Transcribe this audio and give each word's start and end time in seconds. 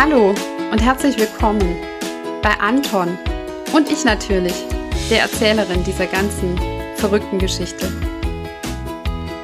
Hallo 0.00 0.32
und 0.70 0.78
herzlich 0.80 1.18
willkommen 1.18 1.76
bei 2.40 2.50
Anton 2.60 3.18
und 3.72 3.90
ich 3.90 4.04
natürlich, 4.04 4.54
der 5.10 5.22
Erzählerin 5.22 5.82
dieser 5.82 6.06
ganzen 6.06 6.56
verrückten 6.94 7.40
Geschichte. 7.40 7.92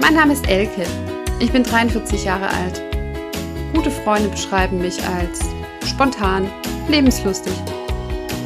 Mein 0.01 0.15
Name 0.15 0.33
ist 0.33 0.49
Elke, 0.49 0.87
ich 1.41 1.51
bin 1.51 1.65
43 1.65 2.23
Jahre 2.23 2.47
alt. 2.47 2.81
Gute 3.75 3.91
Freunde 3.91 4.29
beschreiben 4.29 4.79
mich 4.79 5.05
als 5.05 5.41
spontan, 5.85 6.49
lebenslustig 6.87 7.55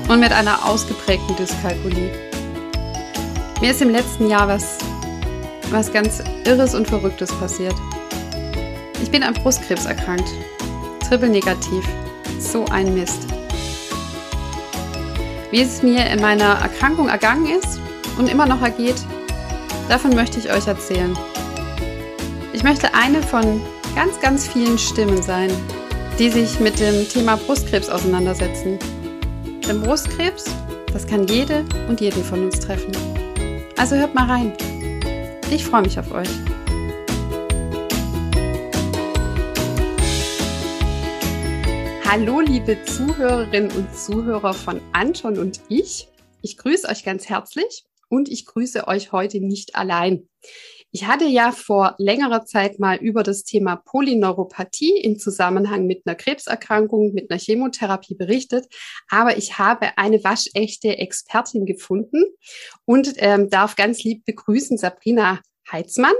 und 0.08 0.18
mit 0.18 0.32
einer 0.32 0.64
ausgeprägten 0.64 1.36
Dyskalkulie. 1.36 2.10
Mir 3.60 3.70
ist 3.70 3.82
im 3.82 3.90
letzten 3.90 4.30
Jahr 4.30 4.48
was, 4.48 4.78
was 5.68 5.92
ganz 5.92 6.22
Irres 6.46 6.74
und 6.74 6.88
Verrücktes 6.88 7.38
passiert. 7.38 7.74
Ich 9.02 9.10
bin 9.10 9.22
an 9.22 9.34
Brustkrebs 9.34 9.84
erkrankt. 9.84 10.30
Triple 11.08 11.30
negativ. 11.30 11.97
So 12.38 12.64
ein 12.66 12.94
Mist. 12.94 13.26
Wie 15.50 15.62
es 15.62 15.82
mir 15.82 16.06
in 16.06 16.20
meiner 16.20 16.54
Erkrankung 16.60 17.08
ergangen 17.08 17.46
ist 17.46 17.80
und 18.18 18.28
immer 18.30 18.46
noch 18.46 18.62
ergeht, 18.62 18.96
davon 19.88 20.14
möchte 20.14 20.38
ich 20.38 20.52
euch 20.52 20.66
erzählen. 20.66 21.16
Ich 22.52 22.62
möchte 22.62 22.94
eine 22.94 23.22
von 23.22 23.60
ganz, 23.94 24.20
ganz 24.20 24.46
vielen 24.46 24.78
Stimmen 24.78 25.22
sein, 25.22 25.50
die 26.18 26.30
sich 26.30 26.60
mit 26.60 26.78
dem 26.80 27.08
Thema 27.08 27.36
Brustkrebs 27.36 27.88
auseinandersetzen. 27.88 28.78
Denn 29.66 29.82
Brustkrebs, 29.82 30.44
das 30.92 31.06
kann 31.06 31.26
jede 31.26 31.64
und 31.88 32.00
jeden 32.00 32.22
von 32.24 32.44
uns 32.44 32.60
treffen. 32.60 32.92
Also 33.76 33.96
hört 33.96 34.14
mal 34.14 34.26
rein. 34.26 34.52
Ich 35.50 35.64
freue 35.64 35.82
mich 35.82 35.98
auf 35.98 36.12
euch. 36.12 36.28
Hallo, 42.10 42.40
liebe 42.40 42.82
Zuhörerinnen 42.84 43.70
und 43.70 43.94
Zuhörer 43.94 44.54
von 44.54 44.80
Anton 44.94 45.36
und 45.36 45.60
ich. 45.68 46.08
Ich 46.40 46.56
grüße 46.56 46.88
euch 46.88 47.04
ganz 47.04 47.28
herzlich 47.28 47.84
und 48.08 48.30
ich 48.30 48.46
grüße 48.46 48.88
euch 48.88 49.12
heute 49.12 49.40
nicht 49.40 49.74
allein. 49.76 50.26
Ich 50.90 51.06
hatte 51.06 51.26
ja 51.26 51.52
vor 51.52 51.96
längerer 51.98 52.46
Zeit 52.46 52.78
mal 52.78 52.96
über 52.96 53.22
das 53.22 53.44
Thema 53.44 53.76
Polyneuropathie 53.76 54.98
im 55.02 55.18
Zusammenhang 55.18 55.84
mit 55.84 56.06
einer 56.06 56.16
Krebserkrankung, 56.16 57.12
mit 57.12 57.30
einer 57.30 57.38
Chemotherapie 57.38 58.14
berichtet, 58.14 58.64
aber 59.10 59.36
ich 59.36 59.58
habe 59.58 59.98
eine 59.98 60.24
waschechte 60.24 60.96
Expertin 60.96 61.66
gefunden 61.66 62.24
und 62.86 63.12
ähm, 63.16 63.50
darf 63.50 63.76
ganz 63.76 64.02
lieb 64.02 64.24
begrüßen 64.24 64.78
Sabrina 64.78 65.42
Heitzmann 65.70 66.14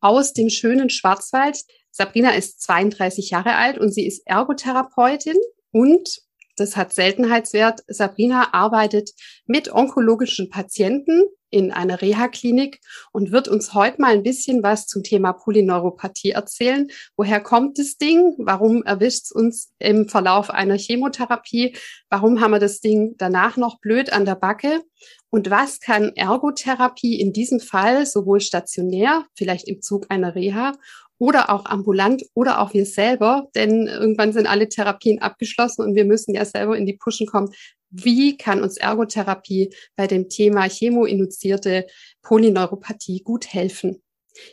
aus 0.00 0.34
dem 0.34 0.50
schönen 0.50 0.90
Schwarzwald. 0.90 1.62
Sabrina 1.90 2.30
ist 2.30 2.62
32 2.62 3.30
Jahre 3.30 3.56
alt 3.56 3.78
und 3.78 3.92
sie 3.92 4.06
ist 4.06 4.26
Ergotherapeutin 4.26 5.36
und 5.72 6.20
das 6.56 6.76
hat 6.76 6.92
Seltenheitswert. 6.92 7.80
Sabrina 7.88 8.52
arbeitet 8.52 9.12
mit 9.46 9.72
onkologischen 9.72 10.50
Patienten 10.50 11.22
in 11.50 11.72
einer 11.72 12.00
Reha-Klinik 12.00 12.80
und 13.12 13.32
wird 13.32 13.48
uns 13.48 13.74
heute 13.74 14.00
mal 14.00 14.12
ein 14.12 14.22
bisschen 14.22 14.62
was 14.62 14.86
zum 14.86 15.02
Thema 15.02 15.32
Polyneuropathie 15.32 16.30
erzählen. 16.30 16.88
Woher 17.16 17.40
kommt 17.40 17.78
das 17.78 17.96
Ding? 17.96 18.34
Warum 18.38 18.82
erwischt 18.84 19.24
es 19.24 19.32
uns 19.32 19.72
im 19.78 20.08
Verlauf 20.08 20.50
einer 20.50 20.76
Chemotherapie? 20.76 21.76
Warum 22.08 22.40
haben 22.40 22.52
wir 22.52 22.60
das 22.60 22.80
Ding 22.80 23.14
danach 23.18 23.56
noch 23.56 23.80
blöd 23.80 24.12
an 24.12 24.24
der 24.24 24.36
Backe? 24.36 24.82
Und 25.30 25.50
was 25.50 25.80
kann 25.80 26.12
Ergotherapie 26.14 27.20
in 27.20 27.32
diesem 27.32 27.60
Fall 27.60 28.04
sowohl 28.04 28.40
stationär, 28.40 29.24
vielleicht 29.34 29.66
im 29.66 29.80
Zug 29.80 30.06
einer 30.08 30.34
Reha 30.34 30.72
oder 31.20 31.50
auch 31.50 31.66
ambulant 31.66 32.24
oder 32.34 32.60
auch 32.60 32.72
wir 32.72 32.86
selber, 32.86 33.48
denn 33.54 33.86
irgendwann 33.86 34.32
sind 34.32 34.46
alle 34.46 34.68
Therapien 34.68 35.20
abgeschlossen 35.20 35.82
und 35.82 35.94
wir 35.94 36.06
müssen 36.06 36.34
ja 36.34 36.44
selber 36.46 36.76
in 36.76 36.86
die 36.86 36.96
Pushen 36.96 37.26
kommen. 37.26 37.52
Wie 37.90 38.38
kann 38.38 38.62
uns 38.62 38.78
Ergotherapie 38.78 39.74
bei 39.96 40.06
dem 40.06 40.30
Thema 40.30 40.68
chemoinduzierte 40.68 41.86
Polyneuropathie 42.22 43.20
gut 43.22 43.52
helfen? 43.52 44.02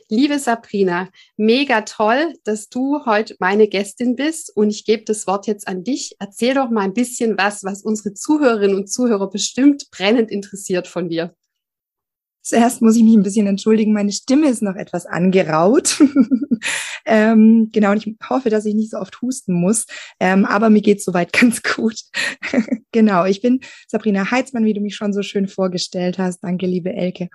Liebe 0.09 0.40
Sabrina, 0.40 1.09
mega 1.38 1.81
toll, 1.81 2.34
dass 2.44 2.68
du 2.68 3.06
heute 3.06 3.38
meine 3.40 3.70
Gästin 3.70 4.18
bist 4.18 4.52
und 4.53 4.70
ich 4.70 4.84
gebe 4.84 5.06
das 5.06 5.25
Wort 5.25 5.47
jetzt 5.47 5.70
an 5.70 5.86
dich. 5.86 6.16
Erzähl 6.20 6.56
doch 6.56 6.70
mal 6.70 6.81
ein 6.81 6.94
bisschen 6.94 7.38
was, 7.38 7.64
was 7.64 7.81
unsere 7.81 8.14
Zuhörerinnen 8.14 8.75
und 8.75 8.91
Zuhörer 8.91 9.30
bestimmt 9.30 9.90
brennend 9.91 10.31
interessiert 10.31 10.88
von 10.88 11.08
dir. 11.08 11.34
Zuerst 12.47 12.81
muss 12.81 12.96
ich 12.96 13.03
mich 13.03 13.13
ein 13.13 13.24
bisschen 13.24 13.46
entschuldigen, 13.46 13.91
meine 13.91 14.13
Stimme 14.13 14.47
ist 14.47 14.62
noch 14.62 14.78
etwas 14.78 15.06
angeraut. 15.06 16.02
ähm, 17.06 17.69
genau, 17.74 17.91
und 17.91 17.97
ich 17.97 18.16
hoffe, 18.30 18.50
dass 18.50 18.66
ich 18.66 18.74
nicht 18.74 18.91
so 18.91 19.00
oft 19.00 19.22
husten 19.22 19.52
muss, 19.52 19.85
ähm, 20.22 20.46
aber 20.46 20.69
mir 20.69 20.81
geht 20.81 21.03
soweit 21.03 21.34
ganz 21.38 21.62
gut. 21.62 22.00
genau, 22.94 23.25
ich 23.25 23.41
bin 23.41 23.59
Sabrina 23.90 24.31
Heitzmann, 24.31 24.63
wie 24.63 24.74
du 24.74 24.80
mich 24.80 24.96
schon 24.96 25.12
so 25.12 25.24
schön 25.24 25.50
vorgestellt 25.50 26.19
hast. 26.19 26.40
Danke, 26.40 26.68
liebe 26.68 26.94
Elke. 26.94 27.28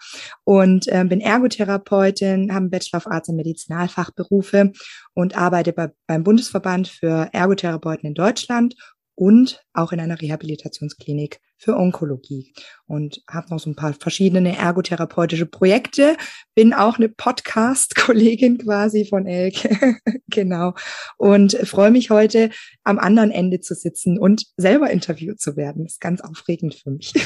Und 0.44 0.86
ähm, 0.88 1.10
bin 1.10 1.20
Ergotherapeutin, 1.20 2.50
habe 2.50 2.62
einen 2.62 2.70
Bachelor 2.70 2.96
of 2.96 3.06
Arts 3.06 3.28
in 3.28 3.36
Medizinalfachberufe 3.36 4.72
und 5.12 5.36
arbeite 5.36 5.74
bei, 5.74 5.90
beim 6.06 6.24
Bundesverband 6.24 6.88
für 6.88 7.28
Ergotherapeuten 7.34 8.08
in 8.08 8.14
Deutschland 8.14 8.76
und 9.14 9.62
auch 9.74 9.92
in 9.92 10.00
einer 10.00 10.18
Rehabilitationsklinik 10.18 11.38
für 11.62 11.76
Onkologie 11.76 12.52
und 12.86 13.22
habe 13.30 13.48
noch 13.50 13.60
so 13.60 13.70
ein 13.70 13.76
paar 13.76 13.94
verschiedene 13.94 14.56
ergotherapeutische 14.56 15.46
Projekte. 15.46 16.16
Bin 16.56 16.74
auch 16.74 16.98
eine 16.98 17.08
Podcast-Kollegin 17.08 18.58
quasi 18.58 19.06
von 19.08 19.26
Elke, 19.26 19.96
genau. 20.28 20.74
Und 21.18 21.52
freue 21.62 21.92
mich 21.92 22.10
heute 22.10 22.50
am 22.82 22.98
anderen 22.98 23.30
Ende 23.30 23.60
zu 23.60 23.74
sitzen 23.74 24.18
und 24.18 24.44
selber 24.56 24.90
interviewt 24.90 25.40
zu 25.40 25.56
werden. 25.56 25.86
Ist 25.86 26.00
ganz 26.00 26.20
aufregend 26.20 26.74
für 26.74 26.90
mich. 26.90 27.12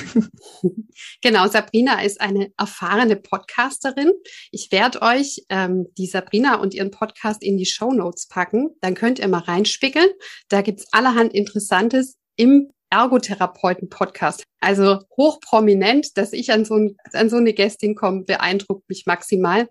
Genau, 1.22 1.48
Sabrina 1.48 2.02
ist 2.02 2.20
eine 2.20 2.50
erfahrene 2.56 3.16
Podcasterin. 3.16 4.12
Ich 4.50 4.70
werde 4.70 5.02
euch 5.02 5.44
ähm, 5.48 5.86
die 5.98 6.06
Sabrina 6.06 6.56
und 6.56 6.74
ihren 6.74 6.90
Podcast 6.90 7.42
in 7.42 7.56
die 7.56 7.66
Show 7.66 7.92
Notes 7.92 8.28
packen. 8.28 8.70
Dann 8.80 8.94
könnt 8.94 9.18
ihr 9.18 9.28
mal 9.28 9.38
reinspickeln. 9.38 10.08
Da 10.48 10.62
gibt's 10.62 10.86
allerhand 10.92 11.34
Interessantes 11.34 12.16
im 12.36 12.70
Ergotherapeuten-Podcast. 12.90 14.44
Also 14.60 15.00
hochprominent, 15.16 16.16
dass 16.16 16.32
ich 16.32 16.52
an 16.52 16.64
so, 16.64 16.74
ein, 16.74 16.96
an 17.12 17.28
so 17.28 17.36
eine 17.36 17.52
Gästin 17.52 17.94
komme, 17.94 18.24
beeindruckt 18.24 18.88
mich 18.88 19.04
maximal. 19.06 19.68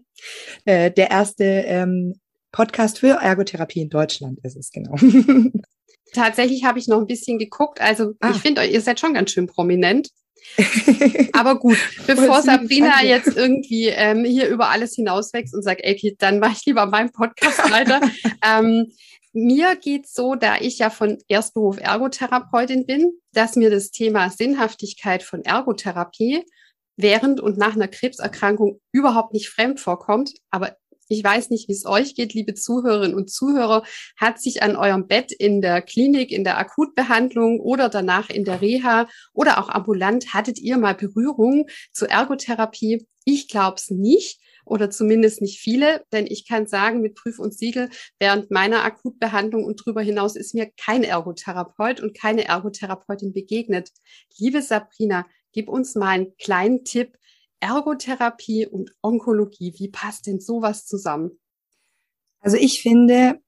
Äh, 0.65 0.91
der 0.91 1.11
erste 1.11 1.43
ähm, 1.43 2.19
Podcast 2.51 2.99
für 2.99 3.21
Ergotherapie 3.21 3.81
in 3.81 3.89
Deutschland 3.89 4.39
ist 4.43 4.55
es, 4.55 4.71
genau. 4.71 4.95
Tatsächlich 6.13 6.63
habe 6.63 6.79
ich 6.79 6.87
noch 6.87 6.99
ein 6.99 7.07
bisschen 7.07 7.37
geguckt. 7.37 7.81
Also 7.81 8.13
ah. 8.21 8.31
ich 8.31 8.37
finde, 8.37 8.65
ihr 8.65 8.81
seid 8.81 8.99
schon 8.99 9.13
ganz 9.13 9.31
schön 9.31 9.47
prominent. 9.47 10.09
Aber 11.33 11.59
gut, 11.59 11.77
bevor 12.07 12.41
Sabrina 12.41 13.03
jetzt 13.03 13.35
irgendwie 13.35 13.87
ähm, 13.87 14.23
hier 14.23 14.47
über 14.47 14.69
alles 14.69 14.95
hinauswächst 14.95 15.53
und 15.53 15.63
sagt, 15.63 15.81
ey, 15.83 16.15
dann 16.19 16.39
mache 16.39 16.53
ich 16.53 16.65
lieber 16.65 16.85
meinen 16.85 17.11
Podcast 17.11 17.59
weiter. 17.71 17.99
ähm, 18.45 18.91
mir 19.35 19.75
geht's 19.75 20.13
so, 20.13 20.35
da 20.35 20.55
ich 20.59 20.79
ja 20.79 20.89
von 20.89 21.17
Erstberuf 21.27 21.79
Ergotherapeutin 21.79 22.85
bin, 22.85 23.19
dass 23.33 23.57
mir 23.57 23.69
das 23.69 23.91
Thema 23.91 24.29
Sinnhaftigkeit 24.29 25.23
von 25.23 25.43
Ergotherapie 25.43 26.43
während 26.95 27.41
und 27.41 27.57
nach 27.57 27.75
einer 27.75 27.89
Krebserkrankung 27.89 28.79
überhaupt 28.93 29.33
nicht 29.33 29.49
fremd 29.49 29.81
vorkommt. 29.81 30.31
Aber 30.51 30.77
ich 31.09 31.21
weiß 31.23 31.49
nicht, 31.49 31.67
wie 31.67 31.73
es 31.73 31.85
euch 31.85 32.15
geht, 32.15 32.33
liebe 32.33 32.53
Zuhörerinnen 32.53 33.15
und 33.15 33.29
Zuhörer. 33.29 33.83
Hat 34.17 34.41
sich 34.41 34.63
an 34.63 34.77
eurem 34.77 35.05
Bett 35.05 35.33
in 35.33 35.61
der 35.61 35.81
Klinik, 35.81 36.31
in 36.31 36.45
der 36.45 36.57
Akutbehandlung 36.57 37.59
oder 37.59 37.89
danach 37.89 38.29
in 38.29 38.45
der 38.45 38.61
Reha 38.61 39.07
oder 39.33 39.59
auch 39.59 39.67
ambulant, 39.67 40.33
hattet 40.33 40.59
ihr 40.59 40.77
mal 40.77 40.95
Berührung 40.95 41.67
zur 41.91 42.09
Ergotherapie? 42.09 43.05
Ich 43.25 43.49
glaube 43.49 43.75
es 43.75 43.89
nicht 43.89 44.39
oder 44.65 44.89
zumindest 44.89 45.41
nicht 45.41 45.59
viele, 45.59 46.03
denn 46.11 46.25
ich 46.27 46.47
kann 46.47 46.67
sagen, 46.67 47.01
mit 47.01 47.15
Prüf 47.15 47.39
und 47.39 47.57
Siegel, 47.57 47.89
während 48.19 48.51
meiner 48.51 48.83
Akutbehandlung 48.83 49.63
und 49.63 49.81
darüber 49.81 50.01
hinaus 50.01 50.35
ist 50.35 50.53
mir 50.53 50.69
kein 50.77 51.03
Ergotherapeut 51.03 52.01
und 52.01 52.17
keine 52.17 52.45
Ergotherapeutin 52.45 53.33
begegnet. 53.33 53.91
Liebe 54.37 54.61
Sabrina, 54.61 55.25
gib 55.53 55.69
uns 55.69 55.95
mal 55.95 56.09
einen 56.09 56.35
kleinen 56.37 56.83
Tipp. 56.83 57.17
Ergotherapie 57.59 58.67
und 58.67 58.91
Onkologie, 59.01 59.73
wie 59.77 59.89
passt 59.89 60.27
denn 60.27 60.39
sowas 60.39 60.85
zusammen? 60.85 61.39
Also 62.41 62.57
ich 62.57 62.81
finde, 62.81 63.39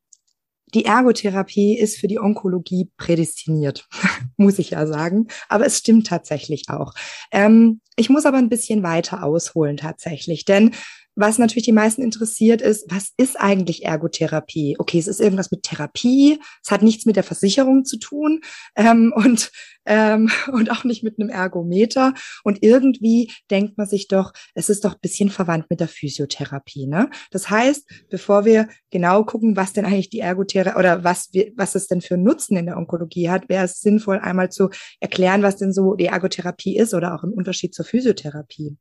die 0.74 0.86
Ergotherapie 0.86 1.78
ist 1.78 1.98
für 1.98 2.08
die 2.08 2.19
Onkologie 2.19 2.92
prädestiniert, 2.98 3.88
muss 4.38 4.60
ich 4.60 4.72
ja 4.72 4.86
sagen. 4.88 5.28
Aber 5.50 5.66
es 5.66 5.78
stimmt 5.78 6.08
tatsächlich 6.08 6.69
auch. 6.69 6.94
Ähm, 7.31 7.81
ich 7.96 8.10
muss 8.10 8.25
aber 8.25 8.38
ein 8.38 8.50
bisschen 8.50 8.84
weiter 8.84 9.24
ausholen 9.24 9.78
tatsächlich, 9.78 10.46
denn 10.46 10.75
was 11.18 11.40
natürlich 11.40 11.66
die 11.66 11.72
meisten 11.72 12.04
interessiert 12.04 12.62
ist, 12.62 12.86
was 12.90 13.12
ist 13.18 13.40
eigentlich 13.40 13.84
Ergotherapie? 13.84 14.75
Okay, 14.78 15.00
es 15.00 15.08
ist 15.08 15.19
irgendwas 15.19 15.50
mit 15.50 15.64
Therapie, 15.64 16.40
es 16.64 16.69
hat 16.69 16.84
nichts 16.84 17.06
mit 17.06 17.16
der 17.16 17.24
Versicherung 17.24 17.86
zu 17.86 17.98
tun 17.98 18.42
ähm, 18.75 19.12
und, 19.16 19.52
ähm, 19.86 20.30
und 20.52 20.69
auch 20.72 20.84
nicht 20.84 21.04
mit 21.04 21.19
einem 21.19 21.30
Ergometer. 21.30 22.14
Und 22.44 22.62
irgendwie 22.62 23.31
denkt 23.50 23.78
man 23.78 23.88
sich 23.88 24.08
doch, 24.08 24.31
es 24.54 24.69
ist 24.69 24.86
doch 24.86 24.94
ein 24.94 25.02
bisschen 25.02 25.30
verwandt 25.30 25.66
mit 25.72 25.80
der 25.80 25.88
Physiotherapie. 25.88 26.86
Ne? 26.86 27.10
Das 27.31 27.50
heißt, 27.50 28.06
bevor 28.10 28.46
wir 28.46 28.69
genau 28.92 29.24
gucken, 29.24 29.58
was 29.58 29.74
denn 29.74 29.86
eigentlich 29.86 30.10
die 30.10 30.19
Ergotherapie 30.19 30.78
oder 30.78 31.04
was, 31.04 31.30
wir, 31.34 31.52
was 31.56 31.74
es 31.74 31.88
denn 31.88 32.02
für 32.02 32.18
Nutzen 32.18 32.58
in 32.58 32.68
der 32.68 32.78
Onkologie 32.78 33.30
hat, 33.30 33.50
wäre 33.50 33.66
es 33.66 33.81
sinnvoll, 33.81 34.19
einmal 34.19 34.52
zu 34.52 34.69
erklären, 35.00 35.42
was 35.42 35.58
denn 35.58 35.74
so 35.74 35.96
die 35.96 36.06
Ergotherapie 36.06 36.78
ist 36.78 36.94
oder 36.94 37.16
auch 37.16 37.24
im 37.24 37.34
Unterschied 37.34 37.74
zur 37.74 37.86
Physiotherapie. 37.86 38.78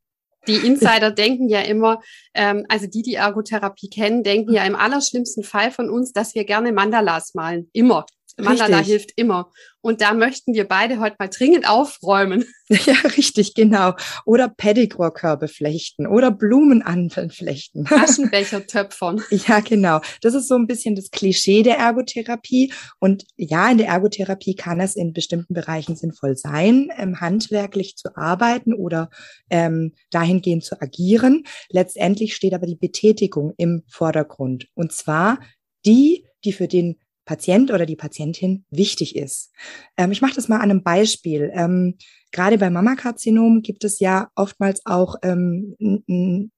Die 0.47 0.55
Insider 0.55 1.11
denken 1.11 1.49
ja 1.49 1.61
immer, 1.61 2.01
ähm, 2.33 2.65
also 2.69 2.87
die, 2.87 3.01
die 3.01 3.15
Ergotherapie 3.15 3.89
kennen, 3.89 4.23
denken 4.23 4.53
ja 4.53 4.63
im 4.63 4.75
allerschlimmsten 4.75 5.43
Fall 5.43 5.71
von 5.71 5.89
uns, 5.89 6.13
dass 6.13 6.35
wir 6.35 6.45
gerne 6.45 6.71
Mandalas 6.71 7.33
malen. 7.33 7.69
Immer. 7.73 8.05
Mandala 8.37 8.77
richtig. 8.77 8.87
hilft 8.87 9.11
immer. 9.15 9.51
Und 9.81 10.01
da 10.01 10.13
möchten 10.13 10.53
wir 10.53 10.67
beide 10.67 10.99
heute 10.99 11.15
mal 11.17 11.29
dringend 11.29 11.67
aufräumen. 11.67 12.45
Ja, 12.85 12.95
richtig, 13.15 13.53
genau. 13.53 13.93
Oder 14.25 14.49
Pedigree-Körbe 14.49 15.47
flechten 15.47 16.05
oder 16.05 16.31
Blumen 16.31 16.81
anflechten. 16.81 17.87
Aschenbecher 17.89 18.67
töpfern. 18.67 19.21
Ja, 19.29 19.61
genau. 19.61 20.01
Das 20.21 20.33
ist 20.33 20.47
so 20.47 20.55
ein 20.55 20.67
bisschen 20.67 20.95
das 20.95 21.11
Klischee 21.11 21.63
der 21.63 21.77
Ergotherapie. 21.77 22.73
Und 22.99 23.25
ja, 23.37 23.71
in 23.71 23.77
der 23.77 23.87
Ergotherapie 23.87 24.55
kann 24.55 24.81
es 24.81 24.95
in 24.95 25.13
bestimmten 25.13 25.53
Bereichen 25.53 25.95
sinnvoll 25.95 26.35
sein, 26.35 26.89
ähm, 26.97 27.21
handwerklich 27.21 27.95
zu 27.95 28.15
arbeiten 28.17 28.73
oder 28.73 29.09
ähm, 29.49 29.93
dahingehend 30.11 30.65
zu 30.65 30.81
agieren. 30.81 31.43
Letztendlich 31.69 32.35
steht 32.35 32.53
aber 32.53 32.67
die 32.67 32.75
Betätigung 32.75 33.53
im 33.57 33.83
Vordergrund. 33.87 34.67
Und 34.75 34.91
zwar 34.91 35.39
die, 35.85 36.25
die 36.43 36.51
für 36.51 36.67
den 36.67 36.97
Patient 37.27 37.71
oder 37.71 37.85
die 37.85 37.97
Patientin 37.97 38.65
wichtig 38.71 39.15
ist. 39.15 39.51
Ähm, 39.97 40.11
ich 40.11 40.21
mache 40.21 40.33
das 40.33 40.47
mal 40.47 40.57
an 40.57 40.71
einem 40.71 40.81
Beispiel. 40.81 41.51
Ähm, 41.53 41.97
gerade 42.31 42.57
bei 42.57 42.69
Mammakarzinom 42.69 43.61
gibt 43.61 43.83
es 43.83 43.99
ja 43.99 44.29
oftmals 44.33 44.85
auch 44.85 45.17
ähm, 45.21 45.75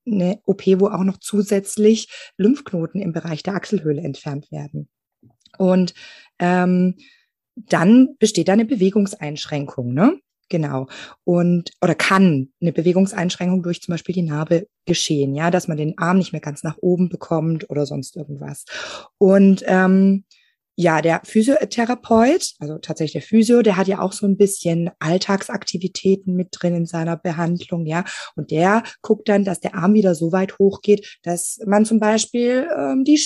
eine 0.06 0.40
OP, 0.46 0.66
wo 0.80 0.88
auch 0.88 1.04
noch 1.04 1.18
zusätzlich 1.18 2.08
Lymphknoten 2.38 3.02
im 3.02 3.12
Bereich 3.12 3.44
der 3.44 3.56
Achselhöhle 3.56 4.02
entfernt 4.02 4.52
werden. 4.52 4.88
Und 5.58 5.94
ähm, 6.38 6.96
dann 7.56 8.16
besteht 8.20 8.48
da 8.48 8.54
eine 8.54 8.66
Bewegungseinschränkung, 8.66 9.94
ne? 9.94 10.20
Genau. 10.52 10.88
Und, 11.24 11.72
oder 11.82 11.94
kann 11.94 12.50
eine 12.60 12.74
Bewegungseinschränkung 12.74 13.62
durch 13.62 13.82
zum 13.82 13.94
Beispiel 13.94 14.16
die 14.16 14.24
Narbe 14.24 14.68
geschehen, 14.86 15.36
ja, 15.36 15.52
dass 15.52 15.68
man 15.68 15.78
den 15.78 15.98
Arm 16.00 16.18
nicht 16.18 16.32
mehr 16.32 16.42
ganz 16.42 16.64
nach 16.64 16.78
oben 16.82 17.10
bekommt 17.10 17.70
oder 17.70 17.86
sonst 17.86 18.16
irgendwas. 18.16 18.66
Und 19.20 19.64
ähm, 19.68 20.26
ja, 20.82 21.02
der 21.02 21.20
Physiotherapeut, 21.26 22.54
also 22.60 22.78
tatsächlich 22.78 23.12
der 23.12 23.22
Physio, 23.22 23.62
der 23.62 23.76
hat 23.76 23.90
ja 23.90 24.00
auch 24.00 24.14
so 24.14 24.26
ein 24.26 24.38
bisschen 24.38 24.90
Alltagsaktivitäten 25.00 26.38
mit 26.38 26.48
drin 26.54 26.74
in 26.74 26.86
seiner 26.86 27.18
Behandlung, 27.18 27.86
ja. 27.86 28.06
Und 28.38 28.50
der 28.50 28.84
guckt 29.02 29.28
dann, 29.28 29.44
dass 29.44 29.60
der 29.60 29.76
Arm 29.76 29.94
wieder 29.94 30.16
so 30.16 30.32
weit 30.32 30.58
hochgeht, 30.58 31.20
dass 31.24 31.60
man 31.66 31.84
zum 31.84 32.00
Beispiel 32.00 32.66
ähm, 32.78 33.04
die 33.04 33.22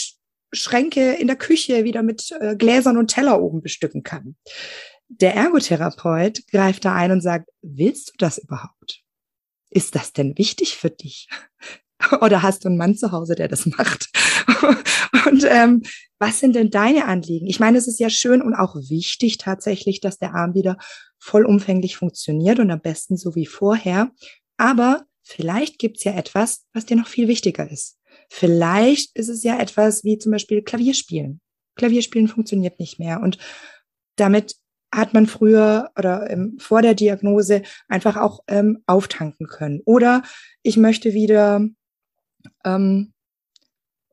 Schränke 0.51 1.13
in 1.13 1.27
der 1.27 1.35
Küche 1.35 1.83
wieder 1.83 2.01
mit 2.01 2.35
äh, 2.39 2.55
Gläsern 2.55 2.97
und 2.97 3.09
Teller 3.09 3.39
oben 3.39 3.61
bestücken 3.61 4.01
kann. 4.01 4.35
Der 5.07 5.35
Ergotherapeut 5.35 6.47
greift 6.47 6.85
da 6.85 6.95
ein 6.95 7.11
und 7.11 7.21
sagt, 7.21 7.49
willst 7.61 8.09
du 8.09 8.13
das 8.17 8.39
überhaupt? 8.39 9.03
Ist 9.69 9.93
das 9.93 10.11
denn 10.11 10.35
wichtig 10.39 10.75
für 10.75 10.89
dich? 10.89 11.29
Oder 12.21 12.41
hast 12.41 12.63
du 12.63 12.69
einen 12.69 12.77
Mann 12.77 12.95
zu 12.95 13.11
Hause, 13.11 13.35
der 13.35 13.47
das 13.47 13.67
macht? 13.67 14.09
Und 15.25 15.45
ähm, 15.47 15.83
was 16.19 16.39
sind 16.39 16.55
denn 16.55 16.69
deine 16.69 17.05
Anliegen? 17.05 17.47
Ich 17.47 17.59
meine, 17.59 17.77
es 17.77 17.87
ist 17.87 17.99
ja 17.99 18.09
schön 18.09 18.41
und 18.41 18.53
auch 18.53 18.75
wichtig 18.75 19.37
tatsächlich, 19.37 19.99
dass 19.99 20.19
der 20.19 20.33
Arm 20.33 20.53
wieder 20.53 20.77
vollumfänglich 21.19 21.97
funktioniert 21.97 22.59
und 22.59 22.71
am 22.71 22.81
besten 22.81 23.17
so 23.17 23.35
wie 23.35 23.45
vorher. 23.45 24.11
Aber 24.57 25.03
vielleicht 25.21 25.79
gibt's 25.79 26.03
ja 26.03 26.13
etwas, 26.13 26.65
was 26.73 26.85
dir 26.85 26.95
noch 26.95 27.07
viel 27.07 27.27
wichtiger 27.27 27.69
ist. 27.69 27.97
Vielleicht 28.29 29.15
ist 29.15 29.29
es 29.29 29.43
ja 29.43 29.59
etwas 29.59 30.03
wie 30.03 30.17
zum 30.17 30.31
Beispiel 30.31 30.61
Klavierspielen. 30.61 31.41
Klavierspielen 31.75 32.27
funktioniert 32.27 32.79
nicht 32.79 32.99
mehr. 32.99 33.21
Und 33.21 33.37
damit 34.15 34.55
hat 34.93 35.13
man 35.13 35.27
früher 35.27 35.91
oder 35.97 36.29
ähm, 36.29 36.57
vor 36.59 36.81
der 36.81 36.93
Diagnose 36.93 37.63
einfach 37.87 38.15
auch 38.15 38.41
ähm, 38.47 38.83
auftanken 38.85 39.47
können. 39.47 39.81
Oder 39.85 40.23
ich 40.61 40.77
möchte 40.77 41.13
wieder 41.13 41.67
ähm, 42.63 43.12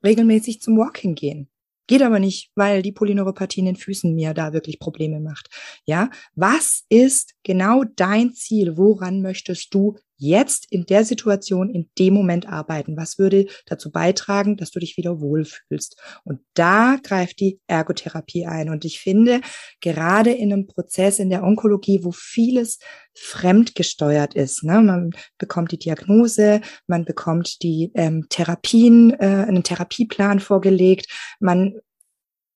regelmäßig 0.05 0.61
zum 0.61 0.77
Walking 0.79 1.15
gehen. 1.15 1.49
Geht 1.87 2.03
aber 2.03 2.21
nicht, 2.21 2.53
weil 2.55 2.83
die 2.83 2.93
Polyneuropathie 2.93 3.61
in 3.61 3.67
den 3.67 3.77
Füßen 3.77 4.15
mir 4.15 4.33
da 4.33 4.53
wirklich 4.53 4.79
Probleme 4.79 5.19
macht. 5.19 5.49
Ja, 5.85 6.09
was 6.37 6.85
ist 6.89 7.35
genau 7.43 7.83
dein 7.97 8.33
Ziel? 8.33 8.77
Woran 8.77 9.23
möchtest 9.23 9.75
du 9.75 9.97
jetzt 10.21 10.67
in 10.71 10.85
der 10.85 11.05
Situation, 11.05 11.71
in 11.71 11.89
dem 11.99 12.15
Moment 12.15 12.47
arbeiten? 12.47 12.97
Was 12.97 13.19
würde 13.19 13.47
dazu 13.67 13.91
beitragen, 13.91 14.57
dass 14.57 14.71
du 14.71 14.79
dich 14.79 14.97
wieder 14.97 15.21
wohlfühlst? 15.21 16.01
Und 16.25 16.41
da 16.55 16.99
greift 17.03 17.41
die 17.41 17.59
Ergotherapie 17.67 18.47
ein. 18.47 18.69
Und 18.69 18.85
ich 18.85 19.01
finde, 19.01 19.41
gerade 19.81 20.31
in 20.31 20.53
einem 20.53 20.67
Prozess 20.67 21.19
in 21.19 21.31
der 21.31 21.43
Onkologie, 21.43 22.05
wo 22.05 22.13
vieles 22.13 22.79
fremdgesteuert 23.15 24.35
ist, 24.35 24.63
ne? 24.63 24.81
man 24.83 25.11
bekommt 25.39 25.73
die 25.73 25.79
Diagnose, 25.79 26.61
man 26.87 27.05
bekommt 27.05 27.63
die 27.63 27.91
ähm, 27.95 28.27
Therapien, 28.29 29.13
äh, 29.19 29.47
einen 29.49 29.65
Therapieplan 29.65 30.41
vorgelegt, 30.41 31.09
man 31.41 31.81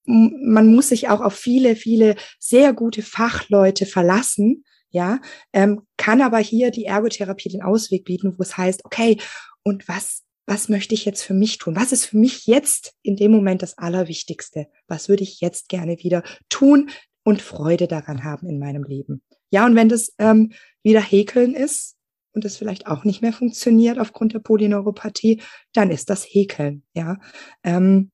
man 0.07 0.75
muss 0.75 0.89
sich 0.89 1.09
auch 1.09 1.23
auf 1.23 1.35
viele, 1.35 1.77
viele 1.77 2.17
sehr 2.39 2.75
gute 2.75 3.01
Fachleute 3.01 3.87
verlassen, 3.87 4.65
ja, 4.95 5.21
ähm, 5.53 5.83
kann 5.97 6.23
aber 6.23 6.39
hier 6.39 6.71
die 6.71 6.85
Ergotherapie 6.85 7.49
den 7.49 7.63
Ausweg 7.63 8.05
bieten, 8.05 8.39
wo 8.39 8.43
es 8.43 8.57
heißt, 8.57 8.85
okay, 8.85 9.19
und 9.65 9.89
was, 9.89 10.23
was 10.47 10.69
möchte 10.69 10.95
ich 10.95 11.05
jetzt 11.05 11.23
für 11.23 11.35
mich 11.35 11.59
tun? 11.59 11.75
Was 11.75 11.91
ist 11.91 12.07
für 12.07 12.17
mich 12.17 12.47
jetzt 12.47 12.95
in 13.03 13.17
dem 13.17 13.33
Moment 13.33 13.61
das 13.61 13.77
Allerwichtigste? 13.77 14.69
Was 14.87 15.09
würde 15.09 15.25
ich 15.25 15.41
jetzt 15.41 15.69
gerne 15.69 15.99
wieder 15.99 16.23
tun 16.49 16.91
und 17.25 17.43
Freude 17.43 17.89
daran 17.89 18.23
haben 18.23 18.49
in 18.49 18.61
meinem 18.61 18.85
Leben? 18.85 19.21
Ja, 19.51 19.67
und 19.67 19.75
wenn 19.75 19.89
das 19.89 20.15
ähm, 20.19 20.53
wieder 20.85 21.01
Häkeln 21.01 21.55
ist 21.55 21.97
und 22.33 22.45
das 22.45 22.57
vielleicht 22.57 22.87
auch 22.87 23.03
nicht 23.03 23.21
mehr 23.21 23.33
funktioniert 23.33 23.99
aufgrund 23.99 24.33
der 24.33 24.39
Polyneuropathie, 24.39 25.43
dann 25.73 25.91
ist 25.91 26.09
das 26.09 26.25
Häkeln, 26.25 26.85
ja. 26.95 27.19
Ähm, 27.65 28.13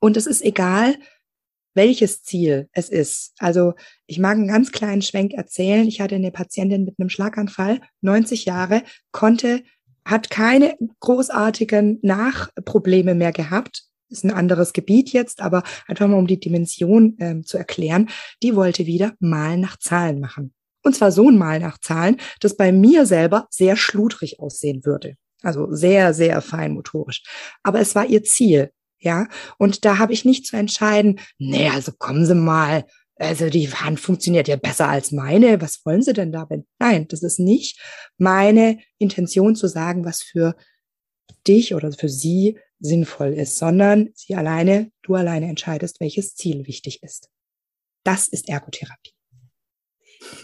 und 0.00 0.16
es 0.16 0.26
ist 0.26 0.42
egal, 0.42 0.96
welches 1.76 2.22
Ziel 2.22 2.68
es 2.72 2.88
ist. 2.88 3.34
Also 3.38 3.74
ich 4.06 4.18
mag 4.18 4.36
einen 4.36 4.48
ganz 4.48 4.72
kleinen 4.72 5.02
Schwenk 5.02 5.34
erzählen. 5.34 5.86
Ich 5.86 6.00
hatte 6.00 6.16
eine 6.16 6.32
Patientin 6.32 6.84
mit 6.84 6.96
einem 6.98 7.08
Schlaganfall, 7.08 7.80
90 8.00 8.46
Jahre, 8.46 8.82
konnte, 9.12 9.62
hat 10.04 10.30
keine 10.30 10.76
großartigen 11.00 11.98
Nachprobleme 12.02 13.14
mehr 13.14 13.32
gehabt. 13.32 13.84
Ist 14.08 14.24
ein 14.24 14.30
anderes 14.30 14.72
Gebiet 14.72 15.12
jetzt, 15.12 15.40
aber 15.40 15.62
einfach 15.86 16.06
mal 16.06 16.18
um 16.18 16.28
die 16.28 16.40
Dimension 16.40 17.16
ähm, 17.18 17.44
zu 17.44 17.58
erklären. 17.58 18.08
Die 18.42 18.54
wollte 18.54 18.86
wieder 18.86 19.14
Malen 19.18 19.60
nach 19.60 19.78
Zahlen 19.78 20.20
machen. 20.20 20.54
Und 20.84 20.94
zwar 20.94 21.10
so 21.10 21.28
ein 21.28 21.36
Mal 21.36 21.58
nach 21.58 21.78
Zahlen, 21.78 22.16
das 22.40 22.56
bei 22.56 22.70
mir 22.70 23.06
selber 23.06 23.48
sehr 23.50 23.76
schludrig 23.76 24.38
aussehen 24.38 24.84
würde. 24.84 25.16
Also 25.42 25.72
sehr, 25.72 26.14
sehr 26.14 26.40
fein 26.40 26.72
motorisch. 26.72 27.22
Aber 27.64 27.80
es 27.80 27.96
war 27.96 28.06
ihr 28.06 28.22
Ziel. 28.22 28.70
Ja, 28.98 29.28
und 29.58 29.84
da 29.84 29.98
habe 29.98 30.12
ich 30.12 30.24
nicht 30.24 30.46
zu 30.46 30.56
entscheiden, 30.56 31.20
nee, 31.38 31.68
also 31.68 31.92
kommen 31.92 32.24
Sie 32.26 32.34
mal, 32.34 32.84
also 33.16 33.48
die 33.50 33.70
Hand 33.70 34.00
funktioniert 34.00 34.48
ja 34.48 34.56
besser 34.56 34.88
als 34.88 35.12
meine, 35.12 35.60
was 35.60 35.84
wollen 35.84 36.02
Sie 36.02 36.12
denn 36.12 36.32
damit? 36.32 36.66
Nein, 36.78 37.06
das 37.08 37.22
ist 37.22 37.38
nicht 37.38 37.80
meine 38.18 38.78
Intention 38.98 39.54
zu 39.54 39.68
sagen, 39.68 40.04
was 40.04 40.22
für 40.22 40.56
dich 41.46 41.74
oder 41.74 41.92
für 41.92 42.08
sie 42.08 42.58
sinnvoll 42.78 43.32
ist, 43.32 43.58
sondern 43.58 44.10
sie 44.14 44.34
alleine, 44.34 44.90
du 45.02 45.14
alleine 45.14 45.48
entscheidest, 45.48 46.00
welches 46.00 46.34
Ziel 46.34 46.66
wichtig 46.66 47.02
ist. 47.02 47.30
Das 48.04 48.28
ist 48.28 48.48
Ergotherapie. 48.48 49.15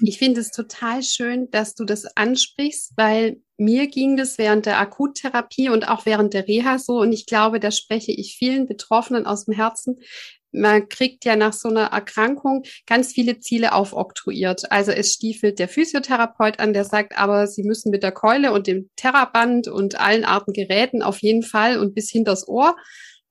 Ich 0.02 0.18
finde 0.18 0.40
es 0.40 0.50
total 0.50 1.02
schön, 1.02 1.50
dass 1.50 1.74
du 1.74 1.84
das 1.84 2.04
ansprichst, 2.16 2.92
weil 2.96 3.40
mir 3.56 3.86
ging 3.86 4.16
das 4.16 4.38
während 4.38 4.66
der 4.66 4.78
Akuttherapie 4.78 5.68
und 5.68 5.88
auch 5.88 6.06
während 6.06 6.34
der 6.34 6.48
Reha 6.48 6.78
so. 6.78 7.00
Und 7.00 7.12
ich 7.12 7.26
glaube, 7.26 7.60
da 7.60 7.70
spreche 7.70 8.12
ich 8.12 8.36
vielen 8.36 8.66
Betroffenen 8.66 9.26
aus 9.26 9.44
dem 9.44 9.54
Herzen. 9.54 10.00
Man 10.50 10.88
kriegt 10.88 11.24
ja 11.24 11.34
nach 11.34 11.54
so 11.54 11.70
einer 11.70 11.86
Erkrankung 11.86 12.64
ganz 12.86 13.12
viele 13.12 13.38
Ziele 13.38 13.72
aufoktroyiert. 13.72 14.70
Also 14.70 14.92
es 14.92 15.12
stiefelt 15.12 15.58
der 15.58 15.68
Physiotherapeut 15.68 16.60
an, 16.60 16.74
der 16.74 16.84
sagt, 16.84 17.16
aber 17.16 17.46
Sie 17.46 17.62
müssen 17.62 17.90
mit 17.90 18.02
der 18.02 18.12
Keule 18.12 18.52
und 18.52 18.66
dem 18.66 18.90
Terraband 18.96 19.68
und 19.68 19.98
allen 19.98 20.24
Arten 20.24 20.52
Geräten 20.52 21.02
auf 21.02 21.22
jeden 21.22 21.42
Fall 21.42 21.78
und 21.78 21.94
bis 21.94 22.10
hinters 22.10 22.46
Ohr. 22.46 22.76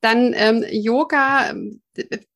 Dann 0.02 0.34
ähm, 0.36 0.66
Yoga 0.70 1.52
ähm, 1.52 1.82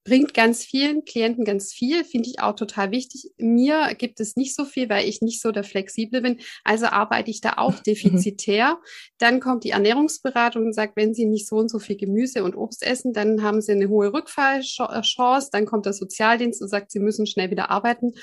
bringt 0.04 0.34
ganz 0.34 0.64
vielen 0.64 1.04
Klienten 1.04 1.46
ganz 1.46 1.74
viel, 1.74 2.04
finde 2.04 2.30
ich 2.30 2.40
auch 2.40 2.56
total 2.56 2.92
wichtig. 2.92 3.32
Mir 3.38 3.96
gibt 3.98 4.20
es 4.20 4.36
nicht 4.36 4.56
so 4.56 4.66
viel, 4.66 4.88
weil 4.90 5.08
ich 5.08 5.22
nicht 5.22 5.42
so 5.42 5.52
der 5.52 5.64
Flexible 5.64 6.22
bin. 6.22 6.40
Also 6.64 6.86
arbeite 6.88 7.32
ich 7.32 7.42
da 7.42 7.54
auch 7.58 7.74
defizitär. 7.88 8.78
Dann 9.18 9.40
kommt 9.40 9.64
die 9.64 9.72
Ernährungsberatung 9.72 10.66
und 10.66 10.74
sagt, 10.74 10.96
wenn 10.96 11.14
Sie 11.14 11.26
nicht 11.26 11.48
so 11.48 11.56
und 11.56 11.70
so 11.70 11.80
viel 11.80 11.98
Gemüse 11.98 12.44
und 12.44 12.56
Obst 12.56 12.84
essen, 12.84 13.14
dann 13.14 13.42
haben 13.42 13.62
Sie 13.62 13.72
eine 13.72 13.90
hohe 13.90 14.14
Rückfallchance. 14.14 15.50
Dann 15.52 15.66
kommt 15.66 15.86
der 15.86 15.94
Sozialdienst 15.94 16.62
und 16.62 16.68
sagt, 16.68 16.92
Sie 16.92 17.00
müssen 17.00 17.26
schnell 17.26 17.50
wieder 17.50 17.72
arbeiten. 17.72 18.14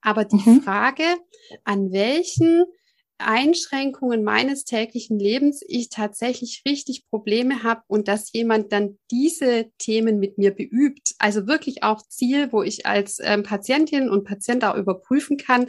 Aber 0.00 0.24
die 0.24 0.36
mhm. 0.36 0.62
Frage, 0.62 1.04
an 1.64 1.92
welchen 1.92 2.64
Einschränkungen 3.26 4.24
meines 4.24 4.64
täglichen 4.64 5.18
Lebens 5.18 5.62
ich 5.66 5.88
tatsächlich 5.88 6.62
richtig 6.66 7.08
Probleme 7.08 7.62
habe 7.62 7.82
und 7.86 8.08
dass 8.08 8.32
jemand 8.32 8.72
dann 8.72 8.98
diese 9.10 9.70
Themen 9.78 10.18
mit 10.18 10.38
mir 10.38 10.54
beübt. 10.54 11.14
Also 11.18 11.46
wirklich 11.46 11.82
auch 11.82 12.02
Ziel, 12.08 12.52
wo 12.52 12.62
ich 12.62 12.86
als 12.86 13.18
ähm, 13.22 13.42
Patientin 13.42 14.08
und 14.10 14.24
Patient 14.24 14.64
auch 14.64 14.76
überprüfen 14.76 15.36
kann, 15.36 15.66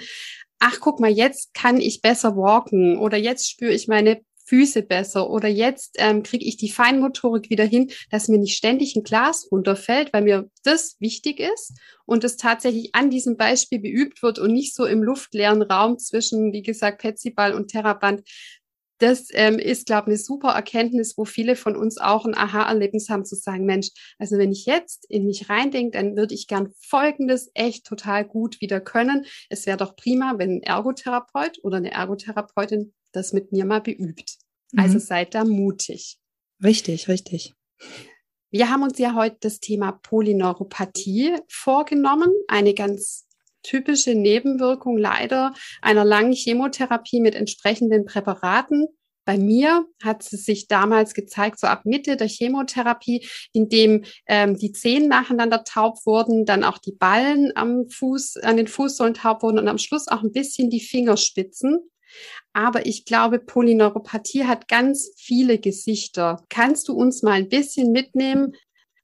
ach 0.60 0.80
guck 0.80 1.00
mal, 1.00 1.12
jetzt 1.12 1.54
kann 1.54 1.80
ich 1.80 2.02
besser 2.02 2.36
walken 2.38 2.98
oder 2.98 3.18
jetzt 3.18 3.50
spüre 3.50 3.74
ich 3.74 3.88
meine 3.88 4.22
Füße 4.54 4.84
besser 4.84 5.32
oder 5.32 5.48
jetzt 5.48 5.96
ähm, 5.98 6.22
kriege 6.22 6.46
ich 6.46 6.58
die 6.58 6.70
Feinmotorik 6.70 7.50
wieder 7.50 7.64
hin, 7.64 7.90
dass 8.12 8.28
mir 8.28 8.38
nicht 8.38 8.56
ständig 8.56 8.96
ein 8.96 9.02
Glas 9.02 9.48
runterfällt, 9.52 10.14
weil 10.14 10.22
mir 10.22 10.48
das 10.64 10.96
wichtig 11.00 11.40
ist 11.40 11.74
und 12.06 12.24
es 12.24 12.38
tatsächlich 12.38 12.94
an 12.94 13.10
diesem 13.10 13.36
Beispiel 13.36 13.80
beübt 13.80 14.22
wird 14.22 14.38
und 14.38 14.54
nicht 14.54 14.76
so 14.76 14.86
im 14.86 15.02
luftleeren 15.02 15.64
Raum 15.64 15.98
zwischen, 15.98 16.54
wie 16.54 16.62
gesagt, 16.62 17.02
Petsyball 17.02 17.56
und 17.56 17.70
Terraband. 17.70 18.22
Das 19.00 19.30
ähm, 19.32 19.58
ist, 19.58 19.88
glaube 19.88 20.04
ich, 20.04 20.08
eine 20.10 20.18
super 20.18 20.50
Erkenntnis, 20.50 21.18
wo 21.18 21.26
viele 21.26 21.56
von 21.56 21.76
uns 21.76 21.98
auch 21.98 22.26
ein 22.26 22.38
Aha-Erlebnis 22.38 23.10
haben, 23.10 23.26
zu 23.26 23.36
sagen, 23.36 23.66
Mensch, 23.66 23.90
also 24.20 24.38
wenn 24.38 24.52
ich 24.52 24.68
jetzt 24.68 25.10
in 25.10 25.26
mich 25.26 25.50
reindenke, 25.50 25.98
dann 25.98 26.16
würde 26.16 26.36
ich 26.36 26.48
gern 26.48 26.72
Folgendes 26.80 27.50
echt 27.56 27.88
total 27.88 28.24
gut 28.24 28.62
wieder 28.62 28.80
können. 28.80 29.26
Es 29.50 29.66
wäre 29.66 29.78
doch 29.78 29.96
prima, 29.96 30.36
wenn 30.38 30.58
ein 30.58 30.62
Ergotherapeut 30.62 31.58
oder 31.64 31.78
eine 31.78 31.92
Ergotherapeutin 31.92 32.94
das 33.14 33.34
mit 33.34 33.52
mir 33.52 33.66
mal 33.66 33.82
beübt. 33.82 34.43
Also 34.76 34.96
mhm. 34.96 35.00
Seid 35.00 35.36
da 35.36 35.44
mutig. 35.44 36.18
Richtig, 36.64 37.08
richtig. 37.08 37.54
Wir 38.52 38.70
haben 38.70 38.84
uns 38.84 39.00
ja 39.00 39.16
heute 39.16 39.38
das 39.42 39.60
Thema 39.60 39.92
Polyneuropathie 39.92 41.36
vorgenommen, 41.50 42.32
eine 42.48 42.74
ganz 42.74 43.26
typische 43.64 44.14
Nebenwirkung 44.14 44.98
leider 44.98 45.54
einer 45.82 46.06
langen 46.06 46.34
Chemotherapie 46.34 47.20
mit 47.20 47.34
entsprechenden 47.34 48.06
Präparaten. 48.06 48.88
Bei 49.26 49.38
mir 49.38 49.86
hat 50.04 50.22
es 50.22 50.46
sich 50.46 50.68
damals 50.68 51.14
gezeigt, 51.14 51.60
so 51.60 51.68
ab 51.68 51.86
Mitte 51.86 52.18
der 52.18 52.28
Chemotherapie, 52.28 53.26
indem 53.54 54.04
ähm, 54.28 54.58
die 54.58 54.74
Zehen 54.74 55.08
nacheinander 55.08 55.64
taub 55.64 56.06
wurden, 56.06 56.46
dann 56.46 56.66
auch 56.66 56.78
die 56.78 56.92
Ballen 56.92 57.54
am 57.56 57.90
Fuß, 57.90 58.38
an 58.44 58.58
den 58.58 58.68
Fußsohlen 58.68 59.14
taub 59.14 59.42
wurden 59.42 59.60
und 59.60 59.70
am 59.70 59.78
Schluss 59.78 60.10
auch 60.10 60.24
ein 60.24 60.34
bisschen 60.34 60.70
die 60.70 60.82
Fingerspitzen. 60.82 61.80
Aber 62.54 62.86
ich 62.86 63.06
glaube, 63.06 63.40
Polyneuropathie 63.40 64.46
hat 64.46 64.68
ganz 64.68 65.12
viele 65.18 65.60
Gesichter. 65.60 66.46
Kannst 66.50 66.88
du 66.88 66.94
uns 66.94 67.24
mal 67.24 67.34
ein 67.34 67.50
bisschen 67.50 67.92
mitnehmen? 67.92 68.56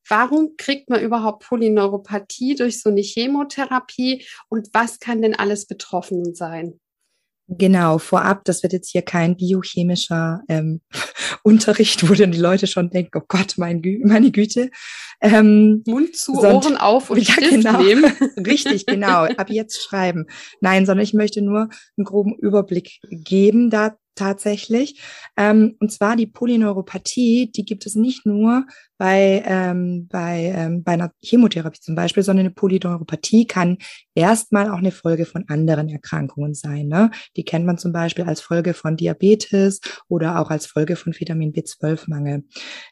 Warum 0.07 0.55
kriegt 0.57 0.89
man 0.89 1.01
überhaupt 1.01 1.45
Polyneuropathie 1.47 2.55
durch 2.55 2.81
so 2.81 2.89
eine 2.89 3.01
Chemotherapie 3.01 4.25
und 4.49 4.69
was 4.73 4.99
kann 4.99 5.21
denn 5.21 5.35
alles 5.35 5.67
betroffen 5.67 6.33
sein? 6.33 6.79
Genau, 7.51 7.97
vorab, 7.97 8.45
das 8.45 8.61
wird 8.61 8.73
jetzt 8.73 8.91
hier 8.91 9.01
kein 9.01 9.35
biochemischer 9.35 10.41
ähm, 10.47 10.81
Unterricht, 11.43 12.07
wo 12.07 12.13
dann 12.13 12.31
die 12.31 12.39
Leute 12.39 12.67
schon 12.67 12.91
denken, 12.91 13.17
oh 13.17 13.25
Gott, 13.27 13.55
mein 13.57 13.81
Gü 13.81 14.01
meine 14.05 14.29
Güte. 14.29 14.69
Ähm, 15.19 15.83
Mund 15.87 16.15
zu, 16.15 16.33
Ohren 16.33 16.77
auf 16.77 17.09
und 17.09 17.17
ja, 17.27 17.33
Stift 17.33 17.49
genau. 17.49 17.81
nehmen. 17.81 18.05
Richtig, 18.45 18.85
genau. 18.85 19.23
Ab 19.23 19.49
jetzt 19.49 19.81
schreiben. 19.81 20.27
Nein, 20.61 20.85
sondern 20.85 21.03
ich 21.03 21.15
möchte 21.15 21.41
nur 21.41 21.69
einen 21.97 22.05
groben 22.05 22.35
Überblick 22.37 22.99
geben 23.09 23.71
da 23.71 23.95
tatsächlich. 24.19 25.01
Ähm, 25.37 25.75
und 25.79 25.91
zwar 25.91 26.15
die 26.15 26.27
Polyneuropathie, 26.27 27.51
die 27.51 27.65
gibt 27.65 27.85
es 27.85 27.95
nicht 27.95 28.25
nur 28.25 28.65
bei, 28.99 29.43
ähm, 29.45 30.07
bei, 30.09 30.53
ähm, 30.53 30.83
bei 30.83 30.91
einer 30.91 31.11
Chemotherapie 31.23 31.79
zum 31.79 31.95
Beispiel, 31.95 32.21
sondern 32.21 32.47
eine 32.47 32.53
Polyneuropathie 32.53 33.47
kann 33.47 33.77
erstmal 34.13 34.69
auch 34.69 34.79
eine 34.79 34.91
Folge 34.91 35.25
von 35.25 35.45
anderen 35.47 35.87
Erkrankungen 35.87 36.53
sein. 36.53 36.87
Ne? 36.87 37.09
Die 37.37 37.45
kennt 37.45 37.65
man 37.65 37.77
zum 37.77 37.93
Beispiel 37.93 38.25
als 38.25 38.41
Folge 38.41 38.73
von 38.73 38.97
Diabetes 38.97 39.79
oder 40.09 40.39
auch 40.39 40.49
als 40.49 40.65
Folge 40.65 40.97
von 40.97 41.13
Vitamin 41.17 41.53
B12-Mangel. 41.53 42.43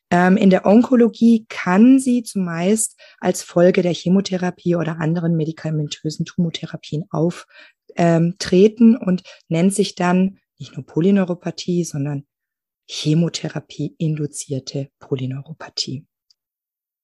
Ähm, 0.10 0.38
in 0.38 0.50
der 0.50 0.66
Onkologie 0.66 1.46
kann 1.50 2.00
sie 2.00 2.24
zumeist 2.24 2.98
als 3.20 3.44
Folge 3.44 3.82
der 3.82 3.94
Chemotherapie 3.94 4.78
oder 4.78 5.02
anderen 5.02 5.36
medikamentösen 5.36 6.26
Tumotherapien 6.26 7.04
auftreten 7.10 8.96
und 8.96 9.24
nennt 9.50 9.74
sich 9.74 9.96
dann 9.96 10.38
nicht 10.60 10.76
nur 10.76 10.86
Polyneuropathie, 10.86 11.84
sondern 11.84 12.26
Chemotherapie-induzierte 12.90 14.90
Polyneuropathie. 15.00 16.06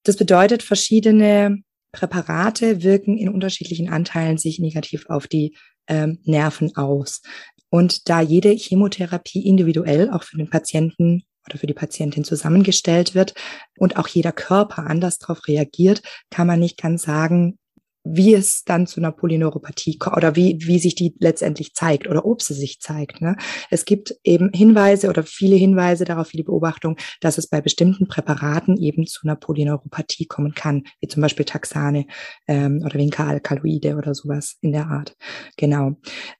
Das 0.04 0.16
bedeutet, 0.16 0.62
verschiedene 0.62 1.62
Präparate 1.92 2.82
wirken 2.82 3.16
in 3.16 3.28
unterschiedlichen 3.28 3.88
Anteilen 3.88 4.38
sich 4.38 4.58
negativ 4.58 5.06
auf 5.08 5.26
die 5.26 5.56
ähm, 5.86 6.18
Nerven 6.24 6.76
aus. 6.76 7.22
Und 7.70 8.08
da 8.08 8.20
jede 8.20 8.50
Chemotherapie 8.50 9.46
individuell 9.46 10.10
auch 10.10 10.22
für 10.22 10.36
den 10.36 10.50
Patienten 10.50 11.24
oder 11.46 11.58
für 11.58 11.66
die 11.66 11.74
Patientin 11.74 12.24
zusammengestellt 12.24 13.14
wird 13.14 13.34
und 13.78 13.96
auch 13.96 14.08
jeder 14.08 14.32
Körper 14.32 14.86
anders 14.86 15.18
darauf 15.18 15.46
reagiert, 15.46 16.02
kann 16.30 16.46
man 16.46 16.60
nicht 16.60 16.78
ganz 16.78 17.02
sagen, 17.02 17.58
wie 18.04 18.34
es 18.34 18.64
dann 18.64 18.86
zu 18.86 19.00
einer 19.00 19.12
Polyneuropathie 19.12 19.98
oder 20.14 20.36
wie, 20.36 20.58
wie 20.60 20.78
sich 20.78 20.94
die 20.94 21.14
letztendlich 21.18 21.74
zeigt 21.74 22.06
oder 22.06 22.26
ob 22.26 22.42
sie 22.42 22.54
sich 22.54 22.80
zeigt. 22.80 23.22
Ne? 23.22 23.36
Es 23.70 23.86
gibt 23.86 24.14
eben 24.22 24.50
Hinweise 24.52 25.08
oder 25.08 25.22
viele 25.22 25.56
Hinweise 25.56 26.04
darauf, 26.04 26.28
viele 26.28 26.44
Beobachtungen, 26.44 26.96
dass 27.20 27.38
es 27.38 27.48
bei 27.48 27.62
bestimmten 27.62 28.06
Präparaten 28.06 28.76
eben 28.76 29.06
zu 29.06 29.20
einer 29.24 29.36
Polyneuropathie 29.36 30.26
kommen 30.26 30.54
kann, 30.54 30.84
wie 31.00 31.08
zum 31.08 31.22
Beispiel 31.22 31.46
Taxane 31.46 32.06
ähm, 32.46 32.82
oder 32.84 32.98
Vinca-Alkaloide 32.98 33.96
oder 33.96 34.14
sowas 34.14 34.56
in 34.60 34.72
der 34.72 34.86
Art. 34.88 35.16
Genau. 35.56 35.92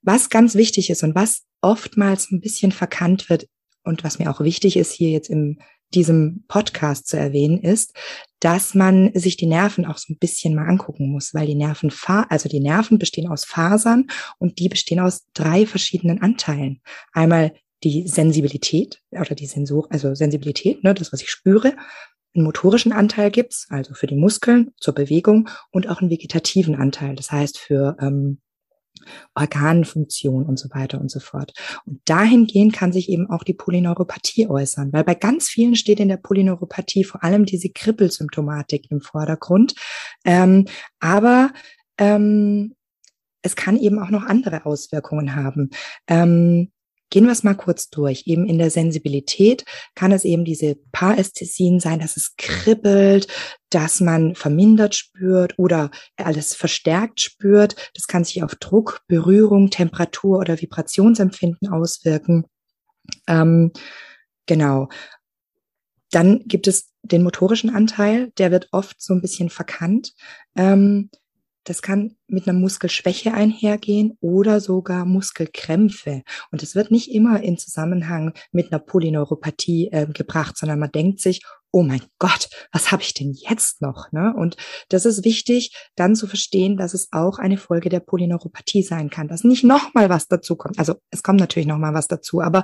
Was 0.02 0.28
ganz 0.28 0.54
wichtig 0.54 0.90
ist 0.90 1.02
und 1.02 1.14
was 1.14 1.44
oftmals 1.62 2.30
ein 2.30 2.40
bisschen 2.40 2.72
verkannt 2.72 3.30
wird 3.30 3.48
und 3.84 4.04
was 4.04 4.18
mir 4.18 4.30
auch 4.30 4.40
wichtig 4.40 4.76
ist 4.76 4.92
hier 4.92 5.10
jetzt 5.10 5.30
im 5.30 5.58
diesem 5.94 6.44
Podcast 6.48 7.06
zu 7.06 7.16
erwähnen 7.16 7.58
ist, 7.58 7.94
dass 8.44 8.74
man 8.74 9.10
sich 9.14 9.38
die 9.38 9.46
Nerven 9.46 9.86
auch 9.86 9.96
so 9.96 10.12
ein 10.12 10.18
bisschen 10.18 10.54
mal 10.54 10.68
angucken 10.68 11.10
muss, 11.10 11.32
weil 11.32 11.46
die 11.46 11.54
Nerven, 11.54 11.90
also 12.28 12.46
die 12.46 12.60
Nerven 12.60 12.98
bestehen 12.98 13.26
aus 13.26 13.46
Fasern 13.46 14.08
und 14.38 14.58
die 14.58 14.68
bestehen 14.68 15.00
aus 15.00 15.24
drei 15.32 15.64
verschiedenen 15.64 16.20
Anteilen. 16.20 16.82
Einmal 17.14 17.54
die 17.84 18.06
Sensibilität 18.06 19.00
oder 19.10 19.34
die 19.34 19.46
Sensor, 19.46 19.86
also 19.88 20.14
Sensibilität, 20.14 20.84
ne, 20.84 20.92
das, 20.92 21.10
was 21.10 21.22
ich 21.22 21.30
spüre. 21.30 21.74
Einen 22.34 22.44
motorischen 22.44 22.92
Anteil 22.92 23.30
gibt's, 23.30 23.66
also 23.70 23.94
für 23.94 24.06
die 24.06 24.16
Muskeln, 24.16 24.72
zur 24.78 24.94
Bewegung 24.94 25.48
und 25.70 25.88
auch 25.88 26.02
einen 26.02 26.10
vegetativen 26.10 26.74
Anteil, 26.74 27.14
das 27.14 27.32
heißt 27.32 27.58
für 27.58 27.96
ähm, 27.98 28.42
Organfunktion 29.34 30.44
und 30.44 30.58
so 30.58 30.68
weiter 30.70 31.00
und 31.00 31.10
so 31.10 31.20
fort. 31.20 31.52
Und 31.86 32.00
dahingehend 32.04 32.72
kann 32.72 32.92
sich 32.92 33.08
eben 33.08 33.28
auch 33.30 33.44
die 33.44 33.54
Polyneuropathie 33.54 34.48
äußern, 34.48 34.92
weil 34.92 35.04
bei 35.04 35.14
ganz 35.14 35.48
vielen 35.48 35.76
steht 35.76 36.00
in 36.00 36.08
der 36.08 36.16
Polyneuropathie 36.16 37.04
vor 37.04 37.22
allem 37.22 37.44
diese 37.44 37.70
Kribbelsymptomatik 37.70 38.90
im 38.90 39.00
Vordergrund. 39.00 39.74
Ähm, 40.24 40.66
aber 41.00 41.52
ähm, 41.98 42.74
es 43.42 43.56
kann 43.56 43.76
eben 43.76 43.98
auch 43.98 44.10
noch 44.10 44.24
andere 44.24 44.64
Auswirkungen 44.64 45.36
haben. 45.36 45.70
Ähm, 46.08 46.70
Gehen 47.14 47.26
wir 47.26 47.30
es 47.30 47.44
mal 47.44 47.54
kurz 47.54 47.90
durch. 47.90 48.26
Eben 48.26 48.44
in 48.44 48.58
der 48.58 48.70
Sensibilität 48.70 49.64
kann 49.94 50.10
es 50.10 50.24
eben 50.24 50.44
diese 50.44 50.74
Parästhesien 50.90 51.78
sein, 51.78 52.00
dass 52.00 52.16
es 52.16 52.34
kribbelt, 52.36 53.28
dass 53.70 54.00
man 54.00 54.34
vermindert 54.34 54.96
spürt 54.96 55.56
oder 55.56 55.92
alles 56.16 56.56
verstärkt 56.56 57.20
spürt. 57.20 57.76
Das 57.94 58.08
kann 58.08 58.24
sich 58.24 58.42
auf 58.42 58.56
Druck, 58.56 59.02
Berührung, 59.06 59.70
Temperatur 59.70 60.40
oder 60.40 60.60
Vibrationsempfinden 60.60 61.68
auswirken. 61.68 62.46
Ähm, 63.28 63.70
genau. 64.46 64.88
Dann 66.10 66.40
gibt 66.46 66.66
es 66.66 66.90
den 67.02 67.22
motorischen 67.22 67.70
Anteil, 67.70 68.32
der 68.38 68.50
wird 68.50 68.70
oft 68.72 69.00
so 69.00 69.14
ein 69.14 69.20
bisschen 69.20 69.50
verkannt. 69.50 70.14
Ähm, 70.56 71.10
das 71.64 71.82
kann 71.82 72.16
mit 72.26 72.46
einer 72.46 72.58
Muskelschwäche 72.58 73.34
einhergehen 73.34 74.16
oder 74.20 74.60
sogar 74.60 75.04
Muskelkrämpfe. 75.04 76.22
Und 76.50 76.62
es 76.62 76.74
wird 76.74 76.90
nicht 76.90 77.10
immer 77.10 77.42
in 77.42 77.58
Zusammenhang 77.58 78.32
mit 78.52 78.72
einer 78.72 78.78
Polyneuropathie 78.78 79.88
äh, 79.90 80.06
gebracht, 80.06 80.56
sondern 80.56 80.78
man 80.78 80.92
denkt 80.92 81.20
sich, 81.20 81.42
oh 81.70 81.82
mein 81.82 82.02
Gott, 82.20 82.48
was 82.70 82.92
habe 82.92 83.02
ich 83.02 83.14
denn 83.14 83.32
jetzt 83.32 83.82
noch? 83.82 84.12
Ne? 84.12 84.32
Und 84.36 84.56
das 84.90 85.06
ist 85.06 85.24
wichtig, 85.24 85.74
dann 85.96 86.14
zu 86.14 86.28
verstehen, 86.28 86.76
dass 86.76 86.94
es 86.94 87.08
auch 87.10 87.38
eine 87.38 87.56
Folge 87.56 87.88
der 87.88 88.00
Polyneuropathie 88.00 88.82
sein 88.82 89.10
kann, 89.10 89.26
dass 89.26 89.42
nicht 89.42 89.64
nochmal 89.64 90.08
was 90.08 90.28
dazu 90.28 90.54
kommt. 90.54 90.78
Also 90.78 90.94
es 91.10 91.24
kommt 91.24 91.40
natürlich 91.40 91.66
nochmal 91.66 91.92
was 91.92 92.06
dazu, 92.06 92.40
aber 92.40 92.62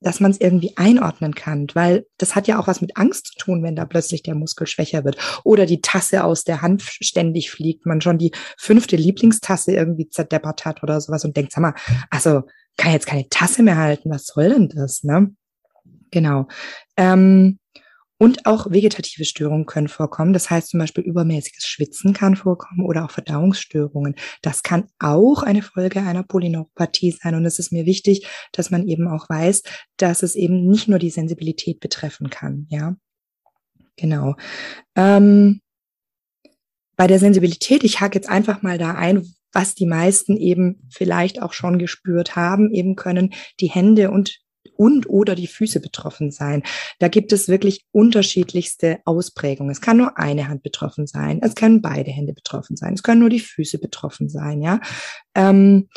dass 0.00 0.20
man 0.20 0.30
es 0.30 0.40
irgendwie 0.40 0.76
einordnen 0.76 1.34
kann, 1.34 1.66
weil 1.74 2.06
das 2.18 2.34
hat 2.34 2.46
ja 2.46 2.58
auch 2.58 2.66
was 2.66 2.80
mit 2.80 2.96
Angst 2.96 3.26
zu 3.26 3.34
tun, 3.38 3.62
wenn 3.62 3.76
da 3.76 3.84
plötzlich 3.84 4.22
der 4.22 4.34
Muskel 4.34 4.66
schwächer 4.66 5.04
wird 5.04 5.16
oder 5.44 5.66
die 5.66 5.80
Tasse 5.80 6.24
aus 6.24 6.44
der 6.44 6.62
Hand 6.62 6.82
ständig 6.82 7.50
fliegt, 7.50 7.86
man 7.86 8.00
schon 8.00 8.18
die 8.18 8.32
fünfte 8.56 8.96
Lieblingstasse 8.96 9.72
irgendwie 9.72 10.08
zerdeppert 10.08 10.64
hat 10.64 10.82
oder 10.82 11.00
sowas 11.00 11.24
und 11.24 11.36
denkt, 11.36 11.52
sag 11.52 11.62
mal, 11.62 11.74
also 12.10 12.42
kann 12.76 12.92
jetzt 12.92 13.06
keine 13.06 13.28
Tasse 13.28 13.62
mehr 13.62 13.76
halten, 13.76 14.10
was 14.10 14.26
soll 14.26 14.50
denn 14.50 14.68
das, 14.68 15.02
ne? 15.02 15.34
Genau. 16.10 16.46
Ähm, 16.96 17.58
und 18.18 18.46
auch 18.46 18.70
vegetative 18.70 19.24
Störungen 19.24 19.66
können 19.66 19.88
vorkommen. 19.88 20.32
Das 20.32 20.50
heißt 20.50 20.70
zum 20.70 20.80
Beispiel 20.80 21.04
übermäßiges 21.04 21.64
Schwitzen 21.64 22.12
kann 22.12 22.36
vorkommen 22.36 22.84
oder 22.84 23.04
auch 23.04 23.10
Verdauungsstörungen. 23.10 24.16
Das 24.42 24.62
kann 24.62 24.88
auch 24.98 25.42
eine 25.42 25.62
Folge 25.62 26.00
einer 26.00 26.24
Polyneuropathie 26.24 27.12
sein. 27.12 27.36
Und 27.36 27.46
es 27.46 27.58
ist 27.58 27.72
mir 27.72 27.86
wichtig, 27.86 28.26
dass 28.52 28.70
man 28.70 28.86
eben 28.86 29.08
auch 29.08 29.28
weiß, 29.28 29.62
dass 29.96 30.22
es 30.22 30.34
eben 30.34 30.66
nicht 30.66 30.88
nur 30.88 30.98
die 30.98 31.10
Sensibilität 31.10 31.78
betreffen 31.78 32.28
kann. 32.28 32.66
Ja, 32.68 32.96
genau. 33.96 34.34
Ähm, 34.96 35.60
bei 36.96 37.06
der 37.06 37.20
Sensibilität, 37.20 37.84
ich 37.84 38.00
hake 38.00 38.18
jetzt 38.18 38.28
einfach 38.28 38.62
mal 38.62 38.76
da 38.76 38.94
ein, 38.94 39.22
was 39.52 39.76
die 39.76 39.86
meisten 39.86 40.36
eben 40.36 40.88
vielleicht 40.90 41.40
auch 41.40 41.52
schon 41.52 41.78
gespürt 41.78 42.34
haben, 42.34 42.72
eben 42.72 42.96
können 42.96 43.32
die 43.60 43.70
Hände 43.70 44.10
und 44.10 44.40
und 44.78 45.10
oder 45.10 45.34
die 45.34 45.48
Füße 45.48 45.80
betroffen 45.80 46.30
sein. 46.30 46.62
Da 47.00 47.08
gibt 47.08 47.32
es 47.32 47.48
wirklich 47.48 47.84
unterschiedlichste 47.90 49.00
Ausprägungen. 49.04 49.72
Es 49.72 49.80
kann 49.80 49.96
nur 49.96 50.16
eine 50.18 50.48
Hand 50.48 50.62
betroffen 50.62 51.06
sein, 51.06 51.40
es 51.42 51.54
können 51.54 51.82
beide 51.82 52.10
Hände 52.10 52.32
betroffen 52.32 52.76
sein, 52.76 52.94
es 52.94 53.02
können 53.02 53.20
nur 53.20 53.28
die 53.28 53.40
Füße 53.40 53.78
betroffen 53.78 54.28
sein, 54.28 54.62
ja. 54.62 54.80
Ähm, 55.34 55.88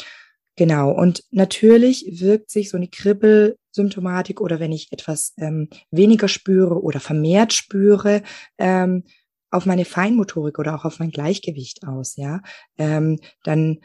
genau. 0.56 0.92
Und 0.92 1.24
natürlich 1.30 2.06
wirkt 2.20 2.50
sich 2.50 2.70
so 2.70 2.78
eine 2.78 2.88
Kribbelsymptomatik 2.88 4.42
oder 4.42 4.60
wenn 4.60 4.72
ich 4.72 4.92
etwas 4.92 5.34
ähm, 5.38 5.70
weniger 5.92 6.28
spüre 6.28 6.82
oder 6.82 7.00
vermehrt 7.00 7.54
spüre, 7.54 8.24
ähm, 8.58 9.04
auf 9.52 9.66
meine 9.66 9.86
Feinmotorik 9.86 10.58
oder 10.58 10.74
auch 10.74 10.86
auf 10.86 11.00
mein 11.00 11.12
Gleichgewicht 11.12 11.86
aus, 11.86 12.16
ja. 12.16 12.42
Ähm, 12.78 13.20
dann 13.44 13.80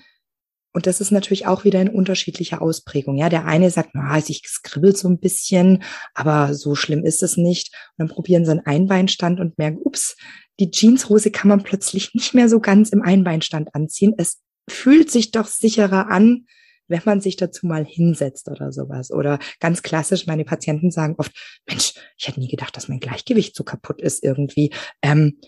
und 0.76 0.87
das 0.87 1.00
ist 1.00 1.11
natürlich 1.11 1.47
auch 1.47 1.64
wieder 1.64 1.80
in 1.80 1.88
unterschiedlicher 1.88 2.61
Ausprägung. 2.61 3.16
Ja, 3.16 3.30
der 3.30 3.47
eine 3.47 3.71
sagt, 3.71 3.92
na, 3.95 4.18
ich 4.18 4.42
skribbelt 4.47 4.99
so 4.99 5.09
ein 5.09 5.18
bisschen, 5.18 5.83
aber 6.12 6.52
so 6.52 6.75
schlimm 6.75 7.02
ist 7.02 7.23
es 7.23 7.38
nicht. 7.38 7.75
Und 7.97 8.06
dann 8.06 8.14
probieren 8.14 8.45
sie 8.45 8.50
einen 8.50 8.66
Einbeinstand 8.66 9.40
und 9.40 9.56
merken, 9.56 9.78
ups, 9.83 10.18
die 10.61 10.71
Jeanshose 10.71 11.30
kann 11.30 11.49
man 11.49 11.62
plötzlich 11.62 12.12
nicht 12.12 12.35
mehr 12.35 12.50
so 12.50 12.61
ganz 12.61 12.90
im 12.90 13.00
Einbeinstand 13.00 13.75
anziehen. 13.75 14.12
Es 14.18 14.42
fühlt 14.68 15.11
sich 15.11 15.30
doch 15.30 15.47
sicherer 15.47 16.11
an, 16.11 16.45
wenn 16.88 17.00
man 17.06 17.23
sich 17.23 17.37
dazu 17.37 17.66
mal 17.66 17.87
hinsetzt 17.87 18.50
oder 18.50 18.71
sowas. 18.71 19.11
Oder 19.11 19.38
ganz 19.61 19.83
klassisch, 19.83 20.26
meine 20.26 20.45
Patienten 20.45 20.90
sagen 20.90 21.14
oft, 21.16 21.33
Mensch, 21.66 21.95
ich 22.18 22.28
hätte 22.28 22.40
nie 22.40 22.49
gedacht, 22.49 22.76
dass 22.76 22.88
mein 22.88 23.00
Gleichgewicht 23.00 23.56
so 23.56 23.64
kaputt 23.64 24.02
ist 24.02 24.23
irgendwie. 24.23 24.75
Ähm, 25.00 25.38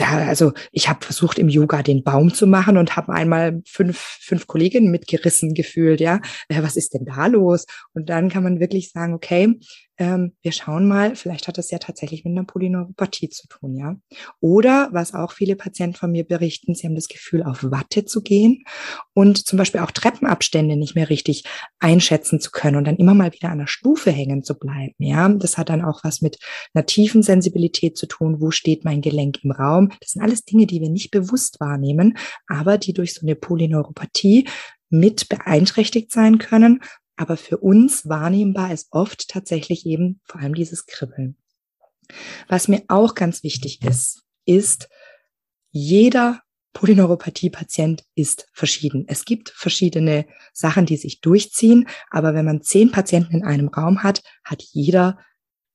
da, 0.00 0.26
also 0.26 0.52
ich 0.72 0.88
habe 0.88 1.04
versucht 1.04 1.38
im 1.38 1.48
Yoga 1.48 1.82
den 1.82 2.02
Baum 2.02 2.32
zu 2.32 2.46
machen 2.46 2.76
und 2.76 2.96
habe 2.96 3.12
einmal 3.12 3.60
fünf, 3.66 3.98
fünf 3.98 4.46
Kolleginnen 4.46 4.90
mitgerissen 4.90 5.54
gefühlt, 5.54 6.00
ja. 6.00 6.20
Äh, 6.48 6.62
was 6.62 6.76
ist 6.76 6.94
denn 6.94 7.04
da 7.04 7.26
los? 7.26 7.66
Und 7.92 8.08
dann 8.08 8.28
kann 8.28 8.42
man 8.42 8.60
wirklich 8.60 8.90
sagen, 8.90 9.14
okay, 9.14 9.58
ähm, 10.00 10.32
wir 10.42 10.52
schauen 10.52 10.88
mal, 10.88 11.14
vielleicht 11.14 11.46
hat 11.46 11.58
das 11.58 11.70
ja 11.70 11.78
tatsächlich 11.78 12.24
mit 12.24 12.32
einer 12.32 12.46
Polyneuropathie 12.46 13.28
zu 13.28 13.46
tun, 13.46 13.76
ja. 13.76 13.96
Oder 14.40 14.88
was 14.92 15.12
auch 15.12 15.32
viele 15.32 15.56
Patienten 15.56 15.94
von 15.94 16.10
mir 16.10 16.24
berichten, 16.24 16.74
sie 16.74 16.86
haben 16.86 16.94
das 16.94 17.06
Gefühl, 17.06 17.42
auf 17.42 17.62
Watte 17.62 18.06
zu 18.06 18.22
gehen 18.22 18.64
und 19.12 19.46
zum 19.46 19.58
Beispiel 19.58 19.82
auch 19.82 19.90
Treppenabstände 19.90 20.76
nicht 20.76 20.94
mehr 20.94 21.10
richtig 21.10 21.44
einschätzen 21.78 22.40
zu 22.40 22.50
können 22.50 22.76
und 22.76 22.86
dann 22.86 22.96
immer 22.96 23.12
mal 23.12 23.32
wieder 23.34 23.50
an 23.50 23.58
der 23.58 23.66
Stufe 23.66 24.10
hängen 24.10 24.42
zu 24.42 24.58
bleiben, 24.58 24.94
ja. 24.98 25.28
Das 25.28 25.58
hat 25.58 25.68
dann 25.68 25.84
auch 25.84 26.02
was 26.02 26.22
mit 26.22 26.38
einer 26.72 26.86
tiefen 26.86 27.22
Sensibilität 27.22 27.98
zu 27.98 28.06
tun. 28.06 28.40
Wo 28.40 28.50
steht 28.50 28.84
mein 28.86 29.02
Gelenk 29.02 29.44
im 29.44 29.50
Raum? 29.50 29.90
Das 30.00 30.12
sind 30.12 30.22
alles 30.22 30.46
Dinge, 30.46 30.66
die 30.66 30.80
wir 30.80 30.88
nicht 30.88 31.10
bewusst 31.10 31.60
wahrnehmen, 31.60 32.16
aber 32.48 32.78
die 32.78 32.94
durch 32.94 33.12
so 33.12 33.20
eine 33.20 33.36
Polyneuropathie 33.36 34.48
mit 34.90 35.28
beeinträchtigt 35.28 36.10
sein 36.10 36.38
können 36.38 36.80
aber 37.20 37.36
für 37.36 37.58
uns 37.58 38.08
wahrnehmbar 38.08 38.72
ist 38.72 38.88
oft 38.92 39.28
tatsächlich 39.28 39.84
eben 39.84 40.20
vor 40.24 40.40
allem 40.40 40.54
dieses 40.54 40.86
Kribbeln. 40.86 41.36
Was 42.48 42.66
mir 42.66 42.82
auch 42.88 43.14
ganz 43.14 43.42
wichtig 43.42 43.82
ist, 43.84 44.22
ist, 44.46 44.88
jeder 45.70 46.40
Polyneuropathie-Patient 46.72 48.04
ist 48.14 48.48
verschieden. 48.54 49.04
Es 49.06 49.26
gibt 49.26 49.50
verschiedene 49.50 50.24
Sachen, 50.54 50.86
die 50.86 50.96
sich 50.96 51.20
durchziehen, 51.20 51.88
aber 52.10 52.32
wenn 52.32 52.46
man 52.46 52.62
zehn 52.62 52.90
Patienten 52.90 53.36
in 53.36 53.44
einem 53.44 53.68
Raum 53.68 54.02
hat, 54.02 54.22
hat 54.42 54.62
jeder 54.62 55.18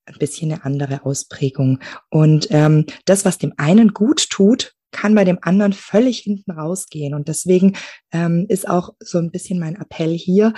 ein 0.04 0.18
bisschen 0.18 0.50
eine 0.50 0.64
andere 0.64 1.04
Ausprägung. 1.04 1.78
Und 2.10 2.48
ähm, 2.50 2.86
das, 3.04 3.24
was 3.24 3.38
dem 3.38 3.52
einen 3.56 3.94
gut 3.94 4.30
tut, 4.30 4.74
kann 4.90 5.14
bei 5.14 5.24
dem 5.24 5.38
anderen 5.42 5.74
völlig 5.74 6.18
hinten 6.18 6.50
rausgehen. 6.50 7.14
Und 7.14 7.28
deswegen 7.28 7.76
ähm, 8.10 8.46
ist 8.48 8.68
auch 8.68 8.94
so 8.98 9.18
ein 9.18 9.30
bisschen 9.30 9.60
mein 9.60 9.76
Appell 9.76 10.12
hier, 10.12 10.52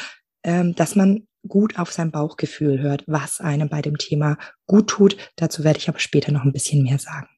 dass 0.74 0.96
man 0.96 1.26
gut 1.46 1.78
auf 1.78 1.92
sein 1.92 2.10
Bauchgefühl 2.10 2.80
hört, 2.80 3.04
was 3.06 3.40
einem 3.40 3.68
bei 3.68 3.82
dem 3.82 3.98
Thema 3.98 4.38
gut 4.66 4.88
tut. 4.88 5.16
Dazu 5.36 5.64
werde 5.64 5.78
ich 5.78 5.88
aber 5.88 5.98
später 5.98 6.32
noch 6.32 6.44
ein 6.44 6.52
bisschen 6.52 6.82
mehr 6.82 6.98
sagen. 6.98 7.28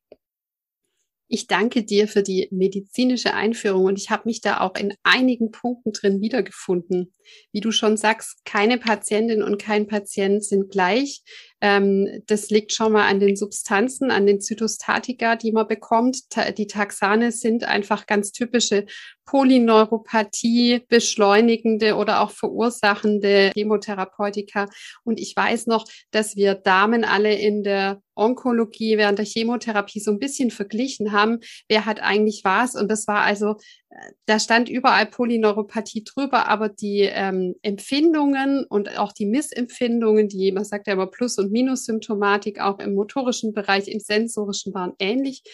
Ich 1.32 1.46
danke 1.46 1.84
dir 1.84 2.08
für 2.08 2.24
die 2.24 2.48
medizinische 2.50 3.34
Einführung 3.34 3.84
und 3.84 3.98
ich 4.00 4.10
habe 4.10 4.24
mich 4.24 4.40
da 4.40 4.58
auch 4.58 4.74
in 4.74 4.94
einigen 5.04 5.52
Punkten 5.52 5.92
drin 5.92 6.20
wiedergefunden. 6.20 7.14
Wie 7.52 7.60
du 7.60 7.70
schon 7.70 7.96
sagst, 7.96 8.44
keine 8.44 8.78
Patientin 8.78 9.40
und 9.44 9.62
kein 9.62 9.86
Patient 9.86 10.44
sind 10.44 10.72
gleich. 10.72 11.22
Ähm, 11.60 12.08
das 12.26 12.50
liegt 12.50 12.72
schon 12.72 12.90
mal 12.90 13.06
an 13.06 13.20
den 13.20 13.36
Substanzen, 13.36 14.10
an 14.10 14.26
den 14.26 14.40
Zytostatika, 14.40 15.36
die 15.36 15.52
man 15.52 15.68
bekommt. 15.68 16.18
die 16.58 16.66
Taxane 16.66 17.30
sind 17.30 17.62
einfach 17.62 18.06
ganz 18.06 18.32
typische 18.32 18.86
Polyneuropathie 19.30 20.84
beschleunigende 20.88 21.94
oder 21.94 22.20
auch 22.20 22.32
verursachende 22.32 23.52
Chemotherapeutika. 23.54 24.66
Und 25.04 25.20
ich 25.20 25.36
weiß 25.36 25.68
noch, 25.68 25.84
dass 26.10 26.34
wir 26.34 26.56
Damen 26.56 27.04
alle 27.04 27.32
in 27.32 27.62
der 27.62 28.02
Onkologie 28.16 28.98
während 28.98 29.18
der 29.20 29.24
Chemotherapie 29.24 30.00
so 30.00 30.10
ein 30.10 30.18
bisschen 30.18 30.50
verglichen 30.50 31.12
haben, 31.12 31.38
wer 31.68 31.86
hat 31.86 32.02
eigentlich 32.02 32.42
was. 32.42 32.74
Und 32.74 32.90
das 32.90 33.06
war 33.06 33.20
also, 33.20 33.54
äh, 33.90 34.10
da 34.26 34.40
stand 34.40 34.68
überall 34.68 35.06
Polyneuropathie 35.06 36.02
drüber, 36.02 36.48
aber 36.48 36.68
die 36.68 37.02
ähm, 37.02 37.54
Empfindungen 37.62 38.64
und 38.64 38.98
auch 38.98 39.12
die 39.12 39.26
Missempfindungen, 39.26 40.28
die, 40.28 40.50
man 40.50 40.64
sagt 40.64 40.88
ja 40.88 40.94
immer 40.94 41.06
Plus- 41.06 41.38
und 41.38 41.52
Minus-Symptomatik, 41.52 42.60
auch 42.60 42.80
im 42.80 42.94
motorischen 42.94 43.52
Bereich, 43.52 43.86
im 43.86 44.00
sensorischen 44.00 44.74
waren 44.74 44.94
ähnlich. 44.98 45.44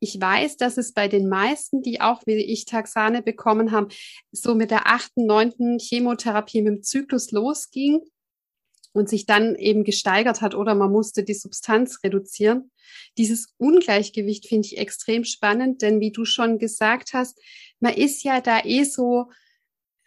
Ich 0.00 0.18
weiß, 0.18 0.56
dass 0.56 0.78
es 0.78 0.92
bei 0.92 1.08
den 1.08 1.28
meisten, 1.28 1.82
die 1.82 2.00
auch 2.00 2.22
wie 2.26 2.36
ich 2.36 2.64
Taxane 2.64 3.22
bekommen 3.22 3.70
haben, 3.70 3.88
so 4.32 4.54
mit 4.54 4.70
der 4.70 4.86
achten, 4.86 5.26
neunten 5.26 5.78
Chemotherapie 5.78 6.62
mit 6.62 6.74
dem 6.74 6.82
Zyklus 6.82 7.30
losging 7.30 8.00
und 8.92 9.08
sich 9.08 9.26
dann 9.26 9.54
eben 9.56 9.84
gesteigert 9.84 10.40
hat 10.40 10.54
oder 10.54 10.74
man 10.74 10.90
musste 10.90 11.22
die 11.22 11.34
Substanz 11.34 12.00
reduzieren. 12.02 12.70
Dieses 13.18 13.54
Ungleichgewicht 13.58 14.48
finde 14.48 14.66
ich 14.66 14.78
extrem 14.78 15.24
spannend, 15.24 15.82
denn 15.82 16.00
wie 16.00 16.12
du 16.12 16.24
schon 16.24 16.58
gesagt 16.58 17.12
hast, 17.12 17.38
man 17.78 17.94
ist 17.94 18.24
ja 18.24 18.40
da 18.40 18.64
eh 18.64 18.84
so 18.84 19.30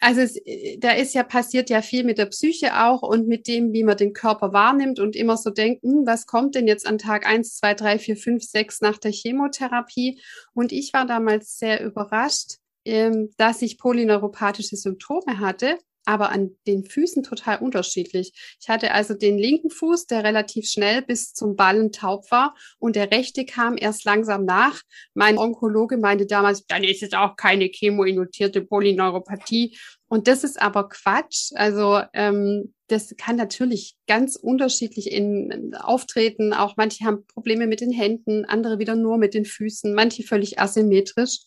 also 0.03 0.21
es, 0.21 0.35
äh, 0.45 0.77
da 0.77 0.91
ist 0.91 1.13
ja 1.13 1.23
passiert 1.23 1.69
ja 1.69 1.81
viel 1.81 2.03
mit 2.03 2.17
der 2.17 2.25
Psyche 2.27 2.83
auch 2.83 3.01
und 3.01 3.27
mit 3.27 3.47
dem, 3.47 3.73
wie 3.73 3.83
man 3.83 3.97
den 3.97 4.13
Körper 4.13 4.53
wahrnimmt 4.53 4.99
und 4.99 5.15
immer 5.15 5.37
so 5.37 5.49
denkt, 5.49 5.83
hm, 5.83 6.05
was 6.05 6.27
kommt 6.27 6.55
denn 6.55 6.67
jetzt 6.67 6.85
an 6.85 6.97
Tag 6.97 7.25
eins, 7.25 7.57
zwei, 7.57 7.73
drei, 7.73 7.97
vier, 7.97 8.17
fünf, 8.17 8.43
sechs 8.43 8.81
nach 8.81 8.97
der 8.97 9.11
Chemotherapie? 9.11 10.21
Und 10.53 10.71
ich 10.71 10.93
war 10.93 11.05
damals 11.05 11.57
sehr 11.57 11.83
überrascht, 11.83 12.57
ähm, 12.85 13.31
dass 13.37 13.61
ich 13.61 13.77
polyneuropathische 13.77 14.75
Symptome 14.75 15.39
hatte 15.39 15.77
aber 16.05 16.31
an 16.31 16.51
den 16.67 16.85
Füßen 16.85 17.23
total 17.23 17.59
unterschiedlich. 17.59 18.33
Ich 18.61 18.69
hatte 18.69 18.91
also 18.91 19.13
den 19.13 19.37
linken 19.37 19.69
Fuß, 19.69 20.07
der 20.07 20.23
relativ 20.23 20.69
schnell 20.69 21.01
bis 21.01 21.33
zum 21.33 21.55
Ballen 21.55 21.91
taub 21.91 22.29
war 22.31 22.55
und 22.79 22.95
der 22.95 23.11
rechte 23.11 23.45
kam 23.45 23.77
erst 23.77 24.05
langsam 24.05 24.45
nach. 24.45 24.81
Mein 25.13 25.37
Onkologe 25.37 25.97
meinte 25.97 26.25
damals, 26.25 26.65
dann 26.65 26.83
ist 26.83 27.03
es 27.03 27.13
auch 27.13 27.35
keine 27.35 27.65
chemoinnotierte 27.65 28.61
Polyneuropathie. 28.61 29.77
Und 30.07 30.27
das 30.27 30.43
ist 30.43 30.61
aber 30.61 30.89
Quatsch. 30.89 31.51
Also 31.55 32.01
ähm, 32.13 32.73
das 32.87 33.15
kann 33.17 33.35
natürlich 33.35 33.95
ganz 34.07 34.35
unterschiedlich 34.35 35.11
in, 35.11 35.73
auftreten. 35.75 36.53
Auch 36.53 36.77
manche 36.77 37.05
haben 37.05 37.25
Probleme 37.25 37.65
mit 37.65 37.81
den 37.81 37.91
Händen, 37.91 38.45
andere 38.45 38.77
wieder 38.77 38.95
nur 38.95 39.17
mit 39.17 39.33
den 39.33 39.45
Füßen, 39.45 39.93
manche 39.95 40.23
völlig 40.23 40.59
asymmetrisch. 40.59 41.39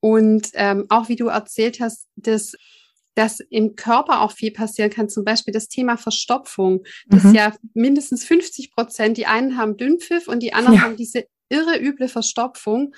Und 0.00 0.48
ähm, 0.54 0.86
auch 0.88 1.08
wie 1.10 1.16
du 1.16 1.26
erzählt 1.26 1.80
hast, 1.80 2.08
das 2.16 2.54
dass 3.20 3.40
im 3.40 3.76
Körper 3.76 4.22
auch 4.22 4.32
viel 4.32 4.50
passieren 4.50 4.88
kann. 4.88 5.10
Zum 5.10 5.26
Beispiel 5.26 5.52
das 5.52 5.68
Thema 5.68 5.98
Verstopfung. 5.98 6.84
Das 7.06 7.22
mhm. 7.22 7.28
ist 7.28 7.36
ja 7.36 7.52
mindestens 7.74 8.24
50 8.24 8.72
Prozent. 8.72 9.18
Die 9.18 9.26
einen 9.26 9.58
haben 9.58 9.76
Dünnpfiff 9.76 10.26
und 10.26 10.42
die 10.42 10.54
anderen 10.54 10.76
ja. 10.76 10.80
haben 10.80 10.96
diese 10.96 11.26
irre 11.50 11.78
üble 11.78 12.08
Verstopfung. 12.08 12.94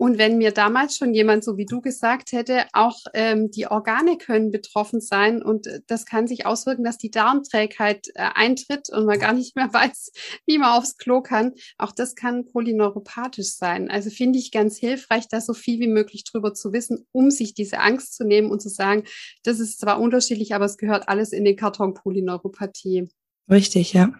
Und 0.00 0.16
wenn 0.16 0.38
mir 0.38 0.50
damals 0.50 0.96
schon 0.96 1.12
jemand, 1.12 1.44
so 1.44 1.58
wie 1.58 1.66
du 1.66 1.82
gesagt 1.82 2.32
hätte, 2.32 2.64
auch 2.72 2.96
ähm, 3.12 3.50
die 3.50 3.66
Organe 3.66 4.16
können 4.16 4.50
betroffen 4.50 5.02
sein 5.02 5.42
und 5.42 5.66
äh, 5.66 5.82
das 5.88 6.06
kann 6.06 6.26
sich 6.26 6.46
auswirken, 6.46 6.84
dass 6.84 6.96
die 6.96 7.10
Darmträgheit 7.10 8.08
äh, 8.14 8.30
eintritt 8.34 8.88
und 8.88 9.04
man 9.04 9.18
gar 9.18 9.34
nicht 9.34 9.56
mehr 9.56 9.68
weiß, 9.74 10.10
wie 10.46 10.56
man 10.56 10.78
aufs 10.78 10.96
Klo 10.96 11.20
kann. 11.20 11.52
Auch 11.76 11.92
das 11.92 12.14
kann 12.14 12.46
polyneuropathisch 12.46 13.50
sein. 13.50 13.90
Also 13.90 14.08
finde 14.08 14.38
ich 14.38 14.52
ganz 14.52 14.78
hilfreich, 14.78 15.28
da 15.28 15.42
so 15.42 15.52
viel 15.52 15.80
wie 15.80 15.86
möglich 15.86 16.24
drüber 16.24 16.54
zu 16.54 16.72
wissen, 16.72 17.06
um 17.12 17.30
sich 17.30 17.52
diese 17.52 17.80
Angst 17.80 18.14
zu 18.16 18.24
nehmen 18.24 18.50
und 18.50 18.62
zu 18.62 18.70
sagen, 18.70 19.04
das 19.42 19.60
ist 19.60 19.80
zwar 19.80 20.00
unterschiedlich, 20.00 20.54
aber 20.54 20.64
es 20.64 20.78
gehört 20.78 21.10
alles 21.10 21.32
in 21.32 21.44
den 21.44 21.56
Karton 21.56 21.92
Polyneuropathie. 21.92 23.10
Richtig, 23.50 23.92
ja. 23.92 24.14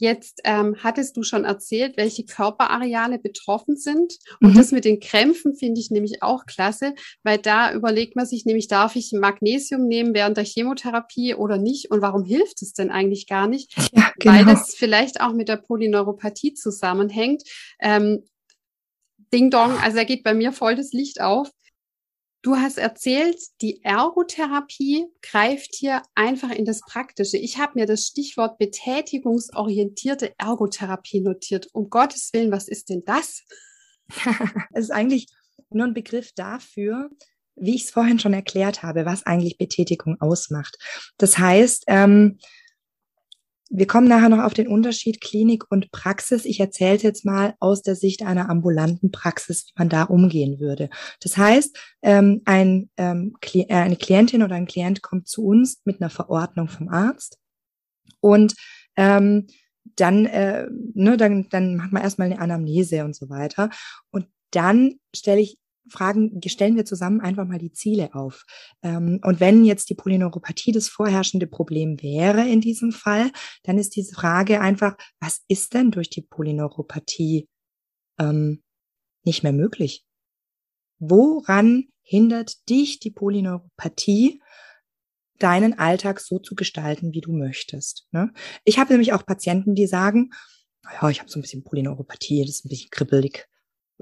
Jetzt 0.00 0.40
ähm, 0.44 0.76
hattest 0.78 1.16
du 1.16 1.24
schon 1.24 1.44
erzählt, 1.44 1.96
welche 1.96 2.24
Körperareale 2.24 3.18
betroffen 3.18 3.76
sind. 3.76 4.14
Und 4.40 4.50
mhm. 4.50 4.54
das 4.54 4.70
mit 4.70 4.84
den 4.84 5.00
Krämpfen 5.00 5.56
finde 5.56 5.80
ich 5.80 5.90
nämlich 5.90 6.22
auch 6.22 6.46
klasse, 6.46 6.94
weil 7.24 7.38
da 7.38 7.72
überlegt 7.72 8.14
man 8.14 8.24
sich 8.24 8.44
nämlich, 8.44 8.68
darf 8.68 8.94
ich 8.94 9.12
Magnesium 9.12 9.86
nehmen 9.86 10.14
während 10.14 10.36
der 10.36 10.44
Chemotherapie 10.44 11.34
oder 11.34 11.58
nicht? 11.58 11.90
Und 11.90 12.00
warum 12.00 12.24
hilft 12.24 12.62
es 12.62 12.72
denn 12.72 12.90
eigentlich 12.90 13.26
gar 13.26 13.48
nicht? 13.48 13.74
Ja, 13.92 14.12
genau. 14.18 14.34
Weil 14.34 14.44
das 14.44 14.74
vielleicht 14.76 15.20
auch 15.20 15.32
mit 15.32 15.48
der 15.48 15.56
Polyneuropathie 15.56 16.54
zusammenhängt. 16.54 17.42
Ähm, 17.80 18.22
Ding 19.32 19.50
Dong, 19.50 19.76
also 19.78 19.96
da 19.96 20.04
geht 20.04 20.22
bei 20.22 20.34
mir 20.34 20.52
voll 20.52 20.76
das 20.76 20.92
Licht 20.92 21.20
auf. 21.20 21.50
Du 22.42 22.56
hast 22.56 22.78
erzählt, 22.78 23.36
die 23.60 23.82
Ergotherapie 23.82 25.06
greift 25.22 25.74
hier 25.74 26.02
einfach 26.14 26.50
in 26.50 26.64
das 26.64 26.80
Praktische. 26.80 27.36
Ich 27.36 27.58
habe 27.58 27.72
mir 27.74 27.86
das 27.86 28.06
Stichwort 28.06 28.58
betätigungsorientierte 28.58 30.34
Ergotherapie 30.38 31.20
notiert. 31.20 31.68
Um 31.72 31.90
Gottes 31.90 32.32
Willen, 32.32 32.52
was 32.52 32.68
ist 32.68 32.90
denn 32.90 33.02
das? 33.04 33.42
es 34.72 34.84
ist 34.84 34.92
eigentlich 34.92 35.26
nur 35.70 35.86
ein 35.86 35.94
Begriff 35.94 36.32
dafür, 36.32 37.10
wie 37.56 37.74
ich 37.74 37.84
es 37.84 37.90
vorhin 37.90 38.20
schon 38.20 38.34
erklärt 38.34 38.84
habe, 38.84 39.04
was 39.04 39.26
eigentlich 39.26 39.58
Betätigung 39.58 40.20
ausmacht. 40.20 40.78
Das 41.18 41.38
heißt, 41.38 41.84
ähm, 41.88 42.38
wir 43.70 43.86
kommen 43.86 44.08
nachher 44.08 44.28
noch 44.28 44.44
auf 44.44 44.54
den 44.54 44.68
Unterschied 44.68 45.20
Klinik 45.20 45.64
und 45.70 45.90
Praxis. 45.90 46.44
Ich 46.44 46.60
erzähle 46.60 46.98
jetzt 46.98 47.24
mal 47.24 47.54
aus 47.60 47.82
der 47.82 47.96
Sicht 47.96 48.22
einer 48.22 48.48
ambulanten 48.48 49.10
Praxis, 49.10 49.66
wie 49.66 49.72
man 49.76 49.88
da 49.88 50.04
umgehen 50.04 50.58
würde. 50.58 50.88
Das 51.20 51.36
heißt, 51.36 51.78
ähm, 52.02 52.42
ein, 52.44 52.90
ähm, 52.96 53.36
äh, 53.52 53.66
eine 53.68 53.96
Klientin 53.96 54.42
oder 54.42 54.54
ein 54.54 54.66
Klient 54.66 55.02
kommt 55.02 55.28
zu 55.28 55.44
uns 55.44 55.80
mit 55.84 56.00
einer 56.00 56.10
Verordnung 56.10 56.68
vom 56.68 56.88
Arzt 56.88 57.38
und 58.20 58.54
ähm, 58.96 59.46
dann, 59.96 60.26
äh, 60.26 60.66
ne, 60.94 61.16
dann, 61.16 61.48
dann 61.50 61.76
macht 61.76 61.92
man 61.92 62.02
erstmal 62.02 62.26
eine 62.26 62.40
Anamnese 62.40 63.04
und 63.04 63.14
so 63.14 63.28
weiter. 63.28 63.70
Und 64.10 64.26
dann 64.50 64.94
stelle 65.14 65.40
ich 65.40 65.58
fragen, 65.90 66.40
stellen 66.46 66.76
wir 66.76 66.84
zusammen 66.84 67.20
einfach 67.20 67.46
mal 67.46 67.58
die 67.58 67.72
Ziele 67.72 68.14
auf. 68.14 68.44
Ähm, 68.82 69.20
und 69.22 69.40
wenn 69.40 69.64
jetzt 69.64 69.90
die 69.90 69.94
Polyneuropathie 69.94 70.72
das 70.72 70.88
vorherrschende 70.88 71.46
Problem 71.46 72.02
wäre 72.02 72.48
in 72.48 72.60
diesem 72.60 72.92
Fall, 72.92 73.30
dann 73.64 73.78
ist 73.78 73.96
diese 73.96 74.14
Frage 74.14 74.60
einfach, 74.60 74.96
was 75.20 75.42
ist 75.48 75.74
denn 75.74 75.90
durch 75.90 76.10
die 76.10 76.22
Polyneuropathie 76.22 77.48
ähm, 78.18 78.62
nicht 79.24 79.42
mehr 79.42 79.52
möglich? 79.52 80.04
Woran 80.98 81.88
hindert 82.02 82.68
dich 82.68 82.98
die 82.98 83.10
Polyneuropathie, 83.10 84.42
deinen 85.38 85.78
Alltag 85.78 86.20
so 86.20 86.38
zu 86.38 86.54
gestalten, 86.54 87.12
wie 87.12 87.20
du 87.20 87.32
möchtest? 87.32 88.08
Ne? 88.10 88.32
Ich 88.64 88.78
habe 88.78 88.92
nämlich 88.92 89.12
auch 89.12 89.24
Patienten, 89.24 89.74
die 89.74 89.86
sagen, 89.86 90.30
ja, 90.84 91.08
ich 91.10 91.20
habe 91.20 91.30
so 91.30 91.38
ein 91.38 91.42
bisschen 91.42 91.64
Polyneuropathie, 91.64 92.40
das 92.40 92.56
ist 92.56 92.64
ein 92.64 92.70
bisschen 92.70 92.90
kribbelig 92.90 93.48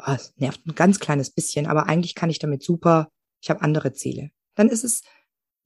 es 0.05 0.33
nervt 0.37 0.67
ein 0.67 0.75
ganz 0.75 0.99
kleines 0.99 1.31
bisschen, 1.31 1.67
aber 1.67 1.89
eigentlich 1.89 2.15
kann 2.15 2.31
ich 2.31 2.39
damit 2.39 2.63
super, 2.63 3.09
ich 3.43 3.51
habe 3.51 3.63
andere 3.63 3.93
Ziele. 3.93 4.31
Dann 4.55 4.69
ist 4.69 4.85
es 4.85 5.03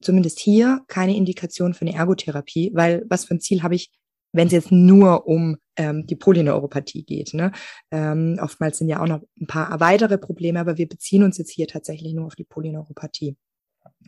zumindest 0.01 0.39
hier 0.39 0.81
keine 0.87 1.15
Indikation 1.15 1.73
für 1.73 1.81
eine 1.81 1.95
Ergotherapie, 1.95 2.71
weil 2.73 3.05
was 3.09 3.25
für 3.25 3.35
ein 3.35 3.41
Ziel 3.41 3.63
habe 3.63 3.75
ich, 3.75 3.91
wenn 4.33 4.47
es 4.47 4.53
jetzt 4.53 4.71
nur 4.71 5.27
um 5.27 5.57
ähm, 5.75 6.07
die 6.07 6.15
Polyneuropathie 6.15 7.03
geht. 7.03 7.33
Ne? 7.33 7.51
Ähm, 7.91 8.39
oftmals 8.41 8.77
sind 8.77 8.89
ja 8.89 9.01
auch 9.01 9.07
noch 9.07 9.21
ein 9.39 9.47
paar 9.47 9.79
weitere 9.79 10.17
Probleme, 10.17 10.59
aber 10.59 10.77
wir 10.77 10.87
beziehen 10.87 11.23
uns 11.23 11.37
jetzt 11.37 11.51
hier 11.51 11.67
tatsächlich 11.67 12.13
nur 12.13 12.27
auf 12.27 12.35
die 12.35 12.45
Polyneuropathie. 12.45 13.35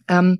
Ähm, 0.07 0.39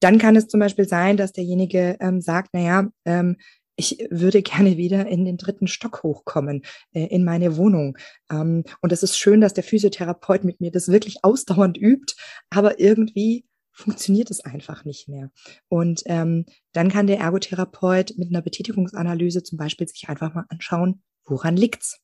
dann 0.00 0.18
kann 0.18 0.34
es 0.34 0.48
zum 0.48 0.60
Beispiel 0.60 0.88
sein, 0.88 1.16
dass 1.16 1.32
derjenige 1.32 1.96
ähm, 2.00 2.20
sagt, 2.20 2.54
naja, 2.54 2.88
ähm, 3.04 3.36
ich 3.80 4.06
würde 4.10 4.42
gerne 4.42 4.76
wieder 4.76 5.06
in 5.06 5.24
den 5.24 5.38
dritten 5.38 5.66
Stock 5.66 6.02
hochkommen, 6.02 6.62
äh, 6.92 7.06
in 7.06 7.24
meine 7.24 7.56
Wohnung. 7.56 7.96
Ähm, 8.30 8.64
und 8.82 8.92
es 8.92 9.02
ist 9.02 9.16
schön, 9.16 9.40
dass 9.40 9.54
der 9.54 9.64
Physiotherapeut 9.64 10.44
mit 10.44 10.60
mir 10.60 10.70
das 10.70 10.88
wirklich 10.88 11.24
ausdauernd 11.24 11.78
übt, 11.78 12.14
aber 12.50 12.78
irgendwie 12.78 13.46
funktioniert 13.72 14.30
es 14.30 14.44
einfach 14.44 14.84
nicht 14.84 15.08
mehr. 15.08 15.30
Und 15.68 16.02
ähm, 16.04 16.44
dann 16.72 16.90
kann 16.90 17.06
der 17.06 17.20
Ergotherapeut 17.20 18.18
mit 18.18 18.28
einer 18.28 18.42
Betätigungsanalyse 18.42 19.42
zum 19.42 19.56
Beispiel 19.56 19.88
sich 19.88 20.10
einfach 20.10 20.34
mal 20.34 20.44
anschauen, 20.50 21.02
woran 21.24 21.56
liegt's? 21.56 22.00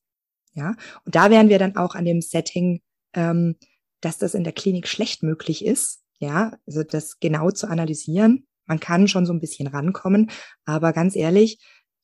Ja, 0.55 0.75
und 1.05 1.13
da 1.13 1.29
wären 1.29 1.49
wir 1.49 1.59
dann 1.59 1.75
auch 1.75 1.93
an 1.93 2.05
dem 2.05 2.21
Setting, 2.21 2.81
ähm, 3.13 3.57
dass 4.01 4.17
das 4.17 4.33
in 4.33 4.43
der 4.43 4.53
Klinik 4.53 4.87
schlecht 4.87 5.21
möglich 5.21 5.63
ist. 5.63 6.01
Ja, 6.17 6.57
also 6.65 6.81
das 6.81 7.19
genau 7.19 7.51
zu 7.51 7.67
analysieren 7.67 8.46
man 8.67 8.79
kann 8.79 9.07
schon 9.07 9.25
so 9.25 9.33
ein 9.33 9.39
bisschen 9.39 9.67
rankommen, 9.67 10.29
aber 10.65 10.93
ganz 10.93 11.15
ehrlich, 11.15 11.59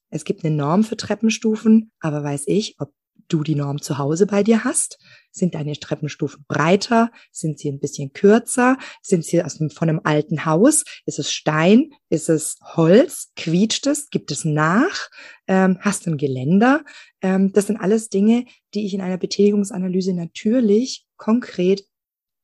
es 0.09 0.25
gibt 0.25 0.45
eine 0.45 0.55
Norm 0.55 0.83
für 0.83 0.97
Treppenstufen, 0.97 1.91
aber 1.99 2.23
weiß 2.23 2.43
ich, 2.47 2.75
ob 2.79 2.93
du 3.27 3.43
die 3.43 3.55
Norm 3.55 3.81
zu 3.81 3.97
Hause 3.97 4.27
bei 4.27 4.43
dir 4.43 4.63
hast? 4.63 4.99
Sind 5.31 5.55
deine 5.55 5.73
Treppenstufen 5.73 6.45
breiter? 6.47 7.11
Sind 7.31 7.59
sie 7.59 7.69
ein 7.69 7.79
bisschen 7.79 8.13
kürzer? 8.13 8.77
Sind 9.01 9.25
sie 9.25 9.43
aus 9.43 9.59
einem, 9.59 9.69
von 9.69 9.89
einem 9.89 10.01
alten 10.03 10.45
Haus? 10.45 10.83
Ist 11.05 11.19
es 11.19 11.31
Stein? 11.31 11.91
Ist 12.09 12.29
es 12.29 12.57
Holz? 12.75 13.31
Quietscht 13.35 13.87
es? 13.87 14.09
Gibt 14.09 14.31
es 14.31 14.45
nach? 14.45 15.09
Ähm, 15.47 15.77
hast 15.81 16.05
du 16.05 16.11
ein 16.11 16.17
Geländer? 16.17 16.83
Ähm, 17.21 17.51
das 17.53 17.67
sind 17.67 17.77
alles 17.77 18.09
Dinge, 18.09 18.45
die 18.73 18.85
ich 18.85 18.93
in 18.93 19.01
einer 19.01 19.17
Betätigungsanalyse 19.17 20.13
natürlich 20.13 21.05
konkret 21.17 21.85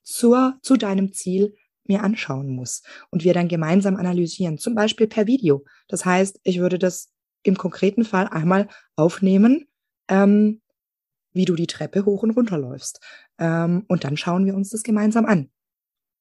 zur, 0.03 0.57
zu 0.63 0.75
deinem 0.75 1.13
Ziel 1.13 1.55
mir 1.89 2.03
anschauen 2.03 2.49
muss 2.49 2.83
und 3.09 3.23
wir 3.23 3.33
dann 3.33 3.47
gemeinsam 3.47 3.95
analysieren, 3.95 4.57
zum 4.57 4.75
Beispiel 4.75 5.07
per 5.07 5.27
Video. 5.27 5.65
Das 5.87 6.05
heißt, 6.05 6.39
ich 6.43 6.59
würde 6.59 6.79
das 6.79 7.11
im 7.43 7.57
konkreten 7.57 8.05
Fall 8.05 8.27
einmal 8.27 8.67
aufnehmen, 8.95 9.67
ähm, 10.07 10.61
wie 11.33 11.45
du 11.45 11.55
die 11.55 11.67
Treppe 11.67 12.05
hoch 12.05 12.23
und 12.23 12.31
runter 12.31 12.57
läufst. 12.57 13.01
Ähm, 13.37 13.85
und 13.87 14.03
dann 14.03 14.17
schauen 14.17 14.45
wir 14.45 14.55
uns 14.55 14.69
das 14.69 14.83
gemeinsam 14.83 15.25
an. 15.25 15.49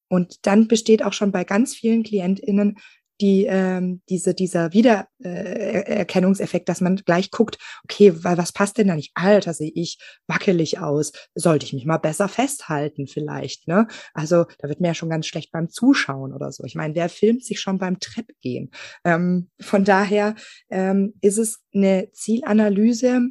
Und 0.08 0.46
dann 0.46 0.68
besteht 0.68 1.02
auch 1.02 1.12
schon 1.12 1.32
bei 1.32 1.44
ganz 1.44 1.74
vielen 1.74 2.02
KlientInnen 2.02 2.78
die 3.20 3.46
ähm, 3.46 4.02
diese 4.08 4.34
dieser 4.34 4.72
Wiedererkennungseffekt, 4.72 6.68
dass 6.68 6.80
man 6.80 6.96
gleich 6.96 7.30
guckt, 7.30 7.58
okay, 7.84 8.12
was 8.14 8.52
passt 8.52 8.78
denn 8.78 8.88
da 8.88 8.94
nicht? 8.94 9.12
Alter, 9.14 9.54
sehe 9.54 9.72
ich 9.74 9.98
wackelig 10.26 10.78
aus. 10.78 11.12
Sollte 11.34 11.66
ich 11.66 11.72
mich 11.72 11.84
mal 11.84 11.98
besser 11.98 12.28
festhalten 12.28 13.06
vielleicht, 13.06 13.68
ne? 13.68 13.86
Also 14.14 14.46
da 14.58 14.68
wird 14.68 14.80
mir 14.80 14.88
ja 14.88 14.94
schon 14.94 15.10
ganz 15.10 15.26
schlecht 15.26 15.52
beim 15.52 15.68
Zuschauen 15.68 16.32
oder 16.32 16.52
so. 16.52 16.64
Ich 16.64 16.74
meine, 16.74 16.94
wer 16.94 17.08
filmt 17.08 17.44
sich 17.44 17.60
schon 17.60 17.78
beim 17.78 17.98
Treppgehen? 17.98 18.70
Ähm, 19.04 19.50
von 19.60 19.84
daher 19.84 20.34
ähm, 20.70 21.14
ist 21.20 21.38
es 21.38 21.60
eine 21.74 22.10
Zielanalyse, 22.12 23.28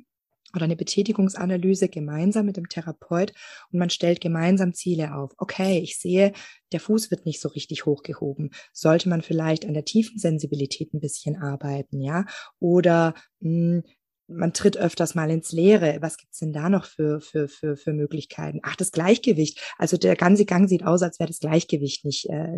oder 0.57 0.65
eine 0.65 0.75
Betätigungsanalyse 0.75 1.87
gemeinsam 1.87 2.45
mit 2.45 2.57
dem 2.57 2.67
Therapeut 2.67 3.31
und 3.71 3.79
man 3.79 3.89
stellt 3.89 4.19
gemeinsam 4.19 4.73
Ziele 4.73 5.15
auf. 5.15 5.31
Okay, 5.37 5.79
ich 5.79 5.97
sehe, 5.99 6.33
der 6.73 6.81
Fuß 6.81 7.11
wird 7.11 7.25
nicht 7.25 7.39
so 7.39 7.49
richtig 7.49 7.85
hochgehoben. 7.85 8.51
Sollte 8.73 9.07
man 9.07 9.21
vielleicht 9.21 9.65
an 9.65 9.73
der 9.73 9.85
tiefen 9.85 10.19
Sensibilität 10.19 10.93
ein 10.93 10.99
bisschen 10.99 11.37
arbeiten, 11.37 12.01
ja? 12.01 12.25
Oder 12.59 13.13
mh, 13.39 13.49
hm, 13.49 13.83
man 14.27 14.53
tritt 14.53 14.77
öfters 14.77 15.15
mal 15.15 15.31
ins 15.31 15.51
Leere. 15.51 15.97
Was 16.01 16.17
gibt's 16.17 16.39
denn 16.39 16.53
da 16.53 16.69
noch 16.69 16.85
für, 16.85 17.21
für, 17.21 17.47
für, 17.47 17.77
für 17.77 17.93
Möglichkeiten? 17.93 18.59
Ach, 18.63 18.75
das 18.75 18.91
Gleichgewicht. 18.91 19.59
Also 19.77 19.97
der 19.97 20.15
ganze 20.15 20.45
Gang 20.45 20.67
sieht 20.67 20.83
aus, 20.83 21.01
als 21.01 21.19
wäre 21.19 21.27
das 21.27 21.39
Gleichgewicht 21.39 22.03
nicht 22.05 22.29
äh, 22.29 22.55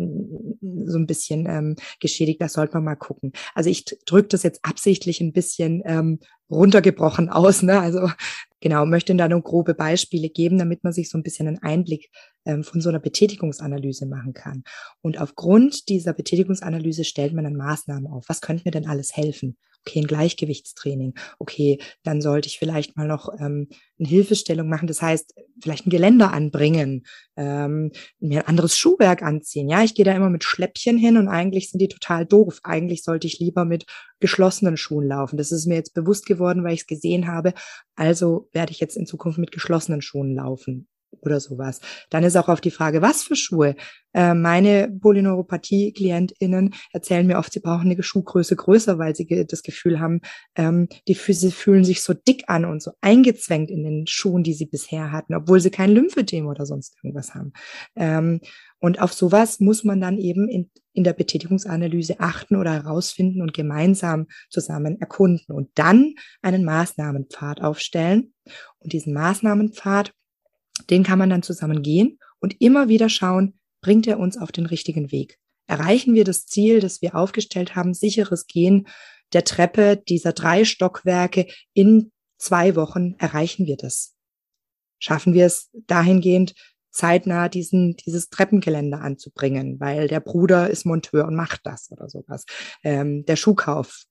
so 0.60 0.98
ein 0.98 1.06
bisschen 1.06 1.46
ähm, 1.48 1.76
geschädigt. 2.00 2.40
Das 2.40 2.54
sollte 2.54 2.74
man 2.74 2.84
mal 2.84 2.96
gucken. 2.96 3.32
Also 3.54 3.70
ich 3.70 3.84
drücke 3.84 4.28
das 4.28 4.42
jetzt 4.42 4.64
absichtlich 4.64 5.20
ein 5.20 5.32
bisschen 5.32 5.82
ähm, 5.84 6.18
runtergebrochen 6.50 7.28
aus. 7.28 7.62
Ne? 7.62 7.80
Also 7.80 8.10
genau, 8.60 8.84
möchte 8.84 9.14
da 9.14 9.28
nur 9.28 9.42
grobe 9.42 9.74
Beispiele 9.74 10.28
geben, 10.28 10.58
damit 10.58 10.82
man 10.82 10.92
sich 10.92 11.08
so 11.08 11.16
ein 11.16 11.22
bisschen 11.22 11.46
einen 11.46 11.62
Einblick 11.62 12.10
ähm, 12.44 12.64
von 12.64 12.80
so 12.80 12.88
einer 12.88 13.00
Betätigungsanalyse 13.00 14.06
machen 14.06 14.34
kann. 14.34 14.64
Und 15.02 15.20
aufgrund 15.20 15.88
dieser 15.88 16.12
Betätigungsanalyse 16.12 17.04
stellt 17.04 17.32
man 17.32 17.44
dann 17.44 17.56
Maßnahmen 17.56 18.08
auf. 18.08 18.24
Was 18.28 18.40
könnte 18.40 18.64
mir 18.64 18.72
denn 18.72 18.88
alles 18.88 19.16
helfen? 19.16 19.56
Okay, 19.86 20.00
ein 20.00 20.06
Gleichgewichtstraining, 20.06 21.14
okay, 21.38 21.78
dann 22.02 22.20
sollte 22.20 22.48
ich 22.48 22.58
vielleicht 22.58 22.96
mal 22.96 23.06
noch 23.06 23.28
ähm, 23.38 23.68
eine 23.98 24.08
Hilfestellung 24.08 24.68
machen, 24.68 24.86
das 24.86 25.02
heißt, 25.02 25.34
vielleicht 25.62 25.86
ein 25.86 25.90
Geländer 25.90 26.32
anbringen, 26.32 27.04
ähm, 27.36 27.92
mir 28.18 28.40
ein 28.40 28.48
anderes 28.48 28.78
Schuhwerk 28.78 29.22
anziehen. 29.22 29.68
Ja, 29.68 29.82
ich 29.82 29.94
gehe 29.94 30.04
da 30.04 30.12
immer 30.12 30.30
mit 30.30 30.44
Schläppchen 30.44 30.98
hin 30.98 31.16
und 31.16 31.28
eigentlich 31.28 31.70
sind 31.70 31.80
die 31.80 31.88
total 31.88 32.26
doof. 32.26 32.60
Eigentlich 32.62 33.02
sollte 33.02 33.26
ich 33.26 33.38
lieber 33.38 33.64
mit 33.64 33.86
geschlossenen 34.20 34.76
Schuhen 34.76 35.06
laufen. 35.06 35.36
Das 35.36 35.52
ist 35.52 35.66
mir 35.66 35.74
jetzt 35.74 35.94
bewusst 35.94 36.26
geworden, 36.26 36.64
weil 36.64 36.74
ich 36.74 36.80
es 36.80 36.86
gesehen 36.86 37.26
habe. 37.26 37.52
Also 37.94 38.48
werde 38.52 38.72
ich 38.72 38.80
jetzt 38.80 38.96
in 38.96 39.06
Zukunft 39.06 39.38
mit 39.38 39.52
geschlossenen 39.52 40.02
Schuhen 40.02 40.34
laufen 40.34 40.88
oder 41.22 41.40
sowas. 41.40 41.80
Dann 42.10 42.24
ist 42.24 42.36
auch 42.36 42.48
auf 42.48 42.60
die 42.60 42.70
Frage, 42.70 43.02
was 43.02 43.22
für 43.22 43.36
Schuhe. 43.36 43.76
Äh, 44.12 44.34
meine 44.34 44.88
Polyneuropathie-KlientInnen 45.00 46.74
erzählen 46.92 47.26
mir 47.26 47.38
oft, 47.38 47.52
sie 47.52 47.60
brauchen 47.60 47.90
eine 47.90 48.02
Schuhgröße 48.02 48.56
größer, 48.56 48.98
weil 48.98 49.14
sie 49.14 49.46
das 49.46 49.62
Gefühl 49.62 50.00
haben, 50.00 50.20
ähm, 50.56 50.88
die 51.06 51.14
Füße 51.14 51.50
fühlen 51.50 51.84
sich 51.84 52.02
so 52.02 52.12
dick 52.12 52.44
an 52.48 52.64
und 52.64 52.82
so 52.82 52.92
eingezwängt 53.00 53.70
in 53.70 53.84
den 53.84 54.06
Schuhen, 54.06 54.42
die 54.42 54.54
sie 54.54 54.66
bisher 54.66 55.12
hatten, 55.12 55.34
obwohl 55.34 55.60
sie 55.60 55.70
kein 55.70 55.90
Lymphedem 55.90 56.46
oder 56.46 56.66
sonst 56.66 56.96
irgendwas 57.02 57.34
haben. 57.34 57.52
Ähm, 57.94 58.40
und 58.80 59.00
auf 59.00 59.12
sowas 59.12 59.60
muss 59.60 59.84
man 59.84 60.00
dann 60.00 60.18
eben 60.18 60.48
in, 60.48 60.70
in 60.92 61.04
der 61.04 61.12
Betätigungsanalyse 61.12 62.18
achten 62.18 62.56
oder 62.56 62.72
herausfinden 62.72 63.42
und 63.42 63.52
gemeinsam 63.52 64.26
zusammen 64.48 65.00
erkunden 65.00 65.54
und 65.54 65.70
dann 65.74 66.14
einen 66.42 66.64
Maßnahmenpfad 66.64 67.60
aufstellen. 67.60 68.32
Und 68.78 68.92
diesen 68.94 69.12
Maßnahmenpfad 69.12 70.12
den 70.88 71.02
kann 71.02 71.18
man 71.18 71.30
dann 71.30 71.42
zusammen 71.42 71.82
gehen 71.82 72.18
und 72.40 72.60
immer 72.60 72.88
wieder 72.88 73.08
schauen, 73.08 73.58
bringt 73.80 74.06
er 74.06 74.18
uns 74.18 74.36
auf 74.36 74.52
den 74.52 74.66
richtigen 74.66 75.12
Weg? 75.12 75.38
Erreichen 75.66 76.14
wir 76.14 76.24
das 76.24 76.46
Ziel, 76.46 76.80
das 76.80 77.00
wir 77.00 77.14
aufgestellt 77.14 77.76
haben, 77.76 77.94
sicheres 77.94 78.46
Gehen 78.46 78.88
der 79.32 79.44
Treppe 79.44 79.96
dieser 79.96 80.32
drei 80.32 80.64
Stockwerke 80.64 81.46
in 81.74 82.10
zwei 82.38 82.74
Wochen? 82.74 83.14
Erreichen 83.18 83.66
wir 83.66 83.76
das? 83.76 84.14
Schaffen 84.98 85.32
wir 85.32 85.46
es 85.46 85.70
dahingehend, 85.86 86.54
zeitnah 86.90 87.48
diesen, 87.48 87.96
dieses 87.96 88.30
Treppengeländer 88.30 89.00
anzubringen, 89.00 89.78
weil 89.78 90.08
der 90.08 90.20
Bruder 90.20 90.68
ist 90.68 90.84
Monteur 90.84 91.26
und 91.26 91.36
macht 91.36 91.60
das 91.64 91.90
oder 91.90 92.08
sowas. 92.08 92.44
Ähm, 92.82 93.24
der 93.24 93.36
Schuhkauf 93.36 94.04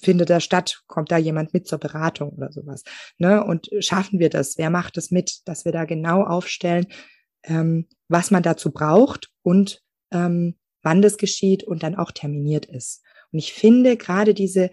findet 0.00 0.30
da 0.30 0.40
statt? 0.40 0.82
Kommt 0.86 1.10
da 1.10 1.16
jemand 1.16 1.54
mit 1.54 1.66
zur 1.66 1.78
Beratung 1.78 2.30
oder 2.30 2.52
sowas? 2.52 2.82
Ne? 3.18 3.44
Und 3.44 3.70
schaffen 3.80 4.18
wir 4.18 4.30
das? 4.30 4.58
Wer 4.58 4.70
macht 4.70 4.96
das 4.96 5.10
mit, 5.10 5.40
dass 5.46 5.64
wir 5.64 5.72
da 5.72 5.84
genau 5.84 6.24
aufstellen, 6.24 6.86
ähm, 7.44 7.88
was 8.08 8.30
man 8.30 8.42
dazu 8.42 8.72
braucht 8.72 9.30
und 9.42 9.82
ähm, 10.12 10.56
wann 10.82 11.02
das 11.02 11.16
geschieht 11.16 11.64
und 11.64 11.82
dann 11.82 11.94
auch 11.94 12.10
terminiert 12.10 12.66
ist. 12.66 13.02
Und 13.32 13.38
ich 13.38 13.52
finde 13.52 13.96
gerade 13.96 14.34
diese 14.34 14.70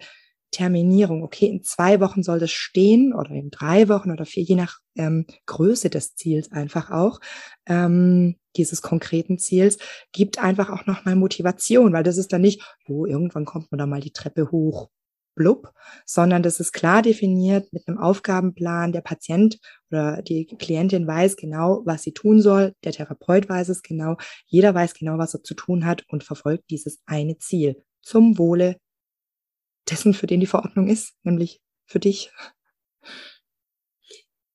Terminierung, 0.50 1.22
okay, 1.22 1.46
in 1.46 1.62
zwei 1.62 2.00
Wochen 2.00 2.22
soll 2.22 2.38
das 2.38 2.50
stehen 2.50 3.14
oder 3.14 3.30
in 3.30 3.50
drei 3.50 3.88
Wochen 3.88 4.10
oder 4.10 4.24
vier, 4.24 4.42
je 4.42 4.56
nach 4.56 4.78
ähm, 4.96 5.26
Größe 5.46 5.90
des 5.90 6.14
Ziels 6.14 6.50
einfach 6.52 6.90
auch, 6.90 7.20
ähm, 7.66 8.36
dieses 8.56 8.82
konkreten 8.82 9.38
Ziels, 9.38 9.78
gibt 10.12 10.38
einfach 10.42 10.70
auch 10.70 10.86
nochmal 10.86 11.16
Motivation, 11.16 11.92
weil 11.92 12.02
das 12.02 12.18
ist 12.18 12.32
dann 12.32 12.40
nicht, 12.40 12.62
oh, 12.88 13.06
irgendwann 13.06 13.44
kommt 13.44 13.70
man 13.70 13.78
da 13.78 13.86
mal 13.86 14.00
die 14.00 14.12
Treppe 14.12 14.50
hoch, 14.50 14.90
blub, 15.34 15.72
sondern 16.04 16.42
das 16.42 16.60
ist 16.60 16.72
klar 16.72 17.02
definiert 17.02 17.72
mit 17.72 17.86
einem 17.86 17.98
Aufgabenplan. 17.98 18.92
Der 18.92 19.00
Patient 19.00 19.58
oder 19.90 20.22
die 20.22 20.46
Klientin 20.46 21.06
weiß 21.06 21.36
genau, 21.36 21.82
was 21.84 22.02
sie 22.02 22.12
tun 22.12 22.42
soll. 22.42 22.74
Der 22.84 22.92
Therapeut 22.92 23.48
weiß 23.48 23.70
es 23.70 23.82
genau. 23.82 24.16
Jeder 24.46 24.74
weiß 24.74 24.94
genau, 24.94 25.18
was 25.18 25.34
er 25.34 25.42
zu 25.42 25.54
tun 25.54 25.86
hat 25.86 26.04
und 26.08 26.24
verfolgt 26.24 26.70
dieses 26.70 26.98
eine 27.06 27.38
Ziel 27.38 27.82
zum 28.02 28.38
Wohle 28.38 28.76
dessen, 29.90 30.14
für 30.14 30.26
den 30.26 30.40
die 30.40 30.46
Verordnung 30.46 30.88
ist, 30.88 31.14
nämlich 31.22 31.60
für 31.86 32.00
dich. 32.00 32.30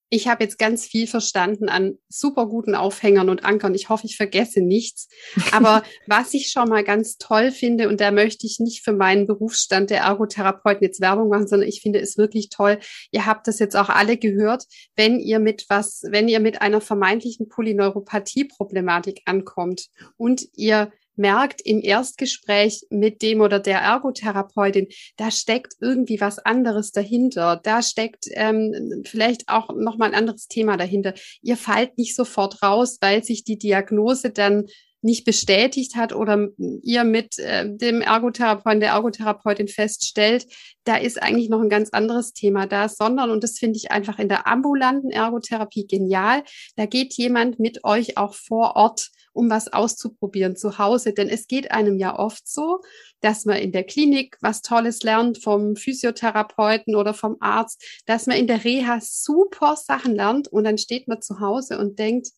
Ich 0.10 0.28
habe 0.28 0.44
jetzt 0.44 0.60
ganz 0.60 0.86
viel 0.86 1.08
verstanden 1.08 1.68
an 1.68 1.98
super 2.08 2.48
guten 2.48 2.76
Aufhängern 2.76 3.28
und 3.28 3.44
Ankern. 3.44 3.74
Ich 3.74 3.90
hoffe, 3.90 4.06
ich 4.06 4.16
vergesse 4.16 4.62
nichts. 4.62 5.10
Aber 5.52 5.84
was 6.08 6.34
ich 6.34 6.52
schon 6.52 6.70
mal 6.70 6.84
ganz 6.84 7.18
toll 7.18 7.52
finde, 7.52 7.90
und 7.90 8.00
da 8.00 8.12
möchte 8.12 8.46
ich 8.46 8.60
nicht 8.60 8.84
für 8.84 8.94
meinen 8.94 9.26
Berufsstand 9.26 9.90
der 9.90 10.02
Ergotherapeuten 10.02 10.84
jetzt 10.84 11.02
Werbung 11.02 11.30
machen, 11.30 11.48
sondern 11.48 11.68
ich 11.68 11.82
finde 11.82 12.00
es 12.00 12.18
wirklich 12.18 12.50
toll. 12.50 12.80
Ihr 13.12 13.26
habt 13.26 13.48
das 13.48 13.60
jetzt 13.60 13.76
auch 13.76 13.90
alle 13.90 14.18
gehört. 14.18 14.66
Wenn 14.96 15.20
ihr 15.20 15.40
mit 15.40 15.66
was, 15.70 16.04
wenn 16.08 16.28
ihr 16.28 16.40
mit 16.40 16.62
einer 16.62 16.82
vermeintlichen 16.82 17.50
Polyneuropathie-Problematik 17.50 19.24
ankommt 19.26 19.88
und 20.18 20.46
ihr 20.54 20.92
merkt 21.18 21.62
im 21.62 21.82
Erstgespräch 21.82 22.86
mit 22.90 23.22
dem 23.22 23.42
oder 23.42 23.60
der 23.60 23.80
Ergotherapeutin, 23.80 24.88
da 25.18 25.32
steckt 25.32 25.74
irgendwie 25.80 26.22
was 26.22 26.40
anderes 26.40 26.92
dahinter. 26.92 27.60
Da 27.64 27.82
steckt 27.82 28.26
ähm, 28.32 29.04
vielleicht 29.06 29.48
auch 29.48 29.70
noch 29.76 29.98
mal 29.98 30.08
ein 30.08 30.16
anderes 30.16 30.48
Thema 30.48 30.78
dahinter. 30.78 31.14
Ihr 31.42 31.58
fallt 31.58 31.98
nicht 31.98 32.16
sofort 32.16 32.62
raus, 32.62 32.98
weil 33.02 33.24
sich 33.24 33.44
die 33.44 33.58
Diagnose 33.58 34.30
dann 34.30 34.66
nicht 35.06 35.24
bestätigt 35.24 35.96
hat 35.96 36.14
oder 36.14 36.48
ihr 36.82 37.04
mit 37.04 37.38
äh, 37.38 37.70
dem 37.70 38.02
Ergotherapeuten, 38.02 38.80
der 38.80 38.90
Ergotherapeutin 38.90 39.68
feststellt, 39.68 40.48
da 40.84 40.98
ist 40.98 41.22
eigentlich 41.22 41.48
noch 41.48 41.62
ein 41.62 41.70
ganz 41.70 41.92
anderes 41.92 42.34
Thema 42.34 42.66
da, 42.66 42.90
sondern, 42.90 43.30
und 43.30 43.44
das 43.44 43.60
finde 43.60 43.78
ich 43.78 43.92
einfach 43.92 44.18
in 44.18 44.30
der 44.30 44.48
ambulanten 44.48 45.12
Ergotherapie 45.12 45.86
genial, 45.86 46.44
da 46.76 46.88
geht 46.88 47.14
jemand 47.14 47.60
mit 47.60 47.84
euch 47.84 48.18
auch 48.18 48.34
vor 48.34 48.76
Ort 48.76 49.12
um 49.36 49.50
was 49.50 49.72
auszuprobieren 49.72 50.56
zu 50.56 50.78
Hause. 50.78 51.14
Denn 51.14 51.30
es 51.30 51.48
geht 51.48 51.72
einem 51.72 51.98
ja 51.98 52.18
oft 52.18 52.48
so, 52.48 52.80
dass 53.20 53.46
man 53.46 53.58
in 53.58 53.72
der 53.72 53.84
Klinik 53.84 54.38
was 54.42 54.62
Tolles 54.62 55.04
lernt 55.04 55.44
vom 55.44 55.76
Physiotherapeuten 55.76 56.96
oder 56.96 57.14
vom 57.14 57.38
Arzt, 57.42 57.84
dass 58.06 58.28
man 58.28 58.38
in 58.38 58.48
der 58.48 58.64
Reha 58.64 59.00
super 59.02 59.76
Sachen 59.76 60.16
lernt 60.16 60.48
und 60.48 60.64
dann 60.64 60.78
steht 60.78 61.08
man 61.08 61.22
zu 61.22 61.40
Hause 61.40 61.78
und 61.78 62.00
denkt, 62.00 62.30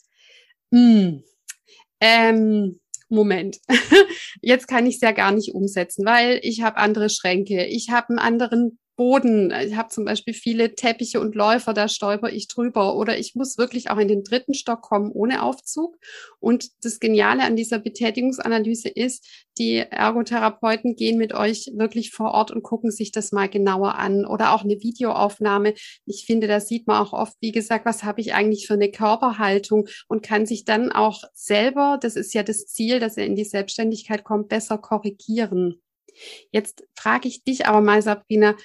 hm, 0.73 1.23
ähm, 1.99 2.79
Moment, 3.09 3.59
jetzt 4.41 4.67
kann 4.67 4.85
ich 4.85 4.95
es 4.95 5.01
ja 5.01 5.11
gar 5.11 5.31
nicht 5.31 5.53
umsetzen, 5.53 6.05
weil 6.05 6.39
ich 6.43 6.61
habe 6.61 6.77
andere 6.77 7.09
Schränke, 7.09 7.65
ich 7.65 7.89
habe 7.89 8.09
einen 8.09 8.19
anderen 8.19 8.79
Boden. 8.97 9.53
Ich 9.65 9.75
habe 9.75 9.89
zum 9.89 10.03
Beispiel 10.03 10.33
viele 10.33 10.75
Teppiche 10.75 11.21
und 11.21 11.35
Läufer, 11.35 11.73
da 11.73 11.87
stolper 11.87 12.33
ich 12.33 12.47
drüber. 12.47 12.97
Oder 12.97 13.17
ich 13.17 13.35
muss 13.35 13.57
wirklich 13.57 13.89
auch 13.89 13.97
in 13.99 14.07
den 14.07 14.23
dritten 14.23 14.55
Stock 14.55 14.81
kommen 14.81 15.11
ohne 15.11 15.43
Aufzug. 15.43 15.97
Und 16.39 16.71
das 16.83 16.99
Geniale 16.99 17.43
an 17.43 17.55
dieser 17.55 17.79
Betätigungsanalyse 17.79 18.89
ist, 18.89 19.25
die 19.57 19.77
Ergotherapeuten 19.77 20.95
gehen 20.95 21.17
mit 21.17 21.33
euch 21.33 21.71
wirklich 21.75 22.11
vor 22.11 22.31
Ort 22.31 22.51
und 22.51 22.63
gucken 22.63 22.91
sich 22.91 23.11
das 23.11 23.31
mal 23.31 23.47
genauer 23.47 23.95
an. 23.95 24.25
Oder 24.25 24.51
auch 24.51 24.63
eine 24.63 24.81
Videoaufnahme. 24.81 25.75
Ich 26.05 26.25
finde, 26.25 26.47
da 26.47 26.59
sieht 26.59 26.87
man 26.87 27.01
auch 27.01 27.13
oft, 27.13 27.37
wie 27.39 27.51
gesagt, 27.51 27.85
was 27.85 28.03
habe 28.03 28.19
ich 28.19 28.33
eigentlich 28.33 28.67
für 28.67 28.73
eine 28.73 28.91
Körperhaltung 28.91 29.87
und 30.07 30.23
kann 30.23 30.47
sich 30.47 30.65
dann 30.65 30.91
auch 30.91 31.23
selber, 31.33 31.99
das 32.01 32.15
ist 32.15 32.33
ja 32.33 32.41
das 32.41 32.65
Ziel, 32.65 32.99
dass 32.99 33.15
er 33.15 33.27
in 33.27 33.35
die 33.35 33.45
Selbstständigkeit 33.45 34.23
kommt, 34.23 34.49
besser 34.49 34.79
korrigieren. 34.79 35.81
Jetzt 36.51 36.83
frage 36.95 37.27
ich 37.27 37.43
dich 37.43 37.65
aber 37.65 37.81
mal, 37.81 38.01
Sabrina, 38.01 38.55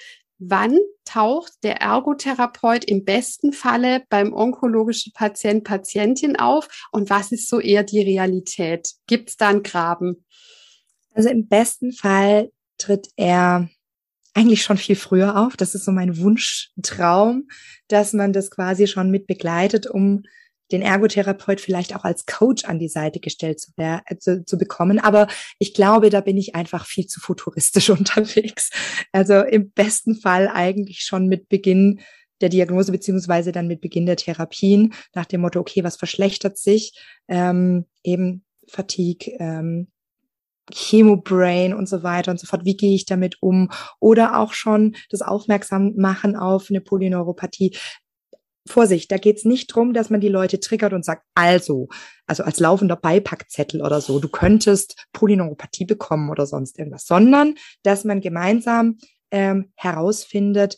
wann 0.49 0.77
taucht 1.05 1.51
der 1.63 1.81
Ergotherapeut 1.81 2.85
im 2.85 3.05
besten 3.05 3.53
Falle 3.53 4.03
beim 4.09 4.33
onkologischen 4.33 5.13
Patient, 5.13 5.63
Patientin 5.63 6.35
auf 6.37 6.87
und 6.91 7.09
was 7.09 7.31
ist 7.31 7.49
so 7.49 7.59
eher 7.59 7.83
die 7.83 8.01
Realität? 8.01 8.93
Gibt 9.07 9.29
es 9.29 9.37
da 9.37 9.49
einen 9.49 9.63
Graben? 9.63 10.25
Also 11.13 11.29
im 11.29 11.47
besten 11.47 11.91
Fall 11.91 12.51
tritt 12.77 13.09
er 13.15 13.69
eigentlich 14.33 14.63
schon 14.63 14.77
viel 14.77 14.95
früher 14.95 15.37
auf. 15.37 15.55
Das 15.55 15.75
ist 15.75 15.85
so 15.85 15.91
mein 15.91 16.17
Wunschtraum, 16.17 17.47
dass 17.87 18.13
man 18.13 18.33
das 18.33 18.49
quasi 18.49 18.87
schon 18.87 19.11
mit 19.11 19.27
begleitet, 19.27 19.87
um 19.87 20.23
den 20.71 20.81
Ergotherapeut 20.81 21.61
vielleicht 21.61 21.95
auch 21.95 22.03
als 22.03 22.25
Coach 22.25 22.65
an 22.65 22.79
die 22.79 22.87
Seite 22.87 23.19
gestellt 23.19 23.59
zu, 23.59 23.71
äh, 23.77 23.99
zu, 24.17 24.45
zu 24.45 24.57
bekommen. 24.57 24.99
Aber 24.99 25.27
ich 25.59 25.73
glaube, 25.73 26.09
da 26.09 26.21
bin 26.21 26.37
ich 26.37 26.55
einfach 26.55 26.85
viel 26.85 27.07
zu 27.07 27.19
futuristisch 27.19 27.89
unterwegs. 27.91 28.69
Also 29.11 29.41
im 29.41 29.71
besten 29.71 30.15
Fall 30.15 30.47
eigentlich 30.47 31.01
schon 31.01 31.27
mit 31.27 31.49
Beginn 31.49 31.99
der 32.41 32.49
Diagnose 32.49 32.91
beziehungsweise 32.91 33.51
dann 33.51 33.67
mit 33.67 33.81
Beginn 33.81 34.05
der 34.05 34.17
Therapien 34.17 34.93
nach 35.13 35.25
dem 35.25 35.41
Motto, 35.41 35.59
okay, 35.59 35.83
was 35.83 35.95
verschlechtert 35.95 36.57
sich? 36.57 36.93
Ähm, 37.27 37.85
eben 38.03 38.43
Fatigue, 38.67 39.35
ähm, 39.39 39.87
Chemobrain 40.71 41.73
und 41.73 41.89
so 41.89 42.03
weiter 42.03 42.31
und 42.31 42.39
so 42.39 42.47
fort. 42.47 42.65
Wie 42.65 42.77
gehe 42.77 42.95
ich 42.95 43.05
damit 43.05 43.41
um? 43.41 43.69
Oder 43.99 44.39
auch 44.39 44.53
schon 44.53 44.95
das 45.09 45.21
Aufmerksam 45.21 45.93
machen 45.97 46.35
auf 46.35 46.67
eine 46.69 46.81
Polyneuropathie. 46.81 47.75
Vorsicht, 48.67 49.11
da 49.11 49.17
geht's 49.17 49.43
nicht 49.43 49.67
drum, 49.67 49.93
dass 49.93 50.09
man 50.09 50.21
die 50.21 50.29
Leute 50.29 50.59
triggert 50.59 50.93
und 50.93 51.03
sagt, 51.03 51.23
also, 51.35 51.89
also 52.27 52.43
als 52.43 52.59
laufender 52.59 52.95
Beipackzettel 52.95 53.81
oder 53.81 53.99
so, 53.99 54.19
du 54.19 54.29
könntest 54.29 55.05
Polyneuropathie 55.11 55.85
bekommen 55.85 56.29
oder 56.29 56.45
sonst 56.45 56.79
irgendwas, 56.79 57.05
sondern 57.05 57.55
dass 57.83 58.05
man 58.05 58.21
gemeinsam 58.21 58.97
ähm, 59.31 59.71
herausfindet, 59.75 60.77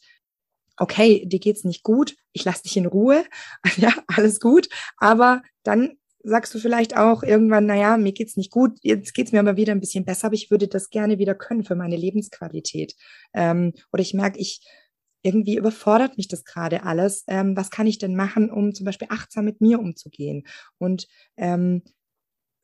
okay, 0.78 1.26
dir 1.28 1.40
geht's 1.40 1.64
nicht 1.64 1.84
gut, 1.84 2.16
ich 2.34 2.44
lasse 2.44 2.64
dich 2.64 2.76
in 2.76 2.88
Ruhe, 2.88 3.24
ja, 3.78 3.94
alles 4.08 4.40
gut, 4.40 4.68
aber 4.98 5.42
dann 5.64 5.98
sagst 6.24 6.56
du 6.56 6.60
vielleicht 6.60 6.98
auch 6.98 7.22
irgendwann, 7.22 7.68
naja, 7.68 7.98
mir 7.98 8.12
geht's 8.12 8.36
nicht 8.36 8.52
gut, 8.52 8.80
jetzt 8.82 9.14
geht's 9.14 9.32
mir 9.32 9.40
aber 9.40 9.58
wieder 9.58 9.74
ein 9.74 9.80
bisschen 9.80 10.06
besser, 10.06 10.28
aber 10.28 10.36
ich 10.36 10.50
würde 10.50 10.68
das 10.68 10.90
gerne 10.90 11.20
wieder 11.20 11.36
können 11.36 11.64
für 11.64 11.76
meine 11.76 11.96
Lebensqualität. 11.96 12.96
Ähm, 13.36 13.74
oder 13.94 14.02
ich 14.02 14.16
merke, 14.16 14.40
ich 14.40 14.62
irgendwie 15.26 15.58
überfordert 15.58 16.18
mich 16.18 16.28
das 16.28 16.46
gerade 16.46 16.84
alles. 16.84 17.24
Ähm, 17.28 17.58
was 17.58 17.72
kann 17.72 17.88
ich 17.88 17.98
denn 17.98 18.16
machen, 18.16 18.52
um 18.52 18.74
zum 18.76 18.86
Beispiel 18.86 19.08
achtsam 19.10 19.46
mit 19.46 19.60
mir 19.60 19.80
umzugehen? 19.80 20.44
Und 20.78 21.08
ähm, 21.36 21.82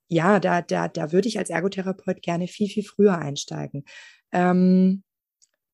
ja, 0.08 0.40
da, 0.40 0.62
da, 0.62 0.88
da 0.88 1.12
würde 1.12 1.28
ich 1.28 1.40
als 1.40 1.50
Ergotherapeut 1.50 2.22
gerne 2.22 2.48
viel, 2.48 2.68
viel 2.68 2.84
früher 2.84 3.18
einsteigen. 3.18 3.86
Ähm, 4.32 5.04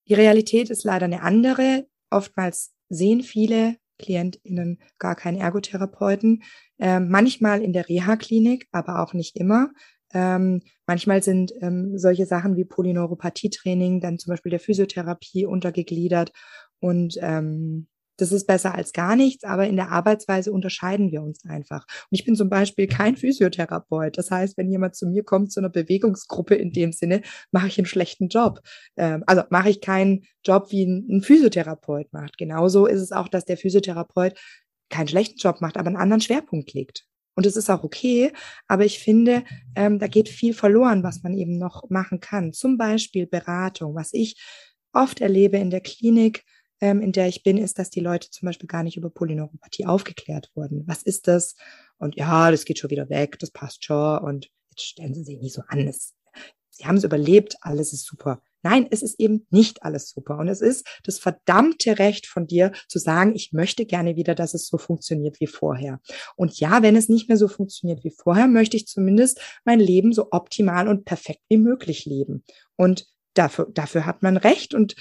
die 0.08 0.14
Realität 0.14 0.70
ist 0.70 0.86
leider 0.86 1.06
eine 1.06 1.22
andere. 1.24 1.88
Oftmals 2.10 2.74
sehen 2.88 3.22
viele 3.22 3.76
KlientInnen 4.00 4.80
gar 5.00 5.16
keinen 5.16 5.40
Ergotherapeuten. 5.40 6.44
Ähm, 6.80 7.10
manchmal 7.10 7.62
in 7.62 7.74
der 7.74 7.90
Reha-Klinik, 7.90 8.68
aber 8.72 9.02
auch 9.02 9.14
nicht 9.14 9.36
immer. 9.36 9.72
Ähm, 10.14 10.62
manchmal 10.86 11.22
sind 11.22 11.52
ähm, 11.62 11.98
solche 11.98 12.26
Sachen 12.26 12.56
wie 12.56 12.64
Polyneuropathietraining 12.64 14.00
dann 14.00 14.18
zum 14.18 14.32
Beispiel 14.32 14.52
der 14.52 14.62
Physiotherapie 14.62 15.46
untergegliedert 15.46 16.32
und 16.80 17.18
ähm, 17.22 17.88
das 18.18 18.32
ist 18.32 18.48
besser 18.48 18.74
als 18.74 18.94
gar 18.94 19.16
nichts, 19.16 19.44
aber 19.44 19.68
in 19.68 19.76
der 19.76 19.92
Arbeitsweise 19.92 20.52
unterscheiden 20.52 21.12
wir 21.12 21.22
uns 21.22 21.46
einfach. 21.46 21.86
Und 21.86 22.20
ich 22.20 22.26
bin 22.26 22.36
zum 22.36 22.50
Beispiel 22.50 22.88
kein 22.88 23.16
Physiotherapeut. 23.16 24.18
Das 24.18 24.32
heißt, 24.32 24.58
wenn 24.58 24.72
jemand 24.72 24.96
zu 24.96 25.08
mir 25.08 25.24
kommt 25.24 25.52
zu 25.52 25.60
einer 25.60 25.70
Bewegungsgruppe 25.70 26.56
in 26.56 26.72
dem 26.72 26.92
Sinne, 26.92 27.22
mache 27.52 27.68
ich 27.68 27.78
einen 27.78 27.86
schlechten 27.86 28.28
Job. 28.28 28.62
Ähm, 28.98 29.24
also 29.28 29.44
mache 29.52 29.70
ich 29.70 29.82
keinen 29.82 30.24
Job, 30.44 30.72
wie 30.72 30.84
ein 30.86 31.22
Physiotherapeut 31.22 32.12
macht. 32.12 32.38
Genauso 32.38 32.88
ist 32.88 33.02
es 33.02 33.12
auch, 33.12 33.28
dass 33.28 33.46
der 33.46 33.58
Physiotherapeut 33.58 34.34
keinen 34.90 35.08
schlechten 35.08 35.38
Job 35.38 35.62
macht, 35.62 35.78
aber 35.78 35.88
einen 35.88 35.98
anderen 35.98 36.22
Schwerpunkt 36.22 36.74
legt. 36.74 37.06
Und 37.36 37.46
es 37.46 37.56
ist 37.56 37.70
auch 37.70 37.84
okay, 37.84 38.32
aber 38.68 38.84
ich 38.84 38.98
finde, 38.98 39.44
ähm, 39.76 40.00
da 40.00 40.08
geht 40.08 40.28
viel 40.28 40.56
verloren, 40.56 41.04
was 41.04 41.22
man 41.22 41.36
eben 41.36 41.60
noch 41.60 41.88
machen 41.90 42.20
kann. 42.20 42.52
Zum 42.52 42.80
Beispiel 42.80 43.28
Beratung, 43.28 43.94
was 43.94 44.12
ich 44.12 44.42
oft 44.92 45.22
erlebe 45.22 45.58
in 45.58 45.70
der 45.70 45.82
Klinik, 45.82 46.44
ähm, 46.82 47.02
in 47.02 47.12
der 47.12 47.28
ich 47.28 47.44
bin, 47.44 47.58
ist, 47.58 47.80
dass 47.80 47.90
die 47.90 48.00
Leute 48.00 48.30
zum 48.30 48.46
Beispiel 48.46 48.68
gar 48.68 48.84
nicht 48.84 48.98
über 48.98 49.10
Polyneuropathie 49.10 49.86
aufgeklärt 49.86 50.52
wurden. 50.56 50.84
Was 50.88 51.04
ist 51.04 51.28
das? 51.28 51.56
Und 51.98 52.16
ja, 52.16 52.52
das 52.52 52.66
geht 52.66 52.80
schon 52.80 52.92
wieder 52.92 53.10
weg, 53.10 53.40
das 53.40 53.52
passt 53.52 53.84
schon. 53.84 54.20
Und 54.20 54.50
jetzt 54.70 54.86
stellen 54.86 55.14
Sie 55.14 55.24
sich 55.24 55.40
nicht 55.40 55.54
so 55.54 55.64
an. 55.68 55.80
Es, 55.88 56.14
Sie 56.70 56.86
haben 56.86 56.98
es 56.98 57.04
überlebt, 57.04 57.58
alles 57.62 57.92
ist 57.94 58.06
super. 58.06 58.42
Nein, 58.64 58.88
es 58.92 59.02
ist 59.02 59.20
eben 59.20 59.48
nicht 59.50 59.84
alles 59.84 60.10
super. 60.10 60.38
Und 60.38 60.48
es 60.48 60.62
ist 60.62 60.86
das 61.04 61.20
verdammte 61.20 62.00
Recht 62.00 62.28
von 62.28 62.48
dir 62.48 62.72
zu 62.88 63.00
sagen, 63.00 63.36
ich 63.36 63.54
möchte 63.54 63.86
gerne 63.86 64.16
wieder, 64.16 64.36
dass 64.36 64.54
es 64.54 64.68
so 64.68 64.78
funktioniert 64.78 65.40
wie 65.40 65.48
vorher. 65.48 66.00
Und 66.36 66.60
ja, 66.60 66.82
wenn 66.82 66.96
es 66.96 67.10
nicht 67.10 67.30
mehr 67.30 67.38
so 67.38 67.48
funktioniert 67.48 68.04
wie 68.04 68.12
vorher, 68.12 68.48
möchte 68.48 68.78
ich 68.78 68.88
zumindest 68.88 69.40
mein 69.64 69.80
Leben 69.80 70.12
so 70.12 70.28
optimal 70.32 70.88
und 70.88 71.06
perfekt 71.06 71.42
wie 71.50 71.58
möglich 71.58 72.06
leben. 72.06 72.44
Und 72.76 73.08
dafür, 73.34 73.68
dafür 73.72 74.06
hat 74.06 74.22
man 74.22 74.38
Recht 74.38 74.74
und 74.74 74.96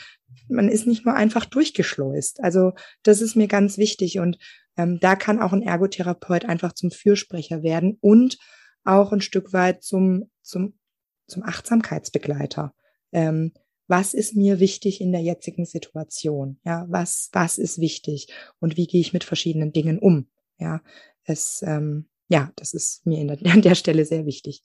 man 0.48 0.68
ist 0.68 0.86
nicht 0.86 1.04
nur 1.04 1.14
einfach 1.14 1.44
durchgeschleust. 1.44 2.42
Also 2.42 2.72
das 3.02 3.20
ist 3.20 3.36
mir 3.36 3.48
ganz 3.48 3.78
wichtig 3.78 4.18
und 4.18 4.38
ähm, 4.76 4.98
da 5.00 5.16
kann 5.16 5.40
auch 5.40 5.52
ein 5.52 5.62
Ergotherapeut 5.62 6.44
einfach 6.44 6.72
zum 6.72 6.90
Fürsprecher 6.90 7.62
werden 7.62 7.96
und 8.00 8.38
auch 8.84 9.12
ein 9.12 9.20
Stück 9.20 9.52
weit 9.52 9.82
zum, 9.82 10.30
zum, 10.42 10.78
zum 11.26 11.42
Achtsamkeitsbegleiter. 11.42 12.74
Ähm, 13.12 13.52
was 13.88 14.14
ist 14.14 14.34
mir 14.34 14.58
wichtig 14.58 15.00
in 15.00 15.12
der 15.12 15.22
jetzigen 15.22 15.64
Situation? 15.64 16.58
Ja, 16.64 16.86
was, 16.88 17.30
was 17.32 17.58
ist 17.58 17.80
wichtig? 17.80 18.28
Und 18.58 18.76
wie 18.76 18.86
gehe 18.86 19.00
ich 19.00 19.12
mit 19.12 19.24
verschiedenen 19.24 19.72
Dingen 19.72 19.98
um? 19.98 20.28
Ja, 20.58 20.82
es, 21.24 21.62
ähm, 21.66 22.08
ja, 22.28 22.52
das 22.56 22.74
ist 22.74 23.06
mir 23.06 23.20
in 23.20 23.28
der, 23.28 23.38
an 23.52 23.62
der 23.62 23.74
Stelle 23.74 24.04
sehr 24.04 24.26
wichtig. 24.26 24.64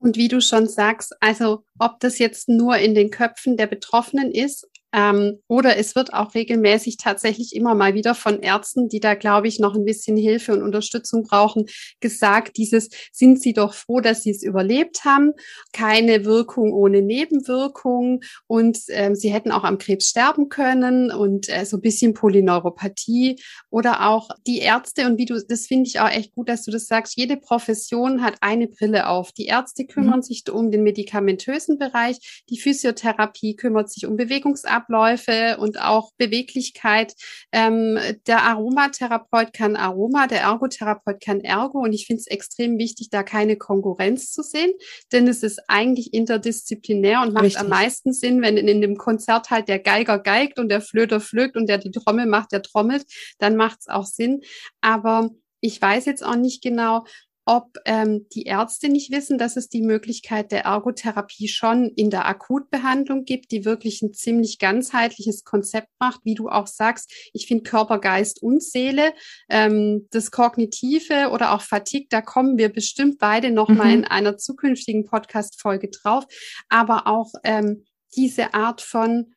Und 0.00 0.16
wie 0.16 0.28
du 0.28 0.40
schon 0.40 0.66
sagst, 0.66 1.14
also 1.20 1.64
ob 1.78 2.00
das 2.00 2.18
jetzt 2.18 2.48
nur 2.48 2.78
in 2.78 2.94
den 2.94 3.10
Köpfen 3.10 3.56
der 3.56 3.66
Betroffenen 3.66 4.32
ist 4.32 4.66
ähm, 4.92 5.38
oder 5.48 5.76
es 5.76 5.94
wird 5.94 6.12
auch 6.12 6.34
regelmäßig 6.34 6.96
tatsächlich 6.96 7.54
immer 7.54 7.74
mal 7.74 7.94
wieder 7.94 8.14
von 8.14 8.40
Ärzten, 8.40 8.88
die 8.88 9.00
da, 9.00 9.14
glaube 9.14 9.48
ich, 9.48 9.60
noch 9.60 9.74
ein 9.74 9.84
bisschen 9.84 10.16
Hilfe 10.16 10.52
und 10.52 10.62
Unterstützung 10.62 11.22
brauchen, 11.22 11.66
gesagt, 12.00 12.56
dieses 12.56 12.88
sind 13.12 13.40
Sie 13.40 13.52
doch 13.52 13.74
froh, 13.74 14.00
dass 14.00 14.22
Sie 14.22 14.30
es 14.30 14.42
überlebt 14.42 15.04
haben, 15.04 15.32
keine 15.72 16.24
Wirkung 16.24 16.72
ohne 16.72 17.02
Nebenwirkung. 17.02 18.20
Und 18.46 18.78
ähm, 18.88 19.14
Sie 19.14 19.32
hätten 19.32 19.52
auch 19.52 19.64
am 19.64 19.78
Krebs 19.78 20.08
sterben 20.08 20.48
können. 20.48 21.10
Und 21.10 21.48
äh, 21.48 21.64
so 21.64 21.76
ein 21.76 21.82
bisschen 21.82 22.14
Polyneuropathie. 22.14 23.40
Oder 23.70 24.08
auch 24.08 24.30
die 24.46 24.58
Ärzte. 24.58 25.06
Und 25.06 25.18
wie 25.18 25.26
du, 25.26 25.40
das 25.46 25.66
finde 25.66 25.88
ich 25.88 26.00
auch 26.00 26.10
echt 26.10 26.34
gut, 26.34 26.48
dass 26.48 26.64
du 26.64 26.70
das 26.70 26.86
sagst, 26.86 27.16
jede 27.16 27.36
Profession 27.36 28.22
hat 28.22 28.34
eine 28.40 28.66
Brille 28.66 29.08
auf. 29.08 29.32
Die 29.32 29.46
Ärzte 29.46 29.86
kümmern 29.86 30.18
mhm. 30.18 30.22
sich 30.22 30.44
um 30.50 30.70
den 30.70 30.82
medikamentösen 30.82 31.78
Bereich, 31.78 32.42
die 32.48 32.58
Physiotherapie 32.58 33.56
kümmert 33.56 33.90
sich 33.90 34.06
um 34.06 34.16
Bewegungsabläufe, 34.16 34.79
Abläufe 34.80 35.58
und 35.58 35.80
auch 35.80 36.12
Beweglichkeit. 36.16 37.14
Ähm, 37.52 37.98
der 38.26 38.42
Aromatherapeut 38.42 39.52
kann 39.52 39.76
Aroma, 39.76 40.26
der 40.26 40.42
Ergotherapeut 40.42 41.20
kann 41.20 41.40
Ergo 41.40 41.80
und 41.80 41.92
ich 41.92 42.06
finde 42.06 42.20
es 42.20 42.26
extrem 42.26 42.78
wichtig, 42.78 43.10
da 43.10 43.22
keine 43.22 43.56
Konkurrenz 43.56 44.32
zu 44.32 44.42
sehen, 44.42 44.72
denn 45.12 45.28
es 45.28 45.42
ist 45.42 45.60
eigentlich 45.68 46.14
interdisziplinär 46.14 47.22
und 47.22 47.32
macht 47.32 47.44
Richtig. 47.44 47.60
am 47.60 47.68
meisten 47.68 48.12
Sinn, 48.12 48.42
wenn 48.42 48.56
in, 48.56 48.68
in 48.68 48.80
dem 48.80 48.96
Konzert 48.96 49.50
halt 49.50 49.68
der 49.68 49.78
Geiger 49.78 50.18
geigt 50.18 50.58
und 50.58 50.68
der 50.68 50.80
Flöter 50.80 51.20
flögt 51.20 51.56
und 51.56 51.68
der 51.68 51.78
die 51.78 51.90
Trommel 51.90 52.26
macht, 52.26 52.52
der 52.52 52.62
trommelt, 52.62 53.04
dann 53.38 53.56
macht 53.56 53.80
es 53.80 53.88
auch 53.88 54.06
Sinn. 54.06 54.40
Aber 54.80 55.30
ich 55.60 55.80
weiß 55.80 56.06
jetzt 56.06 56.24
auch 56.24 56.36
nicht 56.36 56.62
genau, 56.62 57.04
ob 57.50 57.78
ähm, 57.84 58.28
die 58.32 58.44
Ärzte 58.44 58.88
nicht 58.88 59.10
wissen, 59.10 59.36
dass 59.36 59.56
es 59.56 59.68
die 59.68 59.82
Möglichkeit 59.82 60.52
der 60.52 60.66
Ergotherapie 60.66 61.48
schon 61.48 61.88
in 61.96 62.08
der 62.08 62.26
Akutbehandlung 62.26 63.24
gibt, 63.24 63.50
die 63.50 63.64
wirklich 63.64 64.02
ein 64.02 64.12
ziemlich 64.12 64.60
ganzheitliches 64.60 65.42
Konzept 65.42 65.88
macht, 65.98 66.20
wie 66.22 66.36
du 66.36 66.48
auch 66.48 66.68
sagst. 66.68 67.12
Ich 67.32 67.48
finde 67.48 67.64
Körper, 67.64 67.98
Geist 67.98 68.40
und 68.40 68.62
Seele, 68.62 69.14
ähm, 69.48 70.06
das 70.12 70.30
Kognitive 70.30 71.30
oder 71.32 71.52
auch 71.52 71.62
Fatigue, 71.62 72.06
da 72.08 72.20
kommen 72.20 72.56
wir 72.56 72.68
bestimmt 72.68 73.18
beide 73.18 73.50
noch 73.50 73.68
mhm. 73.68 73.76
mal 73.76 73.92
in 73.92 74.04
einer 74.04 74.38
zukünftigen 74.38 75.04
Podcast-Folge 75.04 75.88
drauf. 75.88 76.26
Aber 76.68 77.08
auch 77.08 77.32
ähm, 77.42 77.84
diese 78.14 78.54
Art 78.54 78.80
von 78.80 79.34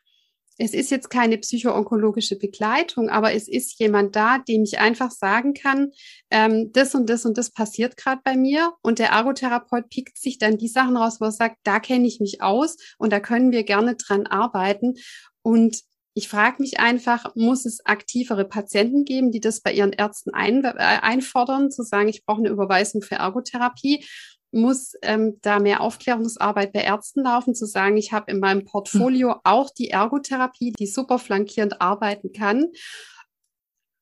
es 0.64 0.74
ist 0.74 0.92
jetzt 0.92 1.10
keine 1.10 1.38
psychoonkologische 1.38 2.38
Begleitung, 2.38 3.10
aber 3.10 3.34
es 3.34 3.50
ist 3.50 3.78
jemand 3.80 4.16
da, 4.16 4.38
dem 4.38 4.64
ich 4.64 4.80
einfach 4.80 5.12
sagen 5.12 5.54
kann, 5.54 5.92
ähm, 6.30 6.72
das 6.72 6.96
und 6.96 7.10
das 7.10 7.26
und 7.26 7.38
das 7.38 7.52
passiert 7.52 7.98
gerade 7.98 8.22
bei 8.24 8.38
mir. 8.38 8.72
Und 8.82 9.00
der 9.00 9.10
Ergotherapeut 9.10 9.90
pickt 9.90 10.18
sich 10.18 10.38
dann 10.38 10.58
die 10.58 10.70
Sachen 10.70 10.96
raus, 10.96 11.20
wo 11.20 11.26
er 11.26 11.32
sagt, 11.34 11.58
da 11.64 11.82
kenne 11.82 12.08
ich 12.08 12.22
mich 12.22 12.42
aus 12.42 12.78
und 12.98 13.12
da 13.12 13.20
können 13.20 13.52
wir 13.52 13.64
gerne 13.64 13.98
dran 13.98 14.26
arbeiten. 14.26 14.94
Und 15.42 15.82
ich 16.14 16.30
frage 16.30 16.62
mich 16.62 16.80
einfach, 16.80 17.36
muss 17.36 17.66
es 17.66 17.86
aktivere 17.86 18.46
Patienten 18.46 19.04
geben, 19.04 19.32
die 19.32 19.42
das 19.42 19.60
bei 19.60 19.74
ihren 19.74 19.92
Ärzten 19.92 20.34
ein, 20.34 20.64
äh, 20.64 20.78
einfordern, 20.78 21.72
zu 21.72 21.84
sagen, 21.84 22.08
ich 22.08 22.24
brauche 22.24 22.40
eine 22.40 22.50
Überweisung 22.50 23.02
für 23.02 23.16
Ergotherapie? 23.16 24.06
Muss 24.54 24.94
ähm, 25.02 25.40
da 25.42 25.60
mehr 25.60 25.82
Aufklärungsarbeit 25.82 26.74
bei 26.74 26.82
Ärzten 26.82 27.24
laufen, 27.24 27.56
zu 27.56 27.66
sagen, 27.66 27.98
ich 27.98 28.14
habe 28.14 28.32
in 28.32 28.40
meinem 28.40 28.66
Portfolio 28.66 29.36
auch 29.44 29.70
die 29.70 29.90
Ergotherapie, 29.90 30.74
die 30.78 30.88
super 30.88 31.20
flankierend 31.20 31.82
arbeiten 31.82 32.32
kann 32.34 32.68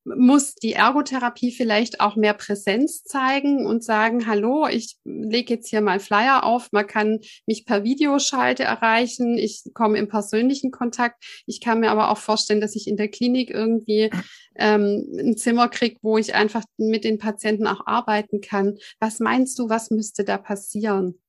muss 0.03 0.55
die 0.55 0.73
Ergotherapie 0.73 1.51
vielleicht 1.51 2.01
auch 2.01 2.15
mehr 2.15 2.33
Präsenz 2.33 3.03
zeigen 3.03 3.65
und 3.65 3.83
sagen, 3.83 4.27
hallo, 4.27 4.67
ich 4.67 4.97
lege 5.03 5.53
jetzt 5.53 5.69
hier 5.69 5.81
mal 5.81 5.99
Flyer 5.99 6.43
auf, 6.43 6.69
man 6.71 6.87
kann 6.87 7.19
mich 7.45 7.65
per 7.65 7.83
Videoschalte 7.83 8.63
erreichen, 8.63 9.37
ich 9.37 9.63
komme 9.73 9.97
im 9.97 10.07
persönlichen 10.07 10.71
Kontakt. 10.71 11.23
Ich 11.45 11.61
kann 11.61 11.79
mir 11.79 11.91
aber 11.91 12.09
auch 12.09 12.17
vorstellen, 12.17 12.61
dass 12.61 12.75
ich 12.75 12.87
in 12.87 12.97
der 12.97 13.09
Klinik 13.09 13.49
irgendwie 13.49 14.09
ähm, 14.55 15.05
ein 15.17 15.37
Zimmer 15.37 15.69
kriege, 15.69 15.97
wo 16.01 16.17
ich 16.17 16.33
einfach 16.33 16.63
mit 16.77 17.03
den 17.03 17.19
Patienten 17.19 17.67
auch 17.67 17.85
arbeiten 17.85 18.41
kann. 18.41 18.77
Was 18.99 19.19
meinst 19.19 19.59
du, 19.59 19.69
was 19.69 19.91
müsste 19.91 20.23
da 20.23 20.37
passieren? 20.37 21.20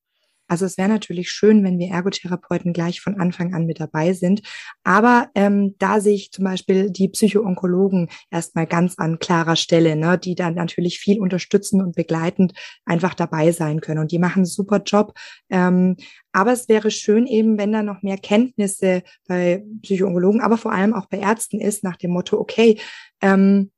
Also 0.52 0.66
es 0.66 0.76
wäre 0.76 0.90
natürlich 0.90 1.30
schön, 1.30 1.64
wenn 1.64 1.78
wir 1.78 1.88
Ergotherapeuten 1.88 2.74
gleich 2.74 3.00
von 3.00 3.18
Anfang 3.18 3.54
an 3.54 3.64
mit 3.64 3.80
dabei 3.80 4.12
sind. 4.12 4.42
Aber 4.84 5.30
ähm, 5.34 5.76
da 5.78 5.98
sehe 5.98 6.14
ich 6.14 6.30
zum 6.30 6.44
Beispiel 6.44 6.90
die 6.90 7.08
Psychoonkologen 7.08 8.10
erstmal 8.30 8.66
ganz 8.66 8.98
an 8.98 9.18
klarer 9.18 9.56
Stelle, 9.56 9.96
ne, 9.96 10.18
die 10.18 10.34
dann 10.34 10.52
natürlich 10.52 10.98
viel 10.98 11.22
unterstützend 11.22 11.82
und 11.82 11.96
begleitend 11.96 12.52
einfach 12.84 13.14
dabei 13.14 13.50
sein 13.50 13.80
können. 13.80 14.00
Und 14.00 14.12
die 14.12 14.18
machen 14.18 14.40
einen 14.40 14.44
super 14.44 14.82
Job. 14.84 15.14
Ähm, 15.48 15.96
aber 16.32 16.52
es 16.52 16.68
wäre 16.68 16.90
schön 16.90 17.26
eben, 17.26 17.56
wenn 17.56 17.72
da 17.72 17.82
noch 17.82 18.02
mehr 18.02 18.18
Kenntnisse 18.18 19.04
bei 19.26 19.64
Psychoonkologen, 19.80 20.42
aber 20.42 20.58
vor 20.58 20.72
allem 20.72 20.92
auch 20.92 21.06
bei 21.06 21.16
Ärzten 21.16 21.62
ist, 21.62 21.82
nach 21.82 21.96
dem 21.96 22.10
Motto, 22.10 22.38
okay, 22.38 22.78
ähm, 23.22 23.70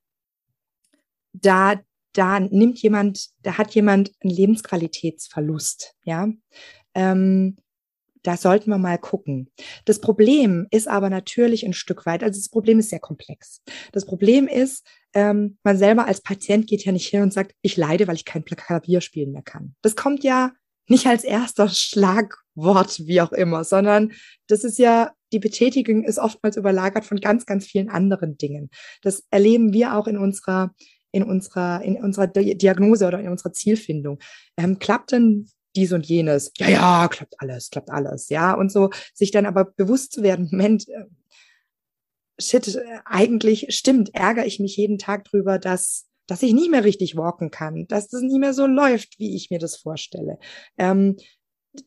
da 1.33 1.77
da 2.15 2.41
nimmt 2.41 2.81
jemand, 2.81 3.29
da 3.43 3.59
hat 3.59 3.75
jemand 3.75 4.13
einen 4.23 4.33
Lebensqualitätsverlust, 4.33 5.95
ja. 6.05 6.29
Ähm, 6.95 7.57
da 8.23 8.39
sollten 8.39 8.71
wir 8.71 8.79
mal 8.79 8.99
gucken. 8.99 9.51
Das 9.85 10.01
Problem 10.01 10.67
ist 10.71 10.89
aber 10.89 11.11
natürlich 11.11 11.67
ein 11.67 11.75
Stück 11.75 12.07
weit, 12.07 12.23
also 12.23 12.41
das 12.41 12.49
Problem 12.49 12.79
ist 12.79 12.89
sehr 12.89 13.01
komplex. 13.01 13.61
Das 13.93 14.07
Problem 14.07 14.49
ist, 14.49 14.87
ähm, 15.13 15.59
man 15.63 15.77
selber 15.77 16.07
als 16.07 16.23
Patient 16.23 16.67
geht 16.67 16.85
ja 16.85 16.93
nicht 16.93 17.07
hin 17.09 17.23
und 17.23 17.33
sagt, 17.33 17.55
ich 17.61 17.77
leide, 17.77 18.09
weil 18.09 18.17
ich 18.17 18.25
kein 18.25 18.45
Klavier 18.45 19.03
spielen 19.03 19.33
mehr 19.33 19.43
kann. 19.43 19.75
Das 19.83 19.95
kommt 19.95 20.25
ja 20.25 20.53
nicht 20.89 21.07
als 21.07 21.25
erster 21.25 21.69
Schlagwort, 21.69 23.07
wie 23.07 23.21
auch 23.21 23.33
immer, 23.33 23.65
sondern 23.65 24.13
das 24.49 24.65
ist 24.65 24.79
ja, 24.79 25.13
die 25.33 25.39
Betätigung 25.39 26.05
ist 26.05 26.19
oftmals 26.19 26.57
überlagert 26.57 27.05
von 27.05 27.21
ganz, 27.21 27.47
ganz 27.47 27.67
vielen 27.67 27.89
anderen 27.89 28.37
Dingen. 28.37 28.71
Das 29.03 29.25
erleben 29.31 29.73
wir 29.73 29.97
auch 29.97 30.07
in 30.07 30.19
unserer, 30.19 30.75
in 31.15 31.23
unserer, 31.23 31.83
in 31.83 31.97
unserer 31.97 32.27
Diagnose 32.27 33.07
oder 33.07 33.21
in 33.21 33.29
unserer 33.29 33.53
Zielfindung. 33.53 34.19
Ähm, 34.57 34.79
klappt 34.79 35.13
denn 35.13 35.49
dies 35.77 35.93
und 35.93 36.07
jenes? 36.07 36.53
Ja, 36.59 36.69
ja, 36.69 37.09
klappt 37.09 37.35
alles, 37.39 37.71
klappt 37.71 37.91
alles, 37.91 38.29
ja. 38.29 38.55
Und 38.55 38.71
so 38.71 38.91
sich 39.15 39.31
dann 39.31 39.47
aber 39.47 39.65
bewusst 39.65 40.13
zu 40.13 40.23
werden, 40.23 40.49
Moment, 40.51 40.89
äh, 40.89 41.05
shit, 42.39 42.79
eigentlich 43.05 43.67
stimmt, 43.71 44.15
ärgere 44.15 44.47
ich 44.47 44.61
mich 44.61 44.77
jeden 44.77 44.99
Tag 44.99 45.25
drüber, 45.25 45.59
dass 45.59 46.09
dass 46.27 46.43
ich 46.43 46.55
nicht 46.55 46.71
mehr 46.71 46.85
richtig 46.85 47.17
walken 47.17 47.51
kann, 47.51 47.87
dass 47.87 48.09
das 48.09 48.23
nicht 48.23 48.39
mehr 48.39 48.55
so 48.55 48.67
läuft, 48.67 49.19
wie 49.19 49.37
ich 49.37 49.51
mir 49.51 49.59
das 49.59 49.77
vorstelle. 49.77 50.39
Ähm, 50.79 51.17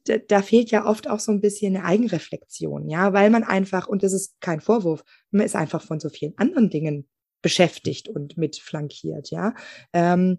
da, 0.05 0.17
da 0.17 0.41
fehlt 0.43 0.69
ja 0.69 0.85
oft 0.85 1.09
auch 1.09 1.19
so 1.19 1.31
ein 1.31 1.41
bisschen 1.41 1.75
eine 1.75 1.85
Eigenreflexion, 1.85 2.87
ja, 2.87 3.13
weil 3.13 3.31
man 3.31 3.43
einfach, 3.43 3.87
und 3.87 4.03
das 4.03 4.13
ist 4.13 4.39
kein 4.39 4.61
Vorwurf, 4.61 5.03
man 5.31 5.45
ist 5.45 5.55
einfach 5.55 5.81
von 5.81 5.99
so 5.99 6.09
vielen 6.09 6.37
anderen 6.37 6.69
Dingen 6.69 7.07
beschäftigt 7.41 8.09
und 8.09 8.37
mit 8.37 8.57
flankiert, 8.57 9.29
ja. 9.29 9.53
Ähm, 9.93 10.37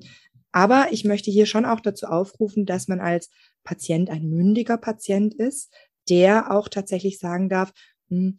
aber 0.52 0.88
ich 0.90 1.04
möchte 1.04 1.30
hier 1.30 1.46
schon 1.46 1.64
auch 1.64 1.80
dazu 1.80 2.06
aufrufen, 2.06 2.66
dass 2.66 2.88
man 2.88 3.00
als 3.00 3.30
Patient 3.64 4.10
ein 4.10 4.28
mündiger 4.28 4.78
Patient 4.78 5.34
ist, 5.34 5.72
der 6.08 6.50
auch 6.50 6.68
tatsächlich 6.68 7.18
sagen 7.18 7.48
darf, 7.48 7.72
hm, 8.08 8.36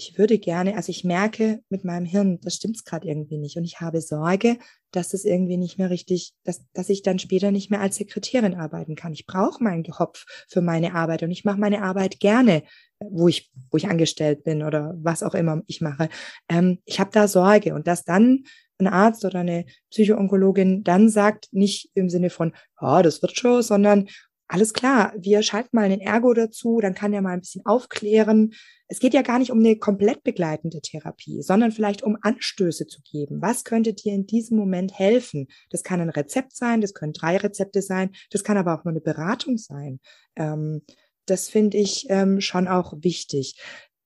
ich 0.00 0.16
würde 0.16 0.38
gerne, 0.38 0.76
also 0.76 0.88
ich 0.88 1.04
merke 1.04 1.62
mit 1.68 1.84
meinem 1.84 2.06
Hirn, 2.06 2.40
das 2.40 2.54
stimmt's 2.54 2.84
gerade 2.84 3.06
irgendwie 3.06 3.36
nicht 3.36 3.58
und 3.58 3.64
ich 3.64 3.82
habe 3.82 4.00
Sorge, 4.00 4.56
dass 4.92 5.12
es 5.12 5.26
irgendwie 5.26 5.58
nicht 5.58 5.76
mehr 5.76 5.90
richtig, 5.90 6.32
dass, 6.42 6.64
dass 6.72 6.88
ich 6.88 7.02
dann 7.02 7.18
später 7.18 7.50
nicht 7.50 7.70
mehr 7.70 7.82
als 7.82 7.96
Sekretärin 7.96 8.54
arbeiten 8.54 8.94
kann. 8.94 9.12
Ich 9.12 9.26
brauche 9.26 9.62
meinen 9.62 9.84
Kopf 9.84 10.24
für 10.48 10.62
meine 10.62 10.94
Arbeit 10.94 11.22
und 11.22 11.30
ich 11.30 11.44
mache 11.44 11.60
meine 11.60 11.82
Arbeit 11.82 12.18
gerne, 12.18 12.62
wo 12.98 13.28
ich, 13.28 13.50
wo 13.70 13.76
ich 13.76 13.88
angestellt 13.88 14.42
bin 14.42 14.62
oder 14.62 14.94
was 14.96 15.22
auch 15.22 15.34
immer 15.34 15.60
ich 15.66 15.82
mache. 15.82 16.08
Ähm, 16.48 16.78
ich 16.86 16.98
habe 16.98 17.10
da 17.12 17.28
Sorge 17.28 17.74
und 17.74 17.86
dass 17.86 18.02
dann 18.02 18.44
ein 18.78 18.86
Arzt 18.86 19.26
oder 19.26 19.40
eine 19.40 19.66
Psychoonkologin 19.90 20.82
dann 20.82 21.10
sagt, 21.10 21.48
nicht 21.52 21.90
im 21.92 22.08
Sinne 22.08 22.30
von, 22.30 22.54
ja, 22.80 23.00
oh, 23.00 23.02
das 23.02 23.20
wird 23.20 23.36
schon, 23.36 23.62
sondern 23.62 24.08
alles 24.52 24.72
klar, 24.72 25.14
wir 25.16 25.42
schalten 25.44 25.76
mal 25.76 25.84
einen 25.84 26.00
Ergo 26.00 26.34
dazu, 26.34 26.80
dann 26.80 26.92
kann 26.92 27.12
er 27.12 27.22
mal 27.22 27.34
ein 27.34 27.40
bisschen 27.40 27.64
aufklären. 27.66 28.52
Es 28.88 28.98
geht 28.98 29.14
ja 29.14 29.22
gar 29.22 29.38
nicht 29.38 29.52
um 29.52 29.60
eine 29.60 29.76
komplett 29.76 30.24
begleitende 30.24 30.80
Therapie, 30.80 31.40
sondern 31.42 31.70
vielleicht 31.70 32.02
um 32.02 32.18
Anstöße 32.20 32.88
zu 32.88 33.00
geben. 33.02 33.40
Was 33.40 33.62
könnte 33.62 33.94
dir 33.94 34.12
in 34.12 34.26
diesem 34.26 34.58
Moment 34.58 34.98
helfen? 34.98 35.46
Das 35.70 35.84
kann 35.84 36.00
ein 36.00 36.10
Rezept 36.10 36.56
sein, 36.56 36.80
das 36.80 36.94
können 36.94 37.12
drei 37.12 37.36
Rezepte 37.36 37.80
sein, 37.80 38.10
das 38.30 38.42
kann 38.42 38.56
aber 38.56 38.74
auch 38.74 38.84
nur 38.84 38.90
eine 38.90 39.00
Beratung 39.00 39.56
sein. 39.56 40.00
Ähm, 40.34 40.82
das 41.26 41.48
finde 41.48 41.78
ich 41.78 42.06
ähm, 42.08 42.40
schon 42.40 42.66
auch 42.66 42.92
wichtig. 42.98 43.54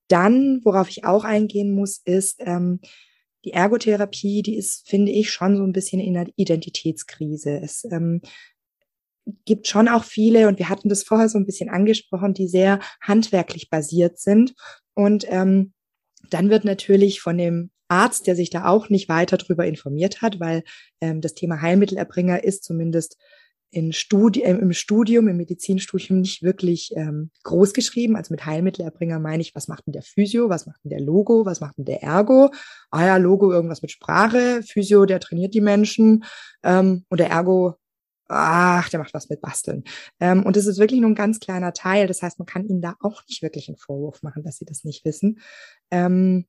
Dann, 0.09 0.61
worauf 0.63 0.91
ich 0.91 1.07
auch 1.07 1.25
eingehen 1.25 1.75
muss, 1.75 2.03
ist, 2.05 2.37
ähm, 2.41 2.81
die 3.47 3.53
Ergotherapie, 3.53 4.43
die 4.43 4.57
ist, 4.57 4.87
finde 4.89 5.13
ich, 5.13 5.31
schon 5.31 5.57
so 5.57 5.65
ein 5.65 5.73
bisschen 5.73 6.01
in 6.01 6.17
einer 6.17 6.31
Identitätskrise. 6.37 7.61
Es 7.63 7.85
ähm, 7.91 8.21
gibt 9.45 9.67
schon 9.67 9.89
auch 9.89 10.05
viele, 10.05 10.49
und 10.49 10.59
wir 10.59 10.69
hatten 10.69 10.89
das 10.89 11.03
vorher 11.03 11.29
so 11.29 11.39
ein 11.39 11.47
bisschen 11.47 11.71
angesprochen, 11.71 12.35
die 12.35 12.49
sehr 12.49 12.81
handwerklich 13.01 13.71
basiert 13.71 14.19
sind. 14.19 14.55
Und 14.95 15.27
ähm, 15.29 15.73
dann 16.31 16.51
wird 16.51 16.65
natürlich 16.65 17.21
von 17.21 17.39
dem 17.39 17.71
Arzt, 17.89 18.27
der 18.27 18.37
sich 18.37 18.51
da 18.51 18.67
auch 18.67 18.89
nicht 18.89 19.09
weiter 19.09 19.37
drüber 19.37 19.67
informiert 19.67 20.23
hat, 20.23 20.41
weil 20.41 20.63
ähm, 21.01 21.21
das 21.21 21.35
Thema 21.35 21.61
Heilmittelerbringer 21.61 22.43
ist 22.45 22.65
zumindest 22.65 23.17
in 23.71 23.93
Studi 23.93 24.43
äh, 24.43 24.53
im 24.53 24.73
Studium, 24.73 25.29
im 25.29 25.37
Medizinstudium 25.37 26.21
nicht 26.21 26.43
wirklich 26.43 26.93
ähm, 26.97 27.31
groß 27.43 27.75
geschrieben. 27.75 28.17
Also 28.17 28.33
mit 28.33 28.47
Heilmittelerbringer 28.47 29.19
meine 29.19 29.43
ich, 29.43 29.55
was 29.55 29.69
macht 29.69 29.87
denn 29.87 29.93
der 29.93 30.03
Physio, 30.03 30.49
was 30.49 30.67
macht 30.67 30.83
denn 30.85 30.91
der 30.91 31.01
Logo, 31.01 31.45
was 31.45 31.61
macht 31.61 31.77
denn 31.77 31.85
der 31.85 32.03
Ergo? 32.03 32.51
Ah 32.91 33.05
ja, 33.05 33.17
Logo 33.17 33.53
irgendwas 33.53 33.83
mit 33.83 33.91
Sprache, 33.91 34.63
Physio, 34.63 35.05
der 35.07 35.21
trainiert 35.21 35.55
die 35.55 35.61
Menschen 35.61 36.25
ähm, 36.63 37.05
und 37.09 37.19
der 37.19 37.31
Ergo 37.31 37.75
ach, 38.35 38.89
der 38.89 39.01
macht 39.01 39.15
was 39.15 39.29
mit 39.29 39.41
Basteln. 39.41 39.85
Ähm, 40.21 40.45
und 40.45 40.57
es 40.57 40.67
ist 40.67 40.79
wirklich 40.79 41.01
nur 41.01 41.11
ein 41.11 41.15
ganz 41.15 41.41
kleiner 41.41 41.73
Teil. 41.73 42.07
Das 42.07 42.23
heißt, 42.23 42.39
man 42.39 42.47
kann 42.47 42.67
ihnen 42.67 42.81
da 42.81 42.95
auch 43.01 43.23
nicht 43.29 43.43
wirklich 43.43 43.69
einen 43.69 43.79
Vorwurf 43.79 44.23
machen, 44.23 44.43
dass 44.43 44.59
sie 44.59 44.65
das 44.65 44.85
nicht 44.85 45.05
wissen. 45.05 45.41
Ähm, 45.91 46.47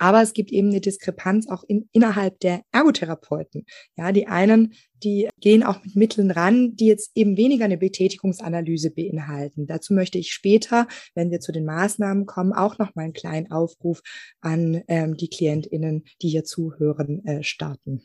aber 0.00 0.22
es 0.22 0.32
gibt 0.32 0.50
eben 0.50 0.70
eine 0.70 0.80
Diskrepanz 0.80 1.46
auch 1.48 1.62
in, 1.62 1.88
innerhalb 1.92 2.40
der 2.40 2.62
Ergotherapeuten. 2.72 3.66
Ja, 3.96 4.12
die 4.12 4.26
einen, 4.28 4.72
die 4.94 5.28
gehen 5.40 5.62
auch 5.62 5.84
mit 5.84 5.94
Mitteln 5.94 6.30
ran, 6.30 6.74
die 6.74 6.86
jetzt 6.86 7.10
eben 7.14 7.36
weniger 7.36 7.66
eine 7.66 7.76
Betätigungsanalyse 7.76 8.90
beinhalten. 8.90 9.66
Dazu 9.66 9.92
möchte 9.92 10.16
ich 10.16 10.32
später, 10.32 10.88
wenn 11.14 11.30
wir 11.30 11.40
zu 11.40 11.52
den 11.52 11.66
Maßnahmen 11.66 12.24
kommen, 12.24 12.54
auch 12.54 12.78
noch 12.78 12.94
mal 12.94 13.02
einen 13.02 13.12
kleinen 13.12 13.50
Aufruf 13.50 14.00
an 14.40 14.82
ähm, 14.88 15.18
die 15.18 15.28
KlientInnen, 15.28 16.04
die 16.22 16.30
hier 16.30 16.44
zuhören, 16.44 17.22
äh, 17.26 17.42
starten. 17.42 18.02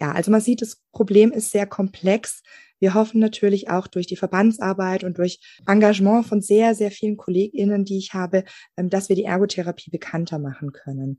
Ja, 0.00 0.12
also 0.12 0.30
man 0.30 0.40
sieht, 0.40 0.62
das 0.62 0.80
Problem 0.92 1.32
ist 1.32 1.50
sehr 1.50 1.66
komplex. 1.66 2.42
Wir 2.78 2.94
hoffen 2.94 3.18
natürlich 3.18 3.68
auch 3.68 3.88
durch 3.88 4.06
die 4.06 4.16
Verbandsarbeit 4.16 5.02
und 5.02 5.18
durch 5.18 5.40
Engagement 5.66 6.26
von 6.26 6.40
sehr, 6.40 6.74
sehr 6.74 6.90
vielen 6.90 7.16
KollegInnen, 7.16 7.84
die 7.84 7.98
ich 7.98 8.14
habe, 8.14 8.44
ähm, 8.76 8.90
dass 8.90 9.08
wir 9.08 9.16
die 9.16 9.24
Ergotherapie 9.24 9.90
bekannter 9.90 10.38
machen 10.38 10.72
können. 10.72 11.18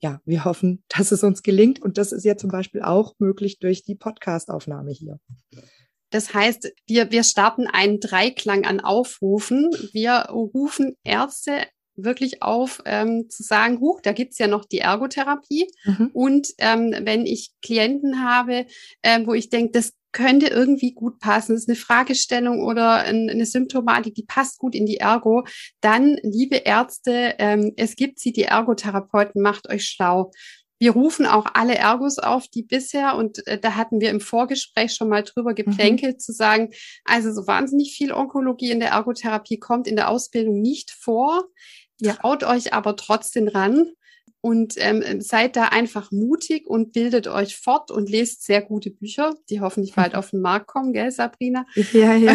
Ja, 0.00 0.20
wir 0.24 0.44
hoffen, 0.44 0.84
dass 0.96 1.10
es 1.10 1.24
uns 1.24 1.42
gelingt 1.42 1.82
und 1.82 1.98
das 1.98 2.12
ist 2.12 2.24
ja 2.24 2.36
zum 2.36 2.50
Beispiel 2.50 2.82
auch 2.82 3.14
möglich 3.18 3.58
durch 3.58 3.82
die 3.82 3.96
Podcastaufnahme 3.96 4.92
hier. 4.92 5.18
Das 6.10 6.34
heißt, 6.34 6.72
wir, 6.86 7.12
wir 7.12 7.22
starten 7.22 7.68
einen 7.68 8.00
Dreiklang 8.00 8.64
an 8.64 8.80
Aufrufen. 8.80 9.70
Wir 9.92 10.26
rufen 10.30 10.96
Ärzte 11.04 11.66
wirklich 12.04 12.42
auf, 12.42 12.82
ähm, 12.84 13.28
zu 13.28 13.42
sagen, 13.42 13.80
huch, 13.80 14.00
da 14.00 14.12
gibt's 14.12 14.38
ja 14.38 14.46
noch 14.46 14.64
die 14.64 14.78
Ergotherapie. 14.78 15.66
Mhm. 15.84 16.10
Und 16.12 16.48
ähm, 16.58 16.94
wenn 17.02 17.26
ich 17.26 17.52
Klienten 17.62 18.24
habe, 18.24 18.66
ähm, 19.02 19.26
wo 19.26 19.34
ich 19.34 19.48
denke, 19.48 19.72
das 19.72 19.92
könnte 20.12 20.48
irgendwie 20.48 20.92
gut 20.92 21.20
passen, 21.20 21.52
das 21.52 21.62
ist 21.62 21.68
eine 21.68 21.76
Fragestellung 21.76 22.64
oder 22.64 22.94
eine 22.94 23.46
Symptomatik, 23.46 24.14
die 24.14 24.24
passt 24.24 24.58
gut 24.58 24.74
in 24.74 24.86
die 24.86 24.96
Ergo, 24.96 25.44
dann, 25.80 26.18
liebe 26.22 26.56
Ärzte, 26.56 27.36
ähm, 27.38 27.72
es 27.76 27.96
gibt 27.96 28.18
sie, 28.18 28.32
die 28.32 28.42
Ergotherapeuten, 28.42 29.40
macht 29.40 29.68
euch 29.68 29.86
schlau. 29.86 30.32
Wir 30.82 30.92
rufen 30.92 31.26
auch 31.26 31.44
alle 31.52 31.76
Ergos 31.76 32.18
auf, 32.18 32.48
die 32.48 32.62
bisher, 32.62 33.14
und 33.14 33.46
äh, 33.46 33.58
da 33.58 33.76
hatten 33.76 34.00
wir 34.00 34.08
im 34.10 34.20
Vorgespräch 34.20 34.94
schon 34.94 35.10
mal 35.10 35.22
drüber 35.22 35.52
geplänkelt, 35.52 36.16
mhm. 36.16 36.20
zu 36.20 36.32
sagen, 36.32 36.70
also 37.04 37.32
so 37.32 37.46
wahnsinnig 37.46 37.94
viel 37.94 38.12
Onkologie 38.12 38.70
in 38.70 38.80
der 38.80 38.90
Ergotherapie 38.90 39.58
kommt 39.58 39.86
in 39.86 39.96
der 39.96 40.08
Ausbildung 40.08 40.60
nicht 40.60 40.90
vor. 40.90 41.44
Ja. 42.00 42.14
Traut 42.14 42.44
euch 42.44 42.72
aber 42.72 42.96
trotzdem 42.96 43.48
ran 43.48 43.86
und 44.42 44.74
ähm, 44.78 45.20
seid 45.20 45.56
da 45.56 45.66
einfach 45.66 46.10
mutig 46.12 46.66
und 46.66 46.92
bildet 46.92 47.28
euch 47.28 47.56
fort 47.56 47.90
und 47.90 48.08
lest 48.08 48.44
sehr 48.44 48.62
gute 48.62 48.90
Bücher, 48.90 49.34
die 49.50 49.60
hoffentlich 49.60 49.94
bald 49.94 50.14
auf 50.14 50.30
den 50.30 50.40
Markt 50.40 50.66
kommen, 50.66 50.92
gell, 50.92 51.10
Sabrina? 51.10 51.66
Ja, 51.92 52.14
ja. 52.14 52.34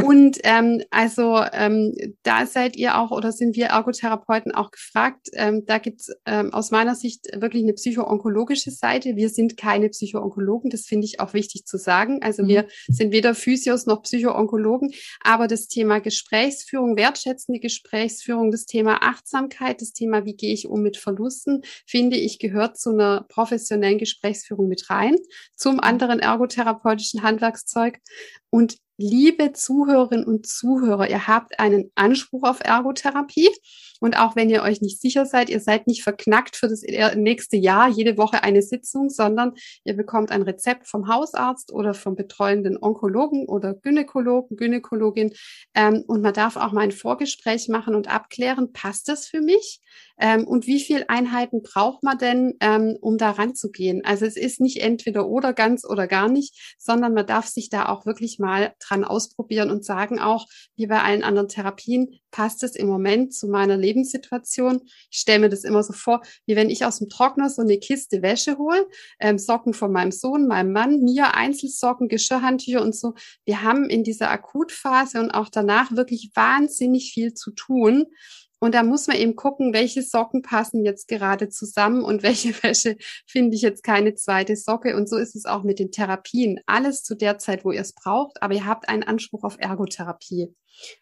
und 0.04 0.38
ähm, 0.44 0.82
also 0.90 1.42
ähm, 1.52 1.94
da 2.22 2.46
seid 2.46 2.76
ihr 2.76 2.98
auch 2.98 3.10
oder 3.10 3.32
sind 3.32 3.56
wir 3.56 3.66
Ergotherapeuten 3.66 4.52
auch 4.52 4.70
gefragt. 4.70 5.28
Ähm, 5.34 5.64
da 5.66 5.78
gibt's 5.78 6.10
ähm, 6.24 6.52
aus 6.54 6.70
meiner 6.70 6.94
Sicht 6.94 7.26
wirklich 7.34 7.62
eine 7.62 7.74
psychoonkologische 7.74 8.70
Seite. 8.70 9.16
Wir 9.16 9.28
sind 9.28 9.58
keine 9.58 9.90
Psychoonkologen, 9.90 10.70
das 10.70 10.86
finde 10.86 11.04
ich 11.04 11.20
auch 11.20 11.34
wichtig 11.34 11.66
zu 11.66 11.76
sagen. 11.76 12.22
Also 12.22 12.42
mhm. 12.42 12.48
wir 12.48 12.66
sind 12.88 13.12
weder 13.12 13.34
Physios 13.34 13.84
noch 13.84 14.02
Psychoonkologen, 14.02 14.92
aber 15.22 15.46
das 15.46 15.68
Thema 15.68 15.98
Gesprächsführung, 15.98 16.96
wertschätzende 16.96 17.60
Gesprächsführung, 17.60 18.50
das 18.50 18.64
Thema 18.64 19.02
Achtsamkeit, 19.02 19.82
das 19.82 19.92
Thema, 19.92 20.24
wie 20.24 20.36
gehe 20.36 20.54
ich 20.54 20.66
um 20.66 20.85
mit 20.86 20.96
Verlusten, 20.96 21.62
finde 21.86 22.16
ich, 22.16 22.38
gehört 22.38 22.78
zu 22.78 22.90
einer 22.90 23.26
professionellen 23.28 23.98
Gesprächsführung 23.98 24.68
mit 24.68 24.88
rein, 24.88 25.16
zum 25.54 25.74
mhm. 25.74 25.80
anderen 25.80 26.20
ergotherapeutischen 26.20 27.22
Handwerkszeug. 27.22 27.98
Und 28.50 28.78
liebe 28.98 29.52
Zuhörerinnen 29.52 30.24
und 30.24 30.46
Zuhörer, 30.46 31.08
ihr 31.08 31.26
habt 31.26 31.60
einen 31.60 31.90
Anspruch 31.94 32.44
auf 32.44 32.60
Ergotherapie. 32.60 33.50
Und 34.00 34.18
auch 34.18 34.36
wenn 34.36 34.50
ihr 34.50 34.62
euch 34.62 34.80
nicht 34.80 35.00
sicher 35.00 35.24
seid, 35.24 35.48
ihr 35.48 35.60
seid 35.60 35.86
nicht 35.86 36.02
verknackt 36.02 36.56
für 36.56 36.68
das 36.68 36.82
nächste 37.14 37.56
Jahr, 37.56 37.88
jede 37.88 38.18
Woche 38.18 38.42
eine 38.42 38.62
Sitzung, 38.62 39.08
sondern 39.08 39.54
ihr 39.84 39.94
bekommt 39.96 40.30
ein 40.30 40.42
Rezept 40.42 40.86
vom 40.86 41.08
Hausarzt 41.08 41.72
oder 41.72 41.94
vom 41.94 42.14
betreuenden 42.14 42.76
Onkologen 42.80 43.46
oder 43.46 43.74
Gynäkologen, 43.74 44.56
Gynäkologin. 44.56 45.32
Ähm, 45.74 46.04
und 46.06 46.22
man 46.22 46.34
darf 46.34 46.56
auch 46.56 46.72
mal 46.72 46.82
ein 46.82 46.92
Vorgespräch 46.92 47.68
machen 47.68 47.94
und 47.94 48.12
abklären, 48.12 48.72
passt 48.72 49.08
das 49.08 49.26
für 49.26 49.40
mich? 49.40 49.80
Ähm, 50.18 50.46
und 50.46 50.66
wie 50.66 50.80
viele 50.80 51.08
Einheiten 51.08 51.62
braucht 51.62 52.02
man 52.02 52.18
denn, 52.18 52.54
ähm, 52.60 52.96
um 53.00 53.18
da 53.18 53.32
ranzugehen? 53.32 54.04
Also 54.04 54.24
es 54.24 54.36
ist 54.36 54.60
nicht 54.60 54.82
entweder 54.82 55.26
oder 55.26 55.52
ganz 55.52 55.84
oder 55.84 56.06
gar 56.06 56.28
nicht, 56.28 56.76
sondern 56.78 57.12
man 57.12 57.26
darf 57.26 57.46
sich 57.46 57.68
da 57.68 57.86
auch 57.86 58.06
wirklich 58.06 58.38
mal 58.38 58.74
dran 58.86 59.04
ausprobieren 59.04 59.70
und 59.70 59.84
sagen 59.84 60.18
auch, 60.18 60.46
wie 60.76 60.86
bei 60.86 61.02
allen 61.02 61.24
anderen 61.24 61.48
Therapien, 61.48 62.18
passt 62.30 62.62
es 62.62 62.76
im 62.76 62.86
Moment 62.86 63.32
zu 63.32 63.48
meiner 63.48 63.76
Lebenssituation. 63.76 64.82
Ich 65.10 65.18
stelle 65.20 65.40
mir 65.40 65.48
das 65.48 65.64
immer 65.64 65.82
so 65.82 65.92
vor, 65.92 66.20
wie 66.44 66.54
wenn 66.54 66.68
ich 66.68 66.84
aus 66.84 66.98
dem 66.98 67.08
Trockner 67.08 67.48
so 67.48 67.62
eine 67.62 67.78
Kiste 67.78 68.20
Wäsche 68.22 68.58
hole, 68.58 68.86
ähm, 69.20 69.38
Socken 69.38 69.72
von 69.72 69.90
meinem 69.90 70.12
Sohn, 70.12 70.46
meinem 70.46 70.72
Mann, 70.72 71.00
mir 71.00 71.34
Einzelsocken, 71.34 72.08
Geschirrhandtücher 72.08 72.82
und 72.82 72.94
so. 72.94 73.14
Wir 73.44 73.62
haben 73.62 73.88
in 73.88 74.04
dieser 74.04 74.30
Akutphase 74.30 75.20
und 75.20 75.30
auch 75.30 75.48
danach 75.48 75.92
wirklich 75.92 76.30
wahnsinnig 76.34 77.12
viel 77.12 77.32
zu 77.32 77.52
tun. 77.52 78.06
Und 78.58 78.74
da 78.74 78.82
muss 78.82 79.06
man 79.06 79.16
eben 79.16 79.36
gucken, 79.36 79.72
welche 79.72 80.02
Socken 80.02 80.42
passen 80.42 80.84
jetzt 80.84 81.08
gerade 81.08 81.48
zusammen 81.48 82.02
und 82.02 82.22
welche 82.22 82.62
Wäsche 82.62 82.96
finde 83.26 83.56
ich 83.56 83.62
jetzt 83.62 83.82
keine 83.82 84.14
zweite 84.14 84.56
Socke. 84.56 84.96
Und 84.96 85.08
so 85.08 85.16
ist 85.16 85.36
es 85.36 85.44
auch 85.44 85.62
mit 85.62 85.78
den 85.78 85.90
Therapien. 85.90 86.60
Alles 86.66 87.02
zu 87.02 87.14
der 87.14 87.38
Zeit, 87.38 87.64
wo 87.64 87.72
ihr 87.72 87.80
es 87.80 87.92
braucht, 87.92 88.42
aber 88.42 88.54
ihr 88.54 88.66
habt 88.66 88.88
einen 88.88 89.02
Anspruch 89.02 89.44
auf 89.44 89.56
Ergotherapie. 89.58 90.54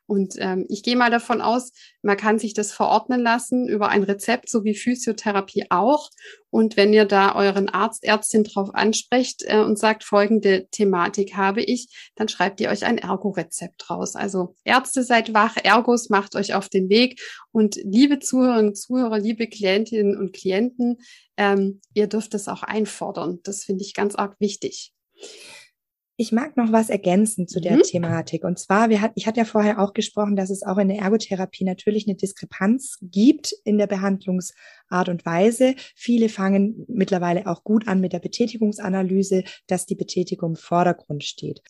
Und 0.07 0.35
ähm, 0.39 0.67
ich 0.69 0.83
gehe 0.83 0.97
mal 0.97 1.11
davon 1.11 1.41
aus, 1.41 1.73
man 2.03 2.17
kann 2.17 2.39
sich 2.39 2.55
das 2.55 2.73
verordnen 2.73 3.21
lassen 3.21 3.69
über 3.69 3.89
ein 3.89 4.03
Rezept, 4.03 4.51
so 4.51 4.65
wie 4.65 4.75
Physiotherapie 4.75 5.67
auch. 5.71 6.11
Und 6.51 6.77
wenn 6.77 6.93
ihr 6.93 7.07
da 7.07 7.35
euren 7.35 7.69
Arzt, 7.69 8.05
Ärztin 8.05 8.45
drauf 8.45 8.75
ansprecht 8.75 9.43
äh, 9.47 9.61
und 9.61 9.79
sagt, 9.79 10.05
folgende 10.05 10.69
Thematik 10.71 11.37
habe 11.37 11.63
ich, 11.63 11.89
dann 12.15 12.29
schreibt 12.29 12.61
ihr 12.61 12.69
euch 12.69 12.85
ein 12.85 12.99
Ergo-Rezept 12.99 13.89
raus. 13.91 14.15
Also 14.15 14.55
Ärzte 14.65 15.03
seid 15.03 15.33
wach, 15.35 15.57
Ergos 15.57 16.11
macht 16.11 16.37
euch 16.37 16.55
auf 16.55 16.69
den 16.69 16.89
Weg. 16.89 17.21
Und 17.51 17.77
liebe 17.83 18.19
Zuhörerinnen 18.19 18.69
und 18.69 18.77
Zuhörer, 18.77 19.19
liebe 19.19 19.49
Klientinnen 19.49 20.17
und 20.17 20.33
Klienten, 20.33 20.99
ähm, 21.37 21.81
ihr 21.95 22.07
dürft 22.07 22.35
es 22.35 22.49
auch 22.49 22.63
einfordern. 22.63 23.41
Das 23.43 23.65
finde 23.65 23.83
ich 23.83 23.95
ganz 23.95 24.15
arg 24.15 24.37
wichtig. 24.39 24.93
Ich 26.17 26.31
mag 26.31 26.57
noch 26.57 26.71
was 26.71 26.91
ergänzen 26.91 27.49
zu 27.49 27.61
der 27.61 27.77
mhm. 27.77 27.83
Thematik. 27.83 28.45
Und 28.45 28.59
zwar, 28.59 28.89
wir 28.89 29.01
hat, 29.01 29.13
ich 29.17 29.27
hatte 29.27 29.41
ja 29.41 29.45
vorher 29.45 29.81
auch 29.81 29.95
gesprochen, 29.95 30.37
dass 30.37 30.49
es 30.49 30.63
auch 30.63 30.79
in 30.79 30.89
der 30.89 30.99
Ergotherapie 30.99 31.65
natürlich 31.65 32.07
eine 32.07 32.17
Diskrepanz 32.17 32.99
gibt 33.01 33.53
in 33.65 33.79
der 33.79 33.89
Behandlungsart 33.89 35.09
und 35.09 35.27
Weise. 35.27 35.75
Viele 35.97 36.29
fangen 36.29 36.85
mittlerweile 36.89 37.49
auch 37.49 37.65
gut 37.65 37.89
an 37.89 38.01
mit 38.01 38.13
der 38.13 38.21
Betätigungsanalyse, 38.21 39.43
dass 39.67 39.87
die 39.87 39.97
Betätigung 39.97 40.51
im 40.51 40.57
Vordergrund 40.57 41.25
steht. 41.25 41.63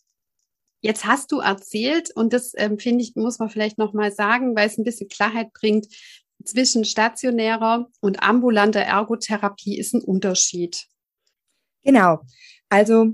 Jetzt 0.81 1.05
hast 1.05 1.31
du 1.31 1.39
erzählt, 1.39 2.11
und 2.15 2.31
das 2.31 2.53
ähm, 2.55 2.77
finde 2.77 3.03
ich, 3.03 3.15
muss 3.15 3.39
man 3.39 3.49
vielleicht 3.49 3.79
nochmal 3.79 4.11
sagen, 4.11 4.55
weil 4.55 4.67
es 4.67 4.77
ein 4.77 4.83
bisschen 4.83 5.09
Klarheit 5.09 5.51
bringt, 5.53 5.87
zwischen 6.43 6.85
stationärer 6.85 7.87
und 8.01 8.21
ambulanter 8.21 8.81
Ergotherapie 8.81 9.79
ist 9.79 9.95
ein 9.95 10.01
Unterschied. 10.01 10.85
Genau. 11.83 12.19
Also 12.69 13.13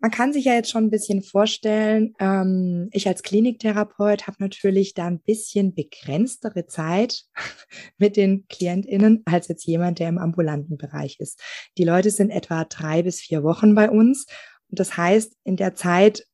man 0.00 0.10
kann 0.10 0.32
sich 0.32 0.46
ja 0.46 0.54
jetzt 0.54 0.70
schon 0.70 0.84
ein 0.84 0.90
bisschen 0.90 1.22
vorstellen, 1.22 2.14
ähm, 2.18 2.88
ich 2.92 3.06
als 3.06 3.22
Kliniktherapeut 3.22 4.26
habe 4.26 4.38
natürlich 4.40 4.94
da 4.94 5.06
ein 5.06 5.20
bisschen 5.20 5.74
begrenztere 5.74 6.66
Zeit 6.66 7.24
mit 7.98 8.16
den 8.16 8.46
KlientInnen 8.48 9.22
als 9.26 9.48
jetzt 9.48 9.66
jemand, 9.66 9.98
der 9.98 10.08
im 10.08 10.18
ambulanten 10.18 10.78
Bereich 10.78 11.20
ist. 11.20 11.40
Die 11.76 11.84
Leute 11.84 12.10
sind 12.10 12.30
etwa 12.30 12.64
drei 12.64 13.02
bis 13.02 13.20
vier 13.20 13.42
Wochen 13.42 13.74
bei 13.74 13.90
uns. 13.90 14.26
Und 14.70 14.80
das 14.80 14.96
heißt, 14.96 15.36
in 15.44 15.56
der 15.56 15.74
Zeit 15.74 16.26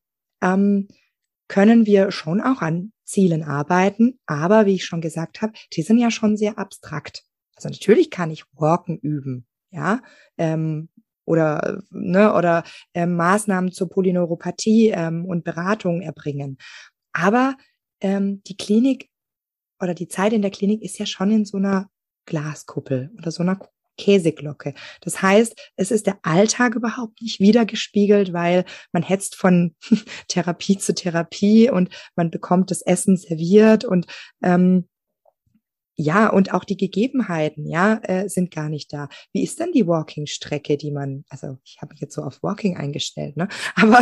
ähm, 0.42 0.86
können 1.48 1.86
wir 1.86 2.12
schon 2.12 2.40
auch 2.40 2.62
an 2.62 2.92
Zielen 3.04 3.42
arbeiten, 3.42 4.18
aber 4.26 4.66
wie 4.66 4.74
ich 4.74 4.84
schon 4.84 5.00
gesagt 5.00 5.42
habe, 5.42 5.52
die 5.72 5.82
sind 5.82 5.98
ja 5.98 6.10
schon 6.10 6.36
sehr 6.36 6.58
abstrakt. 6.58 7.24
Also 7.56 7.68
natürlich 7.68 8.10
kann 8.10 8.30
ich 8.30 8.44
Walken 8.52 8.98
üben, 8.98 9.46
ja, 9.70 10.02
ähm, 10.38 10.88
oder, 11.26 11.82
ne, 11.90 12.32
oder 12.32 12.64
ähm, 12.94 13.16
Maßnahmen 13.16 13.72
zur 13.72 13.90
Polyneuropathie 13.90 14.90
ähm, 14.90 15.26
und 15.26 15.44
Beratung 15.44 16.00
erbringen. 16.00 16.56
Aber 17.12 17.56
ähm, 18.00 18.42
die 18.44 18.56
Klinik 18.56 19.10
oder 19.80 19.94
die 19.94 20.08
Zeit 20.08 20.32
in 20.32 20.42
der 20.42 20.50
Klinik 20.50 20.82
ist 20.82 20.98
ja 20.98 21.06
schon 21.06 21.30
in 21.30 21.44
so 21.44 21.58
einer 21.58 21.90
Glaskuppel 22.24 23.10
oder 23.18 23.30
so 23.30 23.42
einer 23.42 23.58
Käseglocke. 23.96 24.74
Das 25.00 25.22
heißt, 25.22 25.72
es 25.76 25.90
ist 25.90 26.06
der 26.06 26.18
Alltag 26.22 26.74
überhaupt 26.74 27.22
nicht 27.22 27.40
wiedergespiegelt, 27.40 28.32
weil 28.32 28.64
man 28.92 29.02
hetzt 29.02 29.36
von 29.36 29.74
Therapie 30.28 30.78
zu 30.78 30.94
Therapie 30.94 31.70
und 31.70 31.88
man 32.14 32.30
bekommt 32.30 32.70
das 32.70 32.82
Essen 32.82 33.16
serviert 33.16 33.84
und 33.84 34.06
ähm, 34.42 34.88
ja, 35.98 36.28
und 36.28 36.52
auch 36.52 36.64
die 36.64 36.76
Gegebenheiten, 36.76 37.66
ja, 37.66 38.00
äh, 38.02 38.28
sind 38.28 38.50
gar 38.50 38.68
nicht 38.68 38.92
da. 38.92 39.08
Wie 39.32 39.42
ist 39.42 39.58
denn 39.58 39.72
die 39.72 39.86
Walking-Strecke, 39.86 40.76
die 40.76 40.90
man, 40.90 41.24
also 41.30 41.56
ich 41.64 41.78
habe 41.80 41.94
mich 41.94 42.00
jetzt 42.00 42.14
so 42.14 42.22
auf 42.22 42.42
Walking 42.42 42.76
eingestellt, 42.76 43.36
ne? 43.36 43.48
Aber 43.74 44.00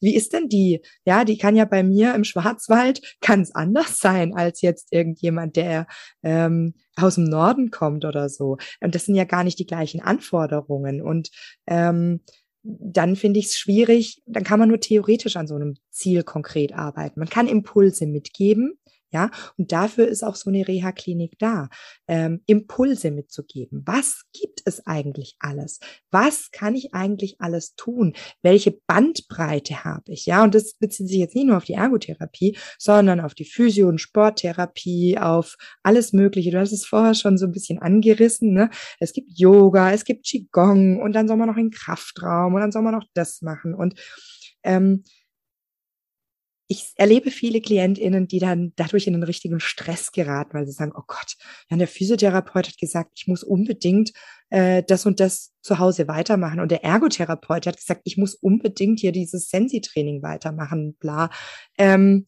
wie 0.00 0.16
ist 0.16 0.32
denn 0.32 0.48
die? 0.48 0.82
Ja, 1.04 1.24
die 1.24 1.38
kann 1.38 1.54
ja 1.54 1.64
bei 1.64 1.84
mir 1.84 2.14
im 2.14 2.24
Schwarzwald 2.24 3.00
ganz 3.20 3.52
anders 3.52 3.98
sein 3.98 4.34
als 4.34 4.62
jetzt 4.62 4.92
irgendjemand, 4.92 5.54
der 5.54 5.86
ähm, 6.24 6.74
aus 6.96 7.14
dem 7.14 7.24
Norden 7.24 7.70
kommt 7.70 8.04
oder 8.04 8.28
so. 8.28 8.56
Und 8.80 8.96
das 8.96 9.04
sind 9.04 9.14
ja 9.14 9.24
gar 9.24 9.44
nicht 9.44 9.60
die 9.60 9.66
gleichen 9.66 10.00
Anforderungen. 10.00 11.00
Und 11.00 11.30
ähm, 11.68 12.20
dann 12.62 13.16
finde 13.16 13.38
ich 13.38 13.46
es 13.46 13.56
schwierig, 13.56 14.22
dann 14.26 14.42
kann 14.42 14.58
man 14.58 14.68
nur 14.68 14.80
theoretisch 14.80 15.36
an 15.36 15.46
so 15.46 15.54
einem 15.54 15.76
Ziel 15.90 16.24
konkret 16.24 16.74
arbeiten. 16.74 17.20
Man 17.20 17.28
kann 17.28 17.46
Impulse 17.46 18.06
mitgeben, 18.06 18.78
ja, 19.10 19.30
und 19.56 19.72
dafür 19.72 20.06
ist 20.06 20.22
auch 20.22 20.36
so 20.36 20.50
eine 20.50 20.66
Reha-Klinik 20.66 21.38
da, 21.38 21.68
ähm, 22.06 22.42
Impulse 22.46 23.10
mitzugeben. 23.10 23.82
Was 23.86 24.24
gibt 24.32 24.60
es 24.66 24.86
eigentlich 24.86 25.36
alles? 25.38 25.80
Was 26.10 26.50
kann 26.50 26.74
ich 26.74 26.92
eigentlich 26.94 27.40
alles 27.40 27.74
tun? 27.74 28.14
Welche 28.42 28.72
Bandbreite 28.86 29.84
habe 29.84 30.12
ich? 30.12 30.26
Ja, 30.26 30.44
und 30.44 30.54
das 30.54 30.74
bezieht 30.74 31.08
sich 31.08 31.18
jetzt 31.18 31.34
nicht 31.34 31.46
nur 31.46 31.56
auf 31.56 31.64
die 31.64 31.72
Ergotherapie, 31.72 32.56
sondern 32.78 33.20
auf 33.20 33.34
die 33.34 33.46
Physio- 33.46 33.88
und 33.88 34.00
Sporttherapie, 34.00 35.18
auf 35.18 35.56
alles 35.82 36.12
Mögliche. 36.12 36.50
Du 36.50 36.58
hast 36.58 36.72
es 36.72 36.84
vorher 36.84 37.14
schon 37.14 37.38
so 37.38 37.46
ein 37.46 37.52
bisschen 37.52 37.78
angerissen. 37.78 38.52
Ne? 38.52 38.68
Es 39.00 39.14
gibt 39.14 39.30
Yoga, 39.38 39.92
es 39.92 40.04
gibt 40.04 40.26
Qigong 40.26 41.00
und 41.00 41.12
dann 41.14 41.28
soll 41.28 41.38
man 41.38 41.48
noch 41.48 41.56
in 41.56 41.70
Kraftraum 41.70 42.54
und 42.54 42.60
dann 42.60 42.72
soll 42.72 42.82
man 42.82 42.94
noch 42.94 43.06
das 43.14 43.40
machen. 43.40 43.74
Und 43.74 43.94
ähm, 44.64 45.04
ich 46.70 46.92
erlebe 46.96 47.30
viele 47.30 47.62
KlientInnen, 47.62 48.28
die 48.28 48.40
dann 48.40 48.72
dadurch 48.76 49.06
in 49.06 49.14
den 49.14 49.22
richtigen 49.22 49.58
Stress 49.58 50.12
geraten, 50.12 50.52
weil 50.52 50.66
sie 50.66 50.72
sagen, 50.72 50.92
oh 50.94 51.02
Gott, 51.06 51.36
ja, 51.70 51.76
der 51.78 51.88
Physiotherapeut 51.88 52.68
hat 52.68 52.76
gesagt, 52.76 53.12
ich 53.16 53.26
muss 53.26 53.42
unbedingt 53.42 54.12
äh, 54.50 54.82
das 54.86 55.06
und 55.06 55.18
das 55.18 55.54
zu 55.62 55.78
Hause 55.78 56.08
weitermachen. 56.08 56.60
Und 56.60 56.70
der 56.70 56.84
Ergotherapeut 56.84 57.66
hat 57.66 57.78
gesagt, 57.78 58.02
ich 58.04 58.18
muss 58.18 58.34
unbedingt 58.34 59.00
hier 59.00 59.12
dieses 59.12 59.48
Sensi-Training 59.48 60.22
weitermachen, 60.22 60.94
bla. 61.00 61.30
Ähm, 61.78 62.26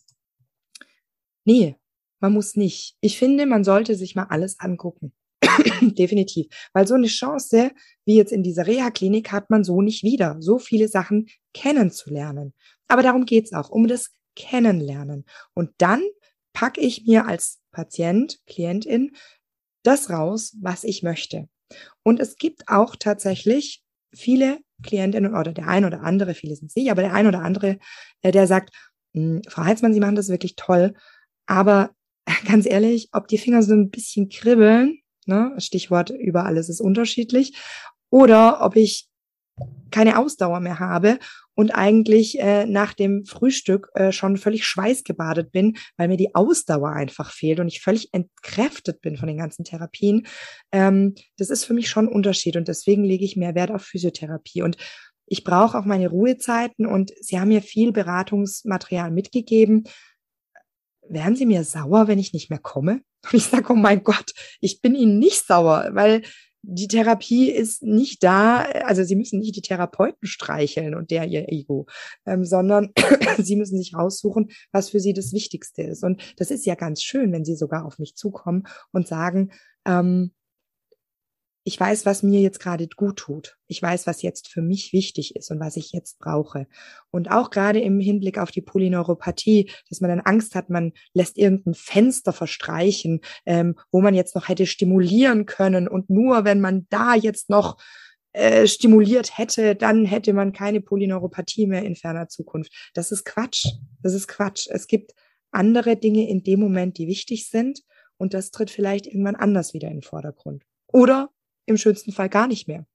nee, 1.44 1.76
man 2.18 2.32
muss 2.32 2.56
nicht. 2.56 2.96
Ich 3.02 3.18
finde, 3.18 3.44
man 3.44 3.62
sollte 3.62 3.94
sich 3.94 4.14
mal 4.14 4.26
alles 4.30 4.58
angucken. 4.58 5.12
Definitiv. 5.82 6.46
Weil 6.72 6.86
so 6.86 6.94
eine 6.94 7.08
Chance, 7.08 7.72
wie 8.06 8.16
jetzt 8.16 8.32
in 8.32 8.42
dieser 8.42 8.66
Reha-Klinik, 8.66 9.32
hat 9.32 9.50
man 9.50 9.64
so 9.64 9.82
nicht 9.82 10.02
wieder, 10.02 10.36
so 10.40 10.58
viele 10.58 10.88
Sachen 10.88 11.26
kennenzulernen. 11.52 12.54
Aber 12.88 13.02
darum 13.02 13.26
geht's 13.26 13.52
auch, 13.52 13.68
um 13.68 13.86
das 13.86 14.10
kennenlernen. 14.40 15.24
Und 15.54 15.70
dann 15.78 16.02
packe 16.52 16.80
ich 16.80 17.04
mir 17.06 17.26
als 17.26 17.60
Patient, 17.72 18.38
Klientin 18.46 19.12
das 19.82 20.10
raus, 20.10 20.56
was 20.60 20.84
ich 20.84 21.02
möchte. 21.02 21.48
Und 22.02 22.20
es 22.20 22.36
gibt 22.36 22.68
auch 22.68 22.96
tatsächlich 22.96 23.82
viele 24.12 24.58
Klientinnen 24.82 25.34
oder 25.34 25.52
der 25.52 25.68
ein 25.68 25.84
oder 25.84 26.02
andere, 26.02 26.34
viele 26.34 26.56
sind 26.56 26.68
es 26.68 26.76
nicht, 26.76 26.90
aber 26.90 27.02
der 27.02 27.14
ein 27.14 27.26
oder 27.26 27.40
andere, 27.40 27.78
äh, 28.22 28.32
der 28.32 28.46
sagt, 28.46 28.74
hm, 29.14 29.42
Frau 29.48 29.64
Heizmann, 29.64 29.94
Sie 29.94 30.00
machen 30.00 30.16
das 30.16 30.28
wirklich 30.28 30.56
toll, 30.56 30.94
aber 31.46 31.90
ganz 32.46 32.66
ehrlich, 32.66 33.08
ob 33.12 33.28
die 33.28 33.38
Finger 33.38 33.62
so 33.62 33.74
ein 33.74 33.90
bisschen 33.90 34.28
kribbeln, 34.28 34.98
ne, 35.26 35.54
Stichwort 35.58 36.10
über 36.10 36.44
alles 36.46 36.68
ist 36.68 36.80
unterschiedlich, 36.80 37.56
oder 38.10 38.62
ob 38.62 38.76
ich 38.76 39.08
keine 39.90 40.18
Ausdauer 40.18 40.60
mehr 40.60 40.78
habe 40.78 41.18
und 41.60 41.72
eigentlich 41.72 42.38
äh, 42.40 42.64
nach 42.64 42.94
dem 42.94 43.26
Frühstück 43.26 43.90
äh, 43.92 44.12
schon 44.12 44.38
völlig 44.38 44.64
schweißgebadet 44.64 45.52
bin, 45.52 45.76
weil 45.98 46.08
mir 46.08 46.16
die 46.16 46.34
Ausdauer 46.34 46.92
einfach 46.92 47.32
fehlt 47.32 47.60
und 47.60 47.68
ich 47.68 47.82
völlig 47.82 48.14
entkräftet 48.14 49.02
bin 49.02 49.18
von 49.18 49.28
den 49.28 49.36
ganzen 49.36 49.64
Therapien. 49.64 50.26
Ähm, 50.72 51.14
das 51.36 51.50
ist 51.50 51.66
für 51.66 51.74
mich 51.74 51.90
schon 51.90 52.06
ein 52.06 52.12
Unterschied 52.14 52.56
und 52.56 52.66
deswegen 52.66 53.04
lege 53.04 53.26
ich 53.26 53.36
mehr 53.36 53.54
Wert 53.54 53.70
auf 53.72 53.82
Physiotherapie 53.82 54.62
und 54.62 54.78
ich 55.26 55.44
brauche 55.44 55.78
auch 55.78 55.84
meine 55.84 56.08
Ruhezeiten 56.08 56.86
und 56.86 57.12
Sie 57.20 57.38
haben 57.38 57.48
mir 57.48 57.60
viel 57.60 57.92
Beratungsmaterial 57.92 59.10
mitgegeben. 59.10 59.84
Wären 61.10 61.36
Sie 61.36 61.44
mir 61.44 61.64
sauer, 61.64 62.08
wenn 62.08 62.18
ich 62.18 62.32
nicht 62.32 62.48
mehr 62.48 62.58
komme? 62.58 63.02
Und 63.24 63.34
ich 63.34 63.44
sage, 63.44 63.70
oh 63.70 63.76
mein 63.76 64.02
Gott, 64.02 64.32
ich 64.60 64.80
bin 64.80 64.94
Ihnen 64.94 65.18
nicht 65.18 65.46
sauer, 65.46 65.90
weil 65.92 66.22
die 66.62 66.88
Therapie 66.88 67.50
ist 67.50 67.82
nicht 67.82 68.22
da, 68.22 68.62
also 68.84 69.02
sie 69.02 69.16
müssen 69.16 69.38
nicht 69.38 69.56
die 69.56 69.62
Therapeuten 69.62 70.26
streicheln 70.26 70.94
und 70.94 71.10
der 71.10 71.26
ihr 71.26 71.50
Ego, 71.50 71.86
ähm, 72.26 72.44
sondern 72.44 72.92
sie 73.38 73.56
müssen 73.56 73.78
sich 73.78 73.94
raussuchen, 73.94 74.50
was 74.72 74.90
für 74.90 75.00
sie 75.00 75.12
das 75.14 75.32
Wichtigste 75.32 75.82
ist. 75.82 76.04
Und 76.04 76.34
das 76.36 76.50
ist 76.50 76.66
ja 76.66 76.74
ganz 76.74 77.02
schön, 77.02 77.32
wenn 77.32 77.44
sie 77.44 77.56
sogar 77.56 77.84
auf 77.86 77.98
mich 77.98 78.14
zukommen 78.16 78.64
und 78.92 79.08
sagen, 79.08 79.52
ähm, 79.86 80.32
ich 81.64 81.78
weiß, 81.78 82.06
was 82.06 82.22
mir 82.22 82.40
jetzt 82.40 82.58
gerade 82.58 82.88
gut 82.88 83.18
tut. 83.18 83.58
Ich 83.66 83.82
weiß, 83.82 84.06
was 84.06 84.22
jetzt 84.22 84.48
für 84.48 84.62
mich 84.62 84.92
wichtig 84.92 85.36
ist 85.36 85.50
und 85.50 85.60
was 85.60 85.76
ich 85.76 85.92
jetzt 85.92 86.18
brauche. 86.18 86.66
Und 87.10 87.30
auch 87.30 87.50
gerade 87.50 87.80
im 87.80 88.00
Hinblick 88.00 88.38
auf 88.38 88.50
die 88.50 88.62
Polyneuropathie, 88.62 89.70
dass 89.88 90.00
man 90.00 90.10
dann 90.10 90.20
Angst 90.20 90.54
hat, 90.54 90.70
man 90.70 90.92
lässt 91.12 91.36
irgendein 91.36 91.74
Fenster 91.74 92.32
verstreichen, 92.32 93.20
ähm, 93.44 93.76
wo 93.92 94.00
man 94.00 94.14
jetzt 94.14 94.34
noch 94.34 94.48
hätte 94.48 94.66
stimulieren 94.66 95.44
können. 95.44 95.86
Und 95.86 96.08
nur 96.08 96.44
wenn 96.44 96.60
man 96.60 96.86
da 96.88 97.14
jetzt 97.14 97.50
noch 97.50 97.76
äh, 98.32 98.66
stimuliert 98.66 99.36
hätte, 99.36 99.76
dann 99.76 100.06
hätte 100.06 100.32
man 100.32 100.52
keine 100.52 100.80
Polyneuropathie 100.80 101.66
mehr 101.66 101.84
in 101.84 101.96
ferner 101.96 102.28
Zukunft. 102.28 102.72
Das 102.94 103.12
ist 103.12 103.24
Quatsch. 103.24 103.66
Das 104.02 104.14
ist 104.14 104.28
Quatsch. 104.28 104.66
Es 104.70 104.86
gibt 104.86 105.12
andere 105.50 105.96
Dinge 105.96 106.28
in 106.28 106.42
dem 106.42 106.60
Moment, 106.60 106.96
die 106.96 107.06
wichtig 107.06 107.50
sind. 107.50 107.82
Und 108.16 108.32
das 108.32 108.50
tritt 108.50 108.70
vielleicht 108.70 109.06
irgendwann 109.06 109.36
anders 109.36 109.74
wieder 109.74 109.88
in 109.88 109.96
den 109.96 110.02
Vordergrund. 110.02 110.64
Oder 110.86 111.30
im 111.70 111.76
schönsten 111.78 112.12
Fall 112.12 112.28
gar 112.28 112.46
nicht 112.46 112.68
mehr. 112.68 112.86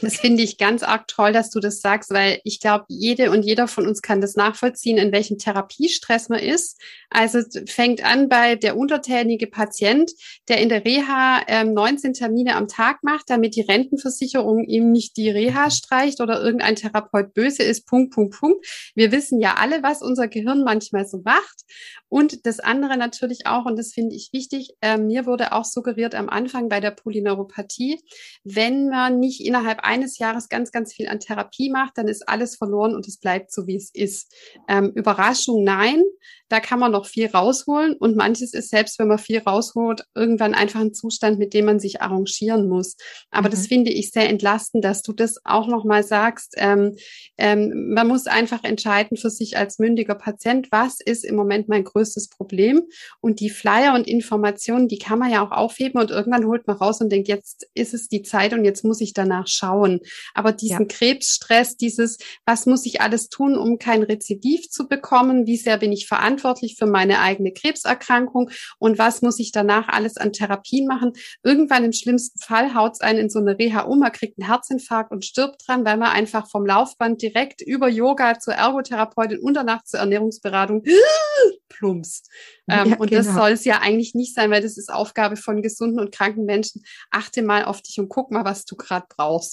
Das 0.00 0.16
finde 0.16 0.42
ich 0.42 0.56
ganz 0.56 0.82
arg 0.82 1.08
toll, 1.08 1.32
dass 1.32 1.50
du 1.50 1.60
das 1.60 1.80
sagst, 1.80 2.10
weil 2.10 2.40
ich 2.44 2.60
glaube, 2.60 2.84
jede 2.88 3.30
und 3.30 3.42
jeder 3.42 3.68
von 3.68 3.86
uns 3.86 4.02
kann 4.02 4.20
das 4.20 4.36
nachvollziehen, 4.36 4.98
in 4.98 5.12
welchem 5.12 5.36
Therapiestress 5.36 6.28
man 6.28 6.38
ist. 6.38 6.80
Also 7.10 7.40
fängt 7.66 8.04
an 8.04 8.28
bei 8.28 8.54
der 8.54 8.76
untertänige 8.76 9.46
Patient, 9.46 10.10
der 10.48 10.60
in 10.60 10.68
der 10.68 10.84
Reha 10.84 11.42
ähm, 11.48 11.74
19 11.74 12.14
Termine 12.14 12.56
am 12.56 12.68
Tag 12.68 13.02
macht, 13.02 13.28
damit 13.28 13.56
die 13.56 13.62
Rentenversicherung 13.62 14.64
ihm 14.64 14.90
nicht 14.90 15.16
die 15.16 15.30
Reha 15.30 15.70
streicht 15.70 16.20
oder 16.20 16.40
irgendein 16.40 16.76
Therapeut 16.76 17.34
böse 17.34 17.62
ist. 17.62 17.86
Punkt, 17.86 18.14
Punkt, 18.14 18.38
Punkt. 18.38 18.64
Wir 18.94 19.12
wissen 19.12 19.40
ja 19.40 19.54
alle, 19.58 19.82
was 19.82 20.02
unser 20.02 20.28
Gehirn 20.28 20.64
manchmal 20.64 21.06
so 21.06 21.20
macht. 21.24 21.62
Und 22.08 22.46
das 22.46 22.60
andere 22.60 22.96
natürlich 22.96 23.46
auch, 23.46 23.66
und 23.66 23.76
das 23.76 23.92
finde 23.92 24.14
ich 24.14 24.30
wichtig, 24.32 24.76
äh, 24.80 24.96
mir 24.96 25.26
wurde 25.26 25.52
auch 25.52 25.64
suggeriert 25.64 26.14
am 26.14 26.28
Anfang 26.28 26.68
bei 26.68 26.80
der 26.80 26.92
Polyneuropathie, 26.92 28.00
wenn 28.44 28.88
man 28.88 29.18
nicht 29.18 29.44
innerhalb 29.44 29.63
innerhalb 29.64 29.80
eines 29.80 30.18
Jahres 30.18 30.48
ganz, 30.48 30.72
ganz 30.72 30.92
viel 30.92 31.08
an 31.08 31.20
Therapie 31.20 31.70
macht, 31.70 31.96
dann 31.96 32.08
ist 32.08 32.28
alles 32.28 32.56
verloren 32.56 32.94
und 32.94 33.08
es 33.08 33.18
bleibt 33.18 33.50
so, 33.50 33.66
wie 33.66 33.76
es 33.76 33.90
ist. 33.94 34.32
Ähm, 34.68 34.92
Überraschung, 34.94 35.64
nein. 35.64 36.02
Da 36.50 36.60
kann 36.60 36.78
man 36.78 36.92
noch 36.92 37.06
viel 37.06 37.26
rausholen 37.26 37.94
und 37.94 38.16
manches 38.16 38.52
ist 38.52 38.68
selbst, 38.68 38.98
wenn 38.98 39.08
man 39.08 39.18
viel 39.18 39.38
rausholt, 39.38 40.04
irgendwann 40.14 40.54
einfach 40.54 40.80
ein 40.80 40.92
Zustand, 40.92 41.38
mit 41.38 41.54
dem 41.54 41.64
man 41.64 41.80
sich 41.80 42.02
arrangieren 42.02 42.68
muss. 42.68 42.96
Aber 43.30 43.48
mhm. 43.48 43.52
das 43.52 43.66
finde 43.66 43.90
ich 43.90 44.10
sehr 44.10 44.28
entlastend, 44.28 44.84
dass 44.84 45.02
du 45.02 45.12
das 45.14 45.38
auch 45.44 45.66
nochmal 45.66 46.04
sagst. 46.04 46.54
Ähm, 46.58 46.96
ähm, 47.38 47.92
man 47.94 48.06
muss 48.06 48.26
einfach 48.26 48.62
entscheiden 48.62 49.16
für 49.16 49.30
sich 49.30 49.56
als 49.56 49.78
mündiger 49.78 50.14
Patient, 50.14 50.68
was 50.70 51.00
ist 51.00 51.24
im 51.24 51.34
Moment 51.34 51.68
mein 51.68 51.82
größtes 51.82 52.28
Problem 52.28 52.82
und 53.20 53.40
die 53.40 53.50
Flyer 53.50 53.94
und 53.94 54.06
Informationen, 54.06 54.86
die 54.86 54.98
kann 54.98 55.18
man 55.18 55.32
ja 55.32 55.44
auch 55.44 55.50
aufheben 55.50 56.00
und 56.00 56.10
irgendwann 56.10 56.46
holt 56.46 56.66
man 56.66 56.76
raus 56.76 57.00
und 57.00 57.10
denkt, 57.10 57.28
jetzt 57.28 57.66
ist 57.74 57.94
es 57.94 58.08
die 58.08 58.22
Zeit 58.22 58.52
und 58.52 58.64
jetzt 58.64 58.84
muss 58.84 59.00
ich 59.00 59.14
danach 59.14 59.46
schauen. 59.54 60.00
Aber 60.34 60.52
diesen 60.52 60.88
ja. 60.88 60.96
Krebsstress, 60.96 61.76
dieses, 61.76 62.18
was 62.44 62.66
muss 62.66 62.86
ich 62.86 63.00
alles 63.00 63.28
tun, 63.28 63.56
um 63.56 63.78
kein 63.78 64.02
Rezidiv 64.02 64.68
zu 64.70 64.88
bekommen? 64.88 65.46
Wie 65.46 65.56
sehr 65.56 65.78
bin 65.78 65.92
ich 65.92 66.06
verantwortlich 66.06 66.76
für 66.78 66.86
meine 66.86 67.20
eigene 67.20 67.52
Krebserkrankung? 67.52 68.50
Und 68.78 68.98
was 68.98 69.22
muss 69.22 69.38
ich 69.38 69.52
danach 69.52 69.88
alles 69.88 70.16
an 70.16 70.32
Therapien 70.32 70.86
machen? 70.86 71.12
Irgendwann 71.42 71.84
im 71.84 71.92
schlimmsten 71.92 72.38
Fall 72.38 72.74
haut 72.74 72.94
es 72.94 73.00
einen 73.00 73.18
in 73.18 73.30
so 73.30 73.38
eine 73.38 73.58
Reha 73.58 73.82
um, 73.82 74.00
man 74.00 74.12
kriegt 74.12 74.38
einen 74.38 74.48
Herzinfarkt 74.48 75.12
und 75.12 75.24
stirbt 75.24 75.66
dran, 75.66 75.84
weil 75.84 75.96
man 75.96 76.10
einfach 76.10 76.48
vom 76.48 76.66
Laufband 76.66 77.22
direkt 77.22 77.60
über 77.62 77.88
Yoga 77.88 78.38
zur 78.38 78.54
Ergotherapeutin 78.54 79.38
und 79.38 79.54
danach 79.54 79.84
zur 79.84 80.00
Ernährungsberatung 80.00 80.84
plumps. 81.68 82.22
Ähm, 82.68 82.90
ja, 82.90 82.96
und 82.96 83.10
genau. 83.10 83.22
das 83.22 83.34
soll 83.34 83.50
es 83.50 83.64
ja 83.64 83.80
eigentlich 83.80 84.14
nicht 84.14 84.34
sein, 84.34 84.50
weil 84.50 84.62
das 84.62 84.78
ist 84.78 84.92
Aufgabe 84.92 85.36
von 85.36 85.62
gesunden 85.62 86.00
und 86.00 86.14
kranken 86.14 86.44
Menschen. 86.44 86.84
Achte 87.10 87.42
mal 87.42 87.64
auf 87.64 87.82
dich 87.82 87.98
und 87.98 88.08
guck 88.08 88.30
mal, 88.30 88.44
was 88.44 88.64
du 88.64 88.76
gerade 88.76 89.06
brauchst 89.08 89.43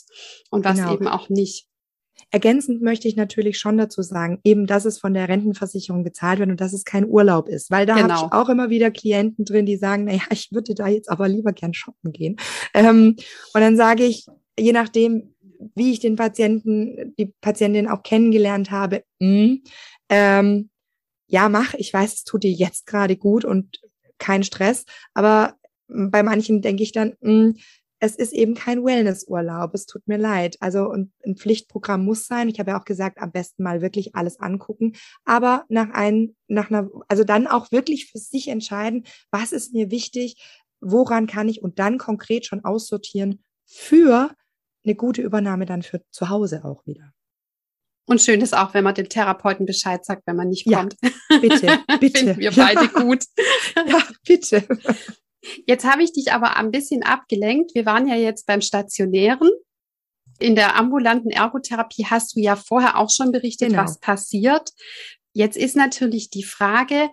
und 0.50 0.66
was 0.66 0.78
genau. 0.78 0.94
eben 0.94 1.08
auch 1.08 1.30
nicht. 1.30 1.68
Ergänzend 2.30 2.82
möchte 2.82 3.08
ich 3.08 3.16
natürlich 3.16 3.58
schon 3.58 3.78
dazu 3.78 4.02
sagen, 4.02 4.39
eben, 4.44 4.68
dass 4.68 4.86
es 4.86 5.00
von 5.00 5.14
der 5.14 5.28
Rentenversicherung 5.28 6.04
gezahlt 6.04 6.39
wird 6.39 6.50
und 6.50 6.62
dass 6.62 6.72
es 6.72 6.86
kein 6.86 7.06
Urlaub 7.06 7.50
ist, 7.50 7.72
weil 7.72 7.86
da 7.86 7.96
genau. 7.96 8.10
habe 8.10 8.26
ich 8.28 8.34
auch 8.34 8.50
immer 8.50 8.70
wieder 8.70 8.92
Klienten 8.92 9.44
drin, 9.44 9.66
die 9.66 9.78
sagen, 9.78 10.06
naja, 10.06 10.22
ich 10.32 10.50
würde 10.52 10.74
da 10.76 10.88
jetzt 10.88 11.10
aber 11.10 11.28
lieber 11.28 11.52
gern 11.52 11.74
shoppen 11.74 12.12
gehen. 12.12 12.38
Ähm, 12.74 13.16
und 13.54 13.62
dann 13.62 13.76
sage 13.76 14.04
ich, 14.04 14.28
je 14.58 14.72
nachdem, 14.72 15.36
wie 15.76 15.92
ich 15.92 16.00
den 16.00 16.16
Patienten, 16.16 17.14
die 17.18 17.34
Patientin 17.42 17.88
auch 17.88 18.04
kennengelernt 18.04 18.72
habe, 18.72 19.04
mh, 19.20 19.28
hm, 19.28 19.64
ähm, 20.10 20.70
ja, 21.28 21.50
mach, 21.50 21.74
ich 21.76 21.94
weiß, 21.94 22.14
es 22.14 22.24
tut 22.24 22.44
dir 22.44 22.52
jetzt 22.52 22.86
gerade 22.86 23.16
gut 23.16 23.46
und 23.46 23.80
kein 24.18 24.44
Stress, 24.44 24.86
aber 25.14 25.56
bei 25.88 26.24
manchen 26.24 26.62
denke 26.62 26.84
ich 26.84 26.92
dann, 26.92 27.16
mh, 27.22 27.30
hm, 27.30 27.58
es 28.04 28.16
ist 28.16 28.34
eben 28.34 28.56
kein 28.56 28.84
Wellnessurlaub, 28.84 29.76
es 29.76 29.86
tut 29.86 30.08
mir 30.08 30.18
leid. 30.18 30.58
Also 30.60 30.89
und 30.89 31.12
ein 31.24 31.38
Pflichtprogramm 31.38 32.04
muss 32.04 32.26
sein. 32.26 32.49
Ich 32.49 32.60
habe 32.60 32.72
ja 32.72 32.80
auch 32.80 32.86
gesagt, 32.86 33.20
am 33.20 33.32
besten 33.32 33.62
mal 33.62 33.82
wirklich 33.82 34.16
alles 34.16 34.39
angucken, 34.39 34.93
aber 35.24 35.66
nach 35.70 35.91
ein, 35.91 36.36
nach 36.47 36.72
einer, 36.72 36.89
also 37.08 37.24
dann 37.24 37.45
auch 37.45 37.72
wirklich 37.72 38.08
für 38.12 38.18
sich 38.18 38.47
entscheiden, 38.47 39.06
was 39.30 39.52
ist 39.52 39.74
mir 39.74 39.91
wichtig, 39.91 40.43
woran 40.82 41.28
kann 41.28 41.47
ich 41.47 41.62
und 41.62 41.78
dann 41.78 41.99
konkret 41.99 42.47
schon 42.47 42.66
aussortieren 42.66 43.43
für 43.66 44.32
eine 44.84 44.95
gute 44.95 45.22
Übernahme 45.22 45.68
dann 45.68 45.84
für 45.84 46.02
zu 46.10 46.30
Hause 46.30 46.66
auch 46.66 46.84
wieder. 46.88 47.14
Und 48.08 48.20
schön 48.20 48.41
ist 48.41 48.58
auch, 48.58 48.74
wenn 48.74 48.84
man 48.84 48.95
dem 48.95 49.10
Therapeuten 49.10 49.68
Bescheid 49.68 50.04
sagt, 50.04 50.24
wenn 50.26 50.36
man 50.36 50.49
nicht 50.49 50.66
kommt. 50.66 50.97
Ja, 51.04 51.38
bitte, 51.39 51.80
bitte. 51.99 52.18
Finden 52.18 52.39
wir 52.39 52.52
beide 52.52 52.88
gut. 52.93 53.26
Ja, 53.76 54.02
bitte. 54.26 54.68
Jetzt 55.66 55.86
habe 55.86 56.04
ich 56.04 56.14
dich 56.14 56.32
aber 56.32 56.58
ein 56.58 56.72
bisschen 56.72 57.04
abgelenkt. 57.04 57.74
Wir 57.74 57.86
waren 57.86 58.08
ja 58.08 58.16
jetzt 58.16 58.46
beim 58.46 58.62
Stationären. 58.62 59.50
In 60.39 60.56
der 60.56 60.76
ambulanten 60.76 61.30
Ergotherapie 61.30 62.06
hast 62.06 62.36
du 62.36 62.39
ja 62.39 62.56
vorher 62.56 62.98
auch 62.98 63.10
schon 63.10 63.32
berichtet, 63.32 63.70
genau. 63.70 63.84
was 63.84 64.00
passiert. 64.00 64.72
Jetzt 65.34 65.56
ist 65.56 65.76
natürlich 65.76 66.30
die 66.30 66.44
Frage, 66.44 67.10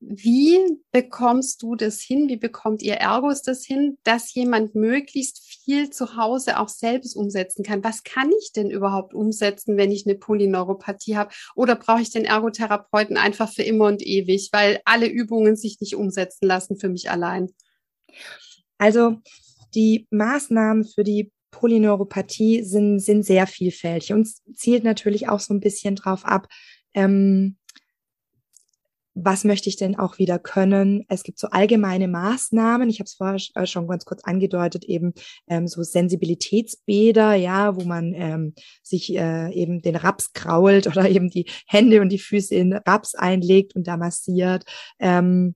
wie 0.00 0.58
bekommst 0.92 1.62
du 1.62 1.76
das 1.76 2.00
hin? 2.00 2.28
Wie 2.28 2.38
bekommt 2.38 2.80
ihr 2.80 2.94
Ergos 2.94 3.42
das 3.42 3.66
hin, 3.66 3.98
dass 4.02 4.32
jemand 4.32 4.74
möglichst 4.74 5.40
viel 5.42 5.90
zu 5.90 6.16
Hause 6.16 6.58
auch 6.58 6.70
selbst 6.70 7.14
umsetzen 7.14 7.62
kann? 7.62 7.84
Was 7.84 8.02
kann 8.02 8.30
ich 8.40 8.52
denn 8.52 8.70
überhaupt 8.70 9.12
umsetzen, 9.12 9.76
wenn 9.76 9.92
ich 9.92 10.06
eine 10.06 10.16
Polyneuropathie 10.16 11.18
habe? 11.18 11.34
Oder 11.54 11.76
brauche 11.76 12.00
ich 12.00 12.10
den 12.10 12.24
Ergotherapeuten 12.24 13.18
einfach 13.18 13.52
für 13.52 13.62
immer 13.62 13.86
und 13.86 14.00
ewig, 14.00 14.48
weil 14.52 14.80
alle 14.86 15.06
Übungen 15.06 15.54
sich 15.54 15.80
nicht 15.80 15.96
umsetzen 15.96 16.46
lassen 16.46 16.78
für 16.78 16.88
mich 16.88 17.10
allein? 17.10 17.50
Also 18.78 19.18
die 19.74 20.06
Maßnahmen 20.10 20.84
für 20.84 21.04
die 21.04 21.32
Polyneuropathie 21.50 22.62
sind, 22.62 23.00
sind 23.00 23.24
sehr 23.24 23.46
vielfältig 23.46 24.12
und 24.12 24.28
zielt 24.54 24.84
natürlich 24.84 25.28
auch 25.28 25.40
so 25.40 25.52
ein 25.52 25.60
bisschen 25.60 25.96
drauf 25.96 26.24
ab, 26.24 26.48
ähm, 26.94 27.56
was 29.14 29.44
möchte 29.44 29.68
ich 29.68 29.76
denn 29.76 29.98
auch 29.98 30.18
wieder 30.18 30.38
können? 30.38 31.04
Es 31.08 31.24
gibt 31.24 31.38
so 31.38 31.48
allgemeine 31.48 32.08
Maßnahmen. 32.08 32.88
Ich 32.88 33.00
habe 33.00 33.06
es 33.06 33.14
vorher 33.14 33.38
äh, 33.54 33.66
schon 33.66 33.88
ganz 33.88 34.04
kurz 34.04 34.22
angedeutet, 34.24 34.84
eben 34.84 35.12
ähm, 35.48 35.66
so 35.66 35.82
Sensibilitätsbäder, 35.82 37.34
ja, 37.34 37.76
wo 37.76 37.84
man 37.84 38.14
ähm, 38.14 38.54
sich 38.82 39.14
äh, 39.14 39.52
eben 39.52 39.82
den 39.82 39.96
Raps 39.96 40.32
krault 40.32 40.86
oder 40.86 41.08
eben 41.08 41.28
die 41.28 41.46
Hände 41.66 42.00
und 42.00 42.10
die 42.10 42.18
Füße 42.18 42.54
in 42.54 42.72
Raps 42.72 43.14
einlegt 43.14 43.74
und 43.74 43.86
da 43.88 43.96
massiert. 43.96 44.64
Ähm, 44.98 45.54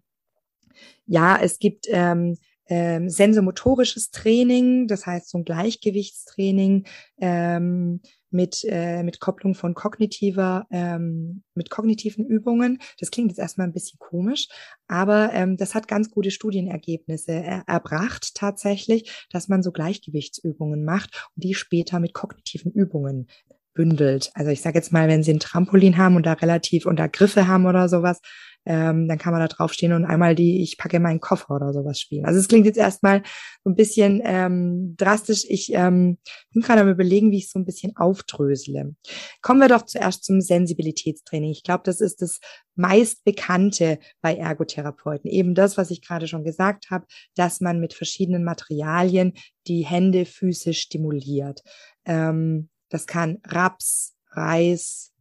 ja, 1.07 1.39
es 1.41 1.59
gibt 1.59 1.87
ähm, 1.89 2.37
ähm, 2.67 3.11
sensomotorisches 3.11 4.11
Training, 4.11 4.87
das 4.87 5.07
heißt 5.07 5.31
so 5.31 5.39
ein 5.39 5.45
Gleichgewichtstraining 5.45 6.87
ähm, 7.21 8.01
mit, 8.31 8.65
äh, 8.69 9.03
mit 9.03 9.21
Kopplung 9.21 9.55
von 9.55 9.75
kognitiver, 9.75 10.67
ähm, 10.71 11.43
mit 11.55 11.71
kognitiven 11.71 12.27
Übungen. 12.27 12.79
Das 12.99 13.11
klingt 13.11 13.31
jetzt 13.31 13.39
erstmal 13.39 13.67
ein 13.67 13.73
bisschen 13.73 13.99
komisch, 13.99 14.49
aber 14.89 15.33
ähm, 15.33 15.57
das 15.57 15.75
hat 15.75 15.89
ganz 15.89 16.11
gute 16.11 16.31
Studienergebnisse 16.31 17.33
er 17.33 17.65
erbracht 17.67 18.35
tatsächlich, 18.35 19.27
dass 19.31 19.49
man 19.49 19.63
so 19.63 19.71
Gleichgewichtsübungen 19.71 20.85
macht 20.85 21.29
und 21.37 21.45
die 21.45 21.55
später 21.55 22.01
mit 22.01 22.15
kognitiven 22.15 22.73
Übungen 22.73 23.29
bündelt. 23.75 24.31
Also 24.35 24.51
ich 24.51 24.63
sage 24.63 24.79
jetzt 24.79 24.93
mal, 24.93 25.09
wenn 25.09 25.23
Sie 25.23 25.33
ein 25.33 25.41
Trampolin 25.41 25.97
haben 25.99 26.17
und 26.17 26.27
da 26.27 26.33
relativ 26.33 26.87
unter 26.87 27.09
Griffe 27.09 27.47
haben 27.47 27.67
oder 27.67 27.89
sowas, 27.89 28.21
ähm, 28.67 29.09
dann 29.09 29.19
kann 29.19 29.33
man 29.33 29.41
da 29.41 29.49
draufstehen 29.49 29.93
und 29.93 30.05
einmal 30.05 30.35
die 30.35 30.63
Ich 30.63 30.79
packe 30.79 31.01
meinen 31.01 31.21
Koffer 31.21 31.55
oder 31.55 31.73
sowas 31.73 32.01
spielen. 32.01 32.25
Also 32.25 32.41
es 32.41 32.49
klingt 32.49 32.67
jetzt 32.67 32.79
erstmal 32.79 33.23
so 33.63 33.71
ein 33.71 33.77
bisschen 33.77 34.23
ähm, 34.25 34.95
drastisch. 34.97 35.45
Ich 35.49 35.73
ähm, 35.75 36.19
bin 36.53 36.63
gerade 36.63 36.81
am 36.81 36.89
überlegen, 36.89 37.31
wie 37.31 37.39
ich 37.39 37.51
so 37.51 37.59
ein 37.59 37.65
bisschen 37.65 37.97
aufdrösele. 37.97 38.95
Kommen 39.43 39.61
wir 39.61 39.69
doch 39.69 39.83
zuerst 39.83 40.25
zum 40.25 40.41
Sensibilitätstraining. 40.41 41.51
Ich 41.51 41.63
glaube, 41.63 41.83
das 41.85 42.01
ist 42.01 42.23
das 42.23 42.41
meist 42.75 43.25
bekannte 43.25 43.99
bei 44.21 44.37
Ergotherapeuten. 44.37 45.31
Eben 45.31 45.55
das, 45.55 45.77
was 45.77 45.91
ich 45.91 46.03
gerade 46.03 46.27
schon 46.27 46.45
gesagt 46.45 46.91
habe, 46.91 47.07
dass 47.35 47.61
man 47.61 47.81
mit 47.81 47.95
verschiedenen 47.95 48.45
Materialien 48.45 49.35
die 49.67 49.85
Hände, 49.85 50.27
Füße 50.27 50.75
stimuliert. 50.75 51.63
Ähm, 52.05 52.69
das 52.89 53.07
kann 53.07 53.39
Raps, 53.47 54.15
Reis, 54.31 55.13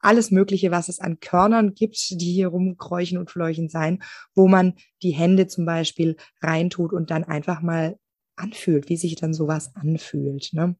alles 0.00 0.30
Mögliche, 0.30 0.70
was 0.70 0.88
es 0.88 1.00
an 1.00 1.20
Körnern 1.20 1.74
gibt, 1.74 2.10
die 2.10 2.32
hier 2.32 2.48
rumkräuchen 2.48 3.18
und 3.18 3.30
fleuchen 3.30 3.68
sein, 3.68 4.02
wo 4.34 4.48
man 4.48 4.74
die 5.02 5.10
Hände 5.10 5.46
zum 5.46 5.64
Beispiel 5.64 6.16
reintut 6.40 6.92
und 6.92 7.10
dann 7.10 7.24
einfach 7.24 7.62
mal 7.62 7.98
anfühlt, 8.36 8.88
wie 8.88 8.96
sich 8.96 9.16
dann 9.16 9.34
sowas 9.34 9.74
anfühlt. 9.74 10.50
Ne? 10.52 10.76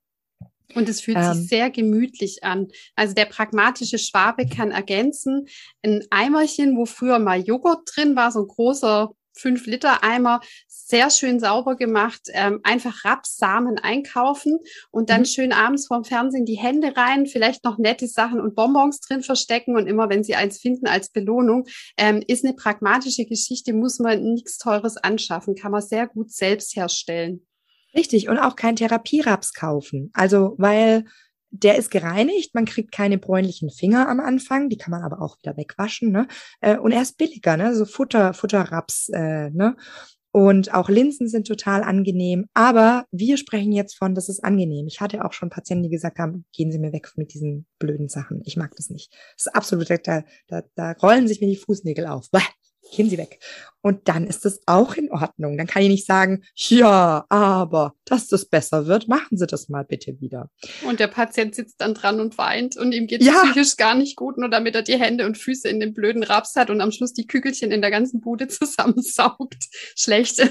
Und 0.74 0.88
es 0.88 1.00
fühlt 1.00 1.16
ähm, 1.16 1.34
sich 1.34 1.48
sehr 1.48 1.70
gemütlich 1.70 2.44
an. 2.44 2.68
Also 2.96 3.14
der 3.14 3.26
pragmatische 3.26 3.98
Schwabe 3.98 4.46
kann 4.46 4.70
ergänzen 4.70 5.46
ein 5.82 6.04
Eimerchen, 6.10 6.76
wo 6.76 6.86
früher 6.86 7.18
mal 7.18 7.40
Joghurt 7.40 7.88
drin 7.94 8.16
war, 8.16 8.32
so 8.32 8.40
ein 8.40 8.48
großer 8.48 9.10
5 9.36 9.66
Liter 9.66 10.02
Eimer, 10.02 10.40
sehr 10.68 11.10
schön 11.10 11.40
sauber 11.40 11.76
gemacht, 11.76 12.22
ähm, 12.32 12.60
einfach 12.62 13.04
Rapssamen 13.04 13.78
einkaufen 13.78 14.58
und 14.90 15.10
dann 15.10 15.22
mhm. 15.22 15.26
schön 15.26 15.52
abends 15.52 15.86
vorm 15.86 16.04
Fernsehen 16.04 16.44
die 16.44 16.58
Hände 16.58 16.96
rein, 16.96 17.26
vielleicht 17.26 17.64
noch 17.64 17.78
nette 17.78 18.06
Sachen 18.06 18.40
und 18.40 18.54
Bonbons 18.54 19.00
drin 19.00 19.22
verstecken 19.22 19.76
und 19.76 19.86
immer 19.86 20.08
wenn 20.08 20.24
sie 20.24 20.34
eins 20.34 20.58
finden 20.58 20.86
als 20.86 21.10
Belohnung, 21.10 21.66
ähm, 21.96 22.22
ist 22.26 22.44
eine 22.44 22.54
pragmatische 22.54 23.26
Geschichte, 23.26 23.72
muss 23.72 23.98
man 23.98 24.22
nichts 24.22 24.58
Teures 24.58 24.96
anschaffen, 24.96 25.54
kann 25.54 25.72
man 25.72 25.82
sehr 25.82 26.06
gut 26.06 26.30
selbst 26.30 26.76
herstellen. 26.76 27.46
Richtig, 27.96 28.28
und 28.28 28.38
auch 28.38 28.56
kein 28.56 28.76
Therapieraps 28.76 29.54
kaufen. 29.54 30.10
Also, 30.12 30.54
weil 30.58 31.04
der 31.62 31.76
ist 31.76 31.90
gereinigt, 31.90 32.54
man 32.54 32.64
kriegt 32.64 32.92
keine 32.92 33.18
bräunlichen 33.18 33.70
Finger 33.70 34.08
am 34.08 34.20
Anfang, 34.20 34.68
die 34.68 34.76
kann 34.76 34.90
man 34.90 35.02
aber 35.02 35.22
auch 35.22 35.38
wieder 35.38 35.56
wegwaschen, 35.56 36.10
ne? 36.10 36.28
Äh, 36.60 36.78
und 36.78 36.92
er 36.92 37.02
ist 37.02 37.18
billiger, 37.18 37.56
ne? 37.56 37.74
So 37.74 37.84
Futter, 37.84 38.34
Futterraps, 38.34 39.08
äh, 39.10 39.50
ne? 39.50 39.76
Und 40.36 40.74
auch 40.74 40.90
Linsen 40.90 41.28
sind 41.28 41.46
total 41.46 41.82
angenehm. 41.82 42.44
Aber 42.52 43.06
wir 43.10 43.38
sprechen 43.38 43.72
jetzt 43.72 43.96
von, 43.96 44.14
das 44.14 44.28
ist 44.28 44.44
angenehm. 44.44 44.86
Ich 44.86 45.00
hatte 45.00 45.24
auch 45.24 45.32
schon 45.32 45.48
Patienten, 45.48 45.84
die 45.84 45.88
gesagt 45.88 46.18
haben, 46.18 46.44
gehen 46.52 46.70
Sie 46.70 46.78
mir 46.78 46.92
weg 46.92 47.10
mit 47.16 47.32
diesen 47.32 47.66
blöden 47.78 48.10
Sachen. 48.10 48.42
Ich 48.44 48.58
mag 48.58 48.76
das 48.76 48.90
nicht. 48.90 49.14
Das 49.38 49.46
ist 49.46 49.54
absolut, 49.54 49.88
da, 49.88 50.24
da, 50.46 50.62
da 50.74 50.92
rollen 51.02 51.26
sich 51.26 51.40
mir 51.40 51.46
die 51.46 51.56
Fußnägel 51.56 52.06
auf. 52.06 52.30
Bäh 52.30 52.40
gehen 52.92 53.10
Sie 53.10 53.18
weg. 53.18 53.40
Und 53.82 54.08
dann 54.08 54.26
ist 54.26 54.44
es 54.44 54.60
auch 54.66 54.94
in 54.94 55.12
Ordnung. 55.12 55.56
Dann 55.56 55.68
kann 55.68 55.82
ich 55.82 55.88
nicht 55.88 56.06
sagen, 56.06 56.42
ja, 56.56 57.24
aber 57.28 57.94
dass 58.04 58.26
das 58.26 58.46
besser 58.46 58.86
wird, 58.86 59.06
machen 59.06 59.38
Sie 59.38 59.46
das 59.46 59.68
mal 59.68 59.84
bitte 59.84 60.20
wieder. 60.20 60.50
Und 60.84 60.98
der 60.98 61.06
Patient 61.06 61.54
sitzt 61.54 61.80
dann 61.80 61.94
dran 61.94 62.18
und 62.20 62.36
weint 62.36 62.76
und 62.76 62.92
ihm 62.92 63.06
geht 63.06 63.20
es 63.20 63.28
ja. 63.28 63.44
psychisch 63.44 63.76
gar 63.76 63.94
nicht 63.94 64.16
gut, 64.16 64.38
nur 64.38 64.48
damit 64.48 64.74
er 64.74 64.82
die 64.82 64.98
Hände 64.98 65.24
und 65.24 65.38
Füße 65.38 65.68
in 65.68 65.78
den 65.78 65.94
blöden 65.94 66.24
Raps 66.24 66.56
hat 66.56 66.68
und 66.70 66.80
am 66.80 66.90
Schluss 66.90 67.12
die 67.12 67.28
Kügelchen 67.28 67.70
in 67.70 67.80
der 67.80 67.92
ganzen 67.92 68.20
Bude 68.20 68.48
zusammensaugt. 68.48 69.68
Schlecht. 69.94 70.44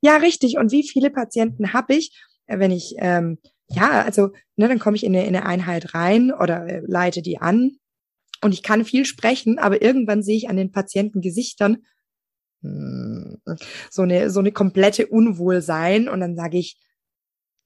ja, 0.00 0.16
richtig. 0.16 0.56
Und 0.56 0.72
wie 0.72 0.88
viele 0.88 1.10
Patienten 1.10 1.74
habe 1.74 1.96
ich, 1.96 2.18
äh, 2.46 2.58
wenn 2.58 2.70
ich, 2.70 2.94
ähm, 2.96 3.38
ja, 3.68 4.02
also, 4.02 4.30
ne, 4.56 4.68
dann 4.68 4.78
komme 4.78 4.96
ich 4.96 5.04
in 5.04 5.14
eine, 5.14 5.26
in 5.26 5.36
eine 5.36 5.44
Einheit 5.44 5.92
rein 5.94 6.32
oder 6.32 6.66
äh, 6.66 6.82
leite 6.86 7.20
die 7.20 7.38
an 7.38 7.76
und 8.44 8.52
ich 8.52 8.62
kann 8.62 8.84
viel 8.84 9.06
sprechen, 9.06 9.58
aber 9.58 9.82
irgendwann 9.82 10.22
sehe 10.22 10.36
ich 10.36 10.48
an 10.48 10.56
den 10.56 10.70
Patientengesichtern 10.70 11.78
hm, 12.62 13.40
so 13.90 14.02
eine, 14.02 14.30
so 14.30 14.40
eine 14.40 14.52
komplette 14.52 15.06
Unwohlsein 15.06 16.08
und 16.08 16.20
dann 16.20 16.36
sage 16.36 16.58
ich, 16.58 16.78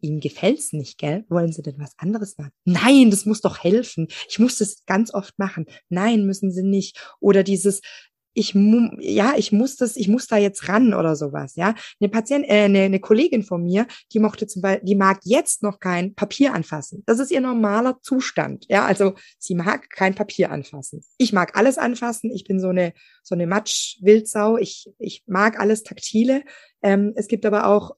Ihnen 0.01 0.21
gefällt's 0.21 0.73
nicht, 0.73 0.97
gell? 0.99 1.25
Wollen 1.29 1.53
Sie 1.53 1.63
denn 1.63 1.79
was 1.79 1.99
anderes 1.99 2.39
machen? 2.39 2.53
Nein, 2.65 3.11
das 3.11 3.27
muss 3.27 3.41
doch 3.41 3.65
helfen. 3.65 4.07
Ich 4.29 4.39
muss 4.39 4.59
das 4.59 4.85
ganz 4.87 5.13
oft 5.13 5.37
machen. 5.41 5.67
Nein, 5.89 6.25
müssen 6.25 6.53
Sie 6.53 6.63
nicht. 6.63 7.17
Oder 7.19 7.43
dieses, 7.43 7.81
ich 8.39 8.55
ja, 9.01 9.35
ich 9.37 9.53
muss 9.53 9.77
das, 9.77 9.97
ich 9.97 10.09
muss 10.09 10.27
da 10.27 10.37
jetzt 10.37 10.69
ran 10.69 10.95
oder 10.95 11.17
sowas, 11.17 11.57
ja. 11.57 11.75
Eine 12.01 12.09
Patient, 12.09 12.45
äh, 12.47 12.65
eine, 12.65 12.83
eine 12.83 13.01
Kollegin 13.01 13.43
von 13.43 13.63
mir, 13.63 13.87
die 14.13 14.21
mochte 14.21 14.47
zum 14.47 14.63
Beispiel, 14.63 14.87
die 14.87 14.95
mag 14.95 15.21
jetzt 15.25 15.63
noch 15.63 15.81
kein 15.81 16.15
Papier 16.15 16.55
anfassen. 16.55 17.03
Das 17.07 17.19
ist 17.19 17.31
ihr 17.31 17.41
normaler 17.41 18.01
Zustand, 18.01 18.67
ja. 18.69 18.87
Also 18.87 19.15
sie 19.39 19.55
mag 19.55 19.91
kein 19.91 20.15
Papier 20.15 20.51
anfassen. 20.51 21.03
Ich 21.19 21.33
mag 21.33 21.57
alles 21.57 21.79
anfassen. 21.79 22.31
Ich 22.31 22.45
bin 22.45 22.61
so 22.61 22.69
eine 22.69 22.93
so 23.23 23.35
eine 23.35 23.47
Matsch-Wildsau. 23.47 24.57
Ich 24.57 24.91
ich 24.99 25.25
mag 25.27 25.59
alles 25.59 25.83
taktile. 25.83 26.45
Ähm, 26.83 27.13
es 27.17 27.29
gibt 27.29 27.45
aber 27.45 27.67
auch 27.67 27.97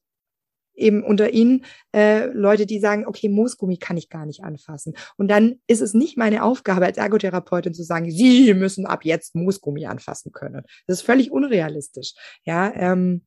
eben 0.75 1.03
unter 1.03 1.31
ihnen 1.31 1.65
äh, 1.93 2.25
Leute, 2.27 2.65
die 2.65 2.79
sagen, 2.79 3.05
okay, 3.05 3.29
Moosgummi 3.29 3.77
kann 3.77 3.97
ich 3.97 4.09
gar 4.09 4.25
nicht 4.25 4.43
anfassen. 4.43 4.93
Und 5.17 5.29
dann 5.29 5.59
ist 5.67 5.81
es 5.81 5.93
nicht 5.93 6.17
meine 6.17 6.43
Aufgabe 6.43 6.85
als 6.85 6.97
Ergotherapeutin 6.97 7.73
zu 7.73 7.83
sagen, 7.83 8.09
Sie 8.11 8.53
müssen 8.53 8.85
ab 8.85 9.05
jetzt 9.05 9.35
Moosgummi 9.35 9.85
anfassen 9.85 10.31
können. 10.31 10.63
Das 10.87 10.99
ist 10.99 11.05
völlig 11.05 11.31
unrealistisch. 11.31 12.13
Ja, 12.43 12.73
ähm, 12.75 13.25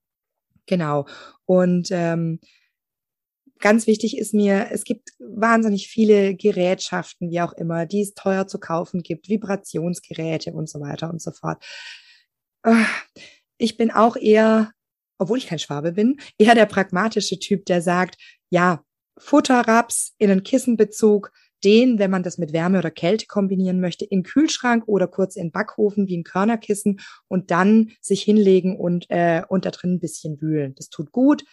genau. 0.66 1.06
Und 1.46 1.88
ähm, 1.90 2.40
ganz 3.60 3.86
wichtig 3.86 4.18
ist 4.18 4.34
mir, 4.34 4.68
es 4.70 4.84
gibt 4.84 5.10
wahnsinnig 5.18 5.88
viele 5.88 6.34
Gerätschaften, 6.34 7.30
wie 7.30 7.40
auch 7.40 7.52
immer, 7.52 7.86
die 7.86 8.02
es 8.02 8.14
teuer 8.14 8.46
zu 8.46 8.58
kaufen 8.58 9.02
gibt, 9.02 9.28
Vibrationsgeräte 9.28 10.52
und 10.52 10.68
so 10.68 10.80
weiter 10.80 11.10
und 11.10 11.22
so 11.22 11.30
fort. 11.30 11.64
Ah, 12.62 12.86
ich 13.58 13.76
bin 13.76 13.90
auch 13.90 14.16
eher 14.16 14.72
obwohl 15.18 15.38
ich 15.38 15.46
kein 15.46 15.58
Schwabe 15.58 15.92
bin, 15.92 16.18
eher 16.38 16.54
der 16.54 16.66
pragmatische 16.66 17.38
Typ, 17.38 17.66
der 17.66 17.82
sagt, 17.82 18.16
ja, 18.50 18.84
Futterraps 19.18 20.14
in 20.18 20.30
einen 20.30 20.42
Kissenbezug, 20.42 21.30
den, 21.62 21.98
wenn 21.98 22.10
man 22.10 22.22
das 22.22 22.36
mit 22.36 22.52
Wärme 22.52 22.78
oder 22.78 22.90
Kälte 22.90 23.26
kombinieren 23.26 23.80
möchte, 23.80 24.04
im 24.04 24.22
Kühlschrank 24.22 24.84
oder 24.86 25.06
kurz 25.06 25.36
in 25.36 25.50
Backofen 25.50 26.08
wie 26.08 26.18
ein 26.18 26.24
Körnerkissen 26.24 27.00
und 27.28 27.50
dann 27.50 27.92
sich 28.00 28.22
hinlegen 28.22 28.76
und, 28.76 29.06
äh, 29.08 29.42
und 29.48 29.64
da 29.64 29.70
drin 29.70 29.94
ein 29.94 30.00
bisschen 30.00 30.40
wühlen. 30.42 30.74
Das 30.74 30.90
tut 30.90 31.10
gut 31.10 31.44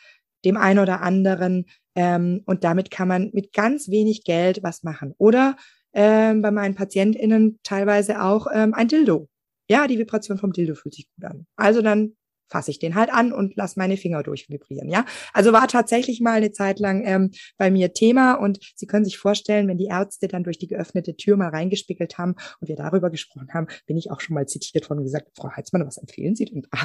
dem 0.45 0.57
einen 0.57 0.80
oder 0.80 1.01
anderen 1.01 1.66
ähm, 1.95 2.41
und 2.45 2.64
damit 2.64 2.91
kann 2.91 3.07
man 3.07 3.30
mit 3.34 3.53
ganz 3.53 3.89
wenig 3.89 4.24
Geld 4.24 4.64
was 4.64 4.84
machen. 4.84 5.14
Oder 5.18 5.55
ähm, 5.93 6.41
bei 6.41 6.51
meinen 6.51 6.76
PatientInnen 6.76 7.59
teilweise 7.64 8.22
auch 8.22 8.47
ähm, 8.53 8.74
ein 8.74 8.88
Dildo. 8.88 9.30
Ja, 9.70 9.88
die 9.88 9.99
Vibration 9.99 10.38
vom 10.38 10.51
Dildo 10.51 10.76
fühlt 10.76 10.95
sich 10.95 11.07
gut 11.16 11.26
an. 11.26 11.45
Also 11.55 11.82
dann 11.82 12.16
fasse 12.52 12.70
ich 12.72 12.80
den 12.80 12.95
halt 12.95 13.12
an 13.12 13.32
und 13.32 13.56
lasse 13.56 13.80
meine 13.80 13.97
Finger 13.97 14.24
durchvibrieren. 14.24 14.89
Ja, 14.89 15.06
also 15.34 15.54
war 15.54 15.68
tatsächlich 15.68 16.20
mal 16.20 16.34
eine 16.34 16.52
Zeit 16.52 16.80
lang 16.80 17.04
ähm, 17.06 17.32
bei 17.58 17.72
mir 17.72 17.93
Thema 17.93 18.34
und 18.34 18.60
Sie 18.76 18.88
können 18.88 19.06
sich 19.06 19.18
vorstellen, 19.18 19.68
wenn 19.68 19.78
die 19.78 19.86
Ärzte 19.86 20.28
dann 20.28 20.43
durch 20.43 20.60
die 20.60 20.68
geöffnete 20.68 21.16
Tür 21.16 21.38
mal 21.38 21.49
reingespiegelt 21.49 22.18
haben 22.18 22.36
und 22.60 22.68
wir 22.68 22.76
darüber 22.76 23.10
gesprochen 23.10 23.49
haben, 23.54 23.68
bin 23.88 23.97
ich 23.97 24.12
auch 24.12 24.20
schon 24.20 24.34
mal 24.34 24.47
zitiert 24.47 24.89
worden 24.89 24.99
und 24.99 25.06
gesagt, 25.06 25.30
Frau 25.36 25.49
Heitzmann, 25.56 25.86
was 25.86 25.97
empfehlen 25.97 26.36
Sie 26.36 26.45
denn 26.45 26.68
da? 26.70 26.80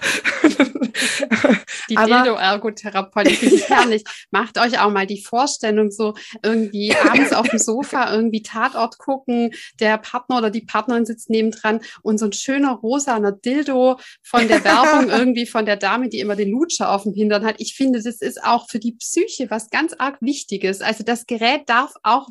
Die 1.90 1.94
Dildo-Ergotherapeutin 1.94 3.34
finde 3.34 3.54
ich 3.56 3.68
herrlich. 3.68 4.04
Macht 4.30 4.58
euch 4.58 4.78
auch 4.80 4.90
mal 4.90 5.06
die 5.06 5.22
Vorstellung 5.22 5.90
so 5.90 6.14
irgendwie 6.42 6.94
abends 6.94 7.32
auf 7.32 7.48
dem 7.48 7.58
Sofa 7.58 8.12
irgendwie 8.12 8.42
Tatort 8.42 8.98
gucken, 8.98 9.50
der 9.80 9.98
Partner 9.98 10.38
oder 10.38 10.50
die 10.50 10.60
Partnerin 10.62 11.06
sitzt 11.06 11.30
nebendran 11.30 11.80
und 12.02 12.18
so 12.18 12.26
ein 12.26 12.32
schöner 12.32 12.72
rosaner 12.72 13.32
Dildo 13.32 13.98
von 14.22 14.48
der 14.48 14.64
Werbung 14.64 15.10
irgendwie 15.10 15.46
von 15.56 15.64
der 15.64 15.78
Dame, 15.78 16.10
die 16.10 16.20
immer 16.20 16.36
den 16.36 16.50
Lutscher 16.50 16.92
auf 16.92 17.04
dem 17.04 17.14
Hintern 17.14 17.42
hat. 17.42 17.54
Ich 17.60 17.74
finde, 17.74 18.02
das 18.02 18.20
ist 18.20 18.44
auch 18.44 18.68
für 18.68 18.78
die 18.78 18.92
Psyche 18.92 19.48
was 19.48 19.70
ganz 19.70 19.94
arg 19.96 20.20
Wichtiges. 20.20 20.82
Also 20.82 21.02
das 21.02 21.24
Gerät 21.24 21.62
darf 21.64 21.94
auch 22.02 22.28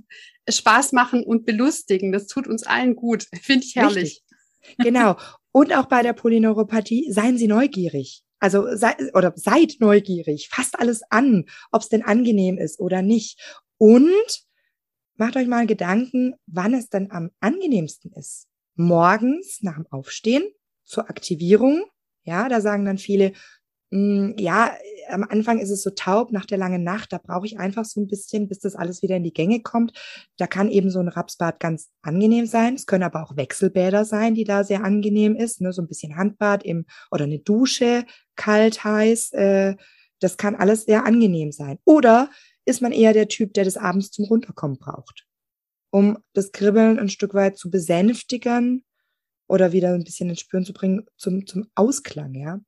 Spaß 0.47 0.91
machen 0.91 1.23
und 1.23 1.43
belustigen. 1.43 2.11
Das 2.11 2.27
tut 2.27 2.45
uns 2.45 2.67
allen 2.67 2.95
gut. 2.95 3.25
Finde 3.41 3.65
ich 3.65 3.75
herrlich. 3.75 4.21
Richtig. 4.61 4.77
Genau. 4.77 5.15
Und 5.51 5.73
auch 5.73 5.87
bei 5.87 6.03
der 6.03 6.13
Polyneuropathie, 6.13 7.11
seien 7.11 7.39
Sie 7.39 7.47
neugierig. 7.47 8.21
Also 8.37 8.67
sei, 8.75 8.93
oder 9.15 9.33
seid 9.35 9.77
neugierig, 9.79 10.49
fasst 10.49 10.77
alles 10.77 11.01
an, 11.09 11.45
ob 11.71 11.81
es 11.81 11.89
denn 11.89 12.03
angenehm 12.03 12.59
ist 12.59 12.79
oder 12.79 13.01
nicht. 13.01 13.39
Und 13.79 14.45
macht 15.15 15.35
euch 15.35 15.47
mal 15.47 15.65
Gedanken, 15.65 16.35
wann 16.45 16.75
es 16.75 16.89
dann 16.89 17.09
am 17.09 17.31
angenehmsten 17.39 18.11
ist. 18.11 18.45
Morgens 18.75 19.63
nach 19.63 19.77
dem 19.77 19.87
Aufstehen 19.89 20.43
zur 20.83 21.09
Aktivierung. 21.09 21.85
Ja, 22.25 22.49
da 22.49 22.61
sagen 22.61 22.85
dann 22.85 22.97
viele, 22.97 23.31
mh, 23.91 23.99
hm, 23.99 24.35
ja, 24.39 24.71
am 25.09 25.23
Anfang 25.23 25.59
ist 25.59 25.69
es 25.69 25.83
so 25.83 25.91
taub 25.91 26.31
nach 26.31 26.45
der 26.45 26.57
langen 26.57 26.83
Nacht, 26.83 27.13
da 27.13 27.19
brauche 27.19 27.45
ich 27.45 27.59
einfach 27.59 27.85
so 27.85 28.01
ein 28.01 28.07
bisschen, 28.07 28.47
bis 28.47 28.59
das 28.59 28.75
alles 28.75 29.01
wieder 29.01 29.17
in 29.17 29.23
die 29.23 29.33
Gänge 29.33 29.61
kommt. 29.61 29.93
Da 30.37 30.47
kann 30.47 30.69
eben 30.69 30.89
so 30.89 30.99
ein 30.99 31.07
Rapsbad 31.07 31.59
ganz 31.59 31.89
angenehm 32.01 32.45
sein. 32.47 32.75
Es 32.75 32.87
können 32.87 33.03
aber 33.03 33.23
auch 33.23 33.37
Wechselbäder 33.37 34.05
sein, 34.05 34.33
die 34.35 34.43
da 34.43 34.63
sehr 34.63 34.83
angenehm 34.83 35.35
ist, 35.35 35.61
ne? 35.61 35.71
so 35.73 35.81
ein 35.81 35.87
bisschen 35.87 36.15
Handbad 36.15 36.63
im 36.63 36.85
oder 37.11 37.25
eine 37.25 37.39
Dusche, 37.39 38.05
kalt, 38.35 38.83
heiß. 38.83 39.33
Äh, 39.33 39.75
das 40.19 40.37
kann 40.37 40.55
alles 40.55 40.85
sehr 40.85 41.05
angenehm 41.05 41.51
sein. 41.51 41.77
Oder 41.85 42.29
ist 42.65 42.81
man 42.81 42.91
eher 42.91 43.13
der 43.13 43.27
Typ, 43.27 43.53
der 43.53 43.65
das 43.65 43.77
abends 43.77 44.11
zum 44.11 44.25
Runterkommen 44.25 44.77
braucht, 44.77 45.27
um 45.91 46.17
das 46.33 46.51
Kribbeln 46.51 46.99
ein 46.99 47.09
Stück 47.09 47.33
weit 47.33 47.57
zu 47.57 47.69
besänftigen 47.69 48.84
oder 49.47 49.71
wieder 49.71 49.93
ein 49.93 50.03
bisschen 50.03 50.29
ins 50.29 50.39
Spüren 50.39 50.65
zu 50.65 50.73
bringen 50.73 51.05
zum, 51.17 51.45
zum 51.45 51.67
Ausklang, 51.75 52.33
ja. 52.33 52.59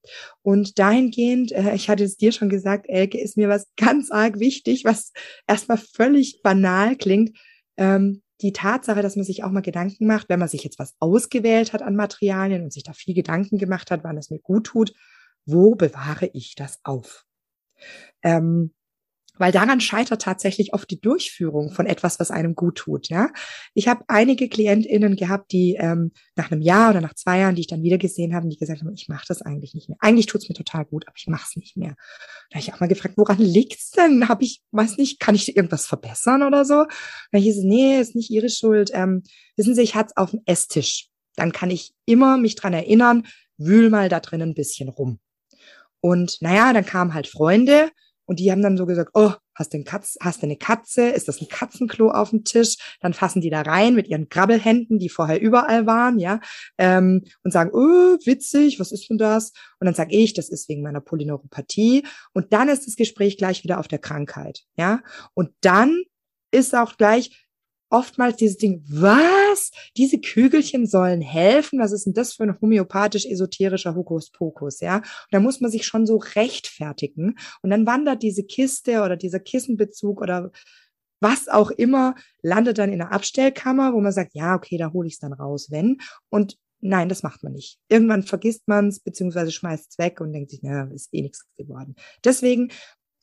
Und 0.42 0.78
dahingehend, 0.80 1.52
äh, 1.52 1.74
ich 1.76 1.90
hatte 1.90 2.04
es 2.04 2.18
dir 2.18 2.32
schon 2.32 2.50
gesagt, 2.50 2.86
Elke, 2.88 3.20
ist 3.20 3.38
mir 3.38 3.50
was 3.50 3.68
ganz 3.78 4.12
arg 4.12 4.40
wichtig, 4.40 4.86
was 4.86 5.12
erstmal 5.48 5.78
völlig 5.78 6.42
banal 6.44 6.96
klingt. 6.96 7.38
Ähm, 7.78 8.22
die 8.42 8.54
Tatsache, 8.54 9.02
dass 9.02 9.16
man 9.16 9.26
sich 9.26 9.44
auch 9.44 9.50
mal 9.50 9.62
Gedanken 9.62 10.06
macht, 10.06 10.30
wenn 10.30 10.40
man 10.40 10.48
sich 10.48 10.64
jetzt 10.64 10.78
was 10.78 10.94
ausgewählt 11.00 11.74
hat 11.74 11.82
an 11.82 11.96
Materialien 11.96 12.64
und 12.64 12.72
sich 12.72 12.84
da 12.84 12.94
viel 12.94 13.16
Gedanken 13.16 13.58
gemacht 13.58 13.90
hat, 13.90 14.04
wann 14.04 14.18
es 14.18 14.30
mir 14.30 14.40
gut 14.40 14.68
tut, 14.68 14.94
wo 15.46 15.76
bewahre 15.76 16.30
ich 16.34 16.54
das 16.56 16.80
auf? 16.84 17.26
Ähm, 18.22 18.74
weil 19.40 19.52
daran 19.52 19.80
scheitert 19.80 20.22
tatsächlich 20.22 20.74
oft 20.74 20.90
die 20.90 21.00
Durchführung 21.00 21.72
von 21.72 21.86
etwas, 21.86 22.20
was 22.20 22.32
einem 22.32 22.56
gut 22.56 22.78
tut. 22.78 23.10
Ja, 23.10 23.30
ich 23.74 23.88
habe 23.88 24.04
einige 24.08 24.50
KlientInnen 24.50 25.16
gehabt, 25.16 25.52
die 25.52 25.76
ähm, 25.80 26.12
nach 26.36 26.52
einem 26.52 26.62
Jahr 26.62 26.92
oder 26.92 27.02
nach 27.02 27.14
zwei 27.14 27.40
Jahren, 27.40 27.56
die 27.56 27.62
ich 27.62 27.68
dann 27.68 27.84
wieder 27.84 27.98
gesehen 27.98 28.36
habe, 28.36 28.48
die 28.48 28.58
gesagt 28.58 28.82
haben, 28.82 28.94
ich 28.94 29.08
mache 29.08 29.26
das 29.28 29.42
eigentlich 29.42 29.74
nicht 29.74 29.90
mehr. 29.90 29.98
Eigentlich 30.02 30.26
tut's 30.26 30.50
mir 30.50 30.56
total 30.56 30.86
gut, 30.86 31.08
aber 31.08 31.16
ich 31.18 31.28
mache 31.28 31.46
es 31.50 31.56
nicht 31.56 31.78
mehr. 31.78 31.96
Da 32.50 32.56
habe 32.56 32.60
ich 32.60 32.74
auch 32.74 32.80
mal 32.80 32.88
gefragt, 32.88 33.16
woran 33.18 33.40
liegt's 33.40 33.92
denn? 33.92 34.30
Habe 34.30 34.44
ich, 34.44 34.62
weiß 34.72 34.98
nicht, 34.98 35.20
kann 35.20 35.36
ich 35.36 35.56
irgendwas 35.56 35.86
verbessern 35.86 36.44
oder 36.44 36.66
so? 36.66 36.86
Da 37.32 37.40
hieß 37.40 37.58
es, 37.58 37.64
nee, 37.64 38.00
ist 38.00 38.16
nicht 38.16 38.30
Ihre 38.30 38.50
Schuld. 38.50 38.92
Ähm, 38.94 39.24
wissen 39.56 39.76
Sie, 39.76 39.82
ich 39.82 39.96
hatte 39.96 40.10
es 40.10 40.18
auf 40.18 40.32
dem 40.32 40.42
Esstisch. 40.46 41.10
Dann 41.36 41.52
kann 41.52 41.70
ich 41.70 41.94
immer 42.06 42.38
mich 42.38 42.56
dran 42.56 42.74
erinnern, 42.74 43.28
wühl 43.58 43.90
mal 43.90 44.10
da 44.10 44.20
drin 44.20 44.42
ein 44.42 44.54
bisschen 44.54 44.90
rum. 44.90 45.20
Und 46.00 46.42
naja, 46.42 46.74
dann 46.74 46.86
kamen 46.86 47.14
halt 47.14 47.28
Freunde 47.28 47.92
und 48.28 48.40
die 48.40 48.52
haben 48.52 48.62
dann 48.62 48.78
so 48.78 48.86
gesagt, 48.86 49.12
oh, 49.14 49.32
hast 49.56 49.74
du, 49.74 49.84
Katz, 49.84 50.18
eine 50.20 50.58
Katze? 50.58 51.10
Ist 51.10 51.28
das 51.28 51.42
ein 51.42 51.48
Katzenklo 51.48 52.12
auf 52.12 52.30
dem 52.30 52.44
Tisch? 52.44 52.76
Dann 53.00 53.14
fassen 53.14 53.42
die 53.42 53.50
da 53.50 53.62
rein 53.62 53.96
mit 53.96 54.08
ihren 54.08 54.30
Grabbelhänden, 54.30 55.00
die 55.00 55.10
vorher 55.10 55.42
überall 55.42 55.88
waren, 55.88 56.20
ja, 56.20 56.42
ähm, 56.78 57.24
und 57.44 57.52
sagen, 57.52 57.72
oh, 57.74 58.18
witzig, 58.26 58.80
was 58.80 58.92
ist 58.92 59.10
denn 59.10 59.18
das? 59.18 59.54
Und 59.80 59.86
dann 59.86 59.96
sage 59.96 60.16
ich, 60.16 60.34
das 60.34 60.50
ist 60.50 60.70
wegen 60.70 60.84
meiner 60.84 61.02
Polyneuropathie. 61.02 62.06
Und 62.34 62.54
dann 62.54 62.70
ist 62.70 62.86
das 62.86 62.98
Gespräch 62.98 63.38
gleich 63.38 63.64
wieder 63.64 63.80
auf 63.80 63.88
der 63.88 64.00
Krankheit, 64.00 64.64
ja. 64.76 65.02
Und 65.34 65.52
dann 65.62 66.04
ist 66.52 66.76
auch 66.76 66.98
gleich, 66.98 67.47
oftmals 67.90 68.38
dieses 68.38 68.58
Ding, 68.58 68.84
was? 68.90 69.72
Diese 69.96 70.20
Kügelchen 70.20 70.86
sollen 70.86 71.22
helfen? 71.22 71.80
Was 71.80 71.92
ist 71.92 72.06
denn 72.06 72.14
das 72.14 72.34
für 72.34 72.44
ein 72.44 72.60
homöopathisch-esoterischer 72.60 73.96
Hokuspokus, 73.96 74.80
ja? 74.82 74.98
Und 74.98 75.04
da 75.32 75.40
muss 75.40 75.62
man 75.62 75.72
sich 75.72 75.86
schon 75.86 76.06
so 76.06 76.18
rechtfertigen. 76.18 77.36
Und 77.62 77.70
dann 77.70 77.86
wandert 77.86 78.24
diese 78.24 78.44
Kiste 78.44 79.02
oder 79.02 79.16
dieser 79.16 79.40
Kissenbezug 79.40 80.22
oder 80.22 80.52
was 81.20 81.48
auch 81.48 81.72
immer, 81.72 82.16
landet 82.42 82.78
dann 82.78 82.92
in 82.92 83.00
der 83.00 83.12
Abstellkammer, 83.12 83.94
wo 83.94 84.02
man 84.02 84.12
sagt, 84.12 84.36
ja, 84.36 84.56
okay, 84.56 84.78
da 84.78 84.94
hole 84.94 85.08
ich 85.08 85.16
es 85.16 85.20
dann 85.20 85.34
raus, 85.34 85.72
wenn. 85.72 85.98
Und 86.30 86.58
nein, 86.80 87.10
das 87.10 87.24
macht 87.24 87.44
man 87.44 87.54
nicht. 87.54 87.80
Irgendwann 87.90 88.24
vergisst 88.24 88.68
man 88.68 88.90
es, 88.90 89.00
beziehungsweise 89.00 89.52
schmeißt 89.52 89.92
es 89.92 89.98
weg 89.98 90.22
und 90.22 90.34
denkt 90.34 90.52
sich, 90.52 90.62
naja, 90.62 90.90
ist 90.94 91.14
eh 91.14 91.22
nichts 91.22 91.46
geworden. 91.58 91.96
Deswegen 92.24 92.72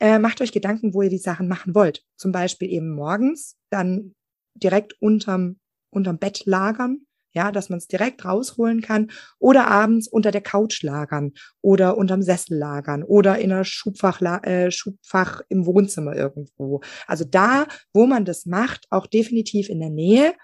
äh, 0.00 0.18
macht 0.18 0.40
euch 0.40 0.52
Gedanken, 0.52 0.92
wo 0.92 1.02
ihr 1.02 1.10
die 1.10 1.18
Sachen 1.18 1.48
machen 1.48 1.74
wollt. 1.74 2.02
Zum 2.16 2.32
Beispiel 2.32 2.70
eben 2.70 2.90
morgens, 2.90 3.56
dann 3.70 4.14
direkt 4.54 5.00
unterm, 5.00 5.58
unterm 5.90 6.18
Bett 6.18 6.46
lagern, 6.46 7.06
ja, 7.34 7.50
dass 7.50 7.68
man 7.68 7.78
es 7.78 7.88
direkt 7.88 8.24
rausholen 8.24 8.80
kann 8.80 9.10
oder 9.38 9.66
abends 9.66 10.06
unter 10.08 10.30
der 10.30 10.40
Couch 10.40 10.82
lagern 10.82 11.32
oder 11.60 11.98
unterm 11.98 12.22
Sessel 12.22 12.56
lagern 12.56 13.02
oder 13.02 13.38
in 13.38 13.52
einer 13.52 13.64
Schubfach, 13.64 14.22
äh, 14.44 14.70
Schubfach 14.70 15.42
im 15.48 15.66
Wohnzimmer 15.66 16.14
irgendwo. 16.14 16.80
Also 17.06 17.24
da, 17.24 17.66
wo 17.92 18.06
man 18.06 18.24
das 18.24 18.46
macht, 18.46 18.86
auch 18.90 19.06
definitiv 19.06 19.68
in 19.68 19.80
der 19.80 19.90
Nähe, 19.90 20.34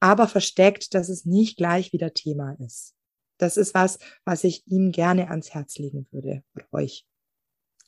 aber 0.00 0.26
versteckt, 0.28 0.92
dass 0.94 1.08
es 1.08 1.24
nicht 1.24 1.56
gleich 1.56 1.92
wieder 1.92 2.12
Thema 2.12 2.56
ist. 2.58 2.94
Das 3.38 3.56
ist 3.56 3.74
was, 3.74 3.98
was 4.24 4.44
ich 4.44 4.66
Ihnen 4.66 4.92
gerne 4.92 5.30
ans 5.30 5.54
Herz 5.54 5.78
legen 5.78 6.06
würde 6.10 6.42
oder 6.54 6.66
euch. 6.72 7.06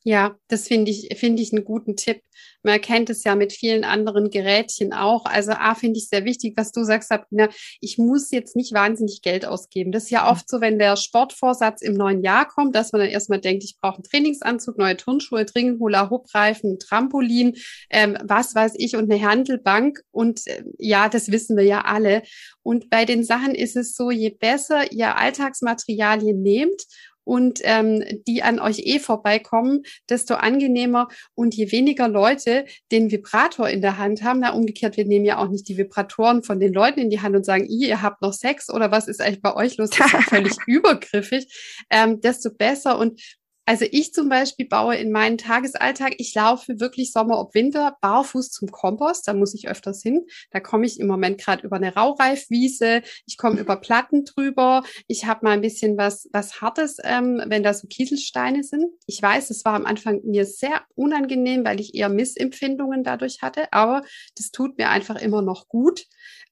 Ja, 0.08 0.36
das 0.46 0.68
finde 0.68 0.92
ich, 0.92 1.08
finde 1.18 1.42
ich 1.42 1.52
einen 1.52 1.64
guten 1.64 1.96
Tipp. 1.96 2.22
Man 2.62 2.74
erkennt 2.74 3.10
es 3.10 3.24
ja 3.24 3.34
mit 3.34 3.52
vielen 3.52 3.82
anderen 3.82 4.30
Gerätchen 4.30 4.92
auch. 4.92 5.24
Also 5.24 5.50
A, 5.50 5.74
finde 5.74 5.98
ich 5.98 6.08
sehr 6.08 6.24
wichtig, 6.24 6.54
was 6.56 6.70
du 6.70 6.84
sagst, 6.84 7.08
Sabrina. 7.08 7.48
Ich 7.80 7.98
muss 7.98 8.30
jetzt 8.30 8.54
nicht 8.54 8.72
wahnsinnig 8.72 9.20
Geld 9.22 9.44
ausgeben. 9.44 9.90
Das 9.90 10.04
ist 10.04 10.10
ja 10.10 10.30
oft 10.30 10.48
so, 10.48 10.60
wenn 10.60 10.78
der 10.78 10.94
Sportvorsatz 10.94 11.82
im 11.82 11.94
neuen 11.94 12.22
Jahr 12.22 12.46
kommt, 12.46 12.76
dass 12.76 12.92
man 12.92 13.00
dann 13.00 13.10
erstmal 13.10 13.40
denkt, 13.40 13.64
ich 13.64 13.78
brauche 13.80 13.96
einen 13.96 14.04
Trainingsanzug, 14.04 14.78
neue 14.78 14.96
Turnschuhe, 14.96 15.44
dringend 15.44 15.80
Hula-Hoop-Reifen, 15.80 16.78
Trampolin, 16.78 17.56
ähm, 17.90 18.16
was 18.22 18.54
weiß 18.54 18.74
ich 18.76 18.94
und 18.94 19.10
eine 19.10 19.20
Handelbank. 19.28 20.02
Und 20.12 20.46
äh, 20.46 20.62
ja, 20.78 21.08
das 21.08 21.32
wissen 21.32 21.56
wir 21.56 21.64
ja 21.64 21.80
alle. 21.80 22.22
Und 22.62 22.90
bei 22.90 23.06
den 23.06 23.24
Sachen 23.24 23.56
ist 23.56 23.74
es 23.74 23.96
so, 23.96 24.12
je 24.12 24.30
besser 24.30 24.92
ihr 24.92 25.16
Alltagsmaterialien 25.16 26.40
nehmt 26.42 26.84
und 27.26 27.58
ähm, 27.64 28.04
die 28.28 28.44
an 28.44 28.60
euch 28.60 28.86
eh 28.86 29.00
vorbeikommen, 29.00 29.82
desto 30.08 30.34
angenehmer. 30.34 31.08
Und 31.34 31.56
je 31.56 31.72
weniger 31.72 32.06
Leute 32.08 32.66
den 32.92 33.10
Vibrator 33.10 33.68
in 33.68 33.82
der 33.82 33.98
Hand 33.98 34.22
haben, 34.22 34.40
na 34.40 34.52
umgekehrt, 34.52 34.96
wir 34.96 35.04
nehmen 35.04 35.24
ja 35.24 35.38
auch 35.38 35.48
nicht 35.48 35.68
die 35.68 35.76
Vibratoren 35.76 36.44
von 36.44 36.60
den 36.60 36.72
Leuten 36.72 37.00
in 37.00 37.10
die 37.10 37.20
Hand 37.20 37.34
und 37.34 37.44
sagen, 37.44 37.66
ihr 37.68 38.00
habt 38.00 38.22
noch 38.22 38.32
Sex 38.32 38.72
oder 38.72 38.92
was 38.92 39.08
ist 39.08 39.20
eigentlich 39.20 39.42
bei 39.42 39.54
euch 39.56 39.76
los? 39.76 39.90
Das 39.90 40.06
ist 40.06 40.12
ja 40.12 40.20
völlig 40.28 40.56
übergriffig, 40.66 41.48
ähm, 41.90 42.20
desto 42.20 42.50
besser. 42.50 42.96
Und 42.96 43.20
also 43.66 43.84
ich 43.90 44.14
zum 44.14 44.28
Beispiel 44.28 44.68
baue 44.68 44.94
in 44.94 45.10
meinen 45.10 45.38
Tagesalltag, 45.38 46.14
ich 46.18 46.34
laufe 46.34 46.78
wirklich 46.78 47.12
Sommer 47.12 47.40
ob 47.40 47.52
Winter 47.54 47.96
barfuß 48.00 48.50
zum 48.50 48.70
Kompost, 48.70 49.26
da 49.26 49.34
muss 49.34 49.54
ich 49.54 49.68
öfters 49.68 50.02
hin. 50.02 50.24
Da 50.52 50.60
komme 50.60 50.86
ich 50.86 51.00
im 51.00 51.08
Moment 51.08 51.40
gerade 51.40 51.66
über 51.66 51.76
eine 51.76 51.92
Raureifwiese, 51.94 53.02
ich 53.26 53.36
komme 53.36 53.58
über 53.58 53.76
Platten 53.76 54.24
drüber, 54.24 54.84
ich 55.08 55.26
habe 55.26 55.44
mal 55.44 55.50
ein 55.50 55.62
bisschen 55.62 55.98
was, 55.98 56.28
was 56.32 56.60
Hartes, 56.60 56.98
ähm, 57.02 57.42
wenn 57.46 57.64
da 57.64 57.74
so 57.74 57.88
Kieselsteine 57.88 58.62
sind. 58.62 58.86
Ich 59.06 59.20
weiß, 59.20 59.50
es 59.50 59.64
war 59.64 59.74
am 59.74 59.84
Anfang 59.84 60.20
mir 60.24 60.46
sehr 60.46 60.82
unangenehm, 60.94 61.64
weil 61.64 61.80
ich 61.80 61.94
eher 61.94 62.08
Missempfindungen 62.08 63.02
dadurch 63.02 63.42
hatte, 63.42 63.72
aber 63.72 64.02
das 64.36 64.52
tut 64.52 64.78
mir 64.78 64.90
einfach 64.90 65.20
immer 65.20 65.42
noch 65.42 65.66
gut. 65.66 66.06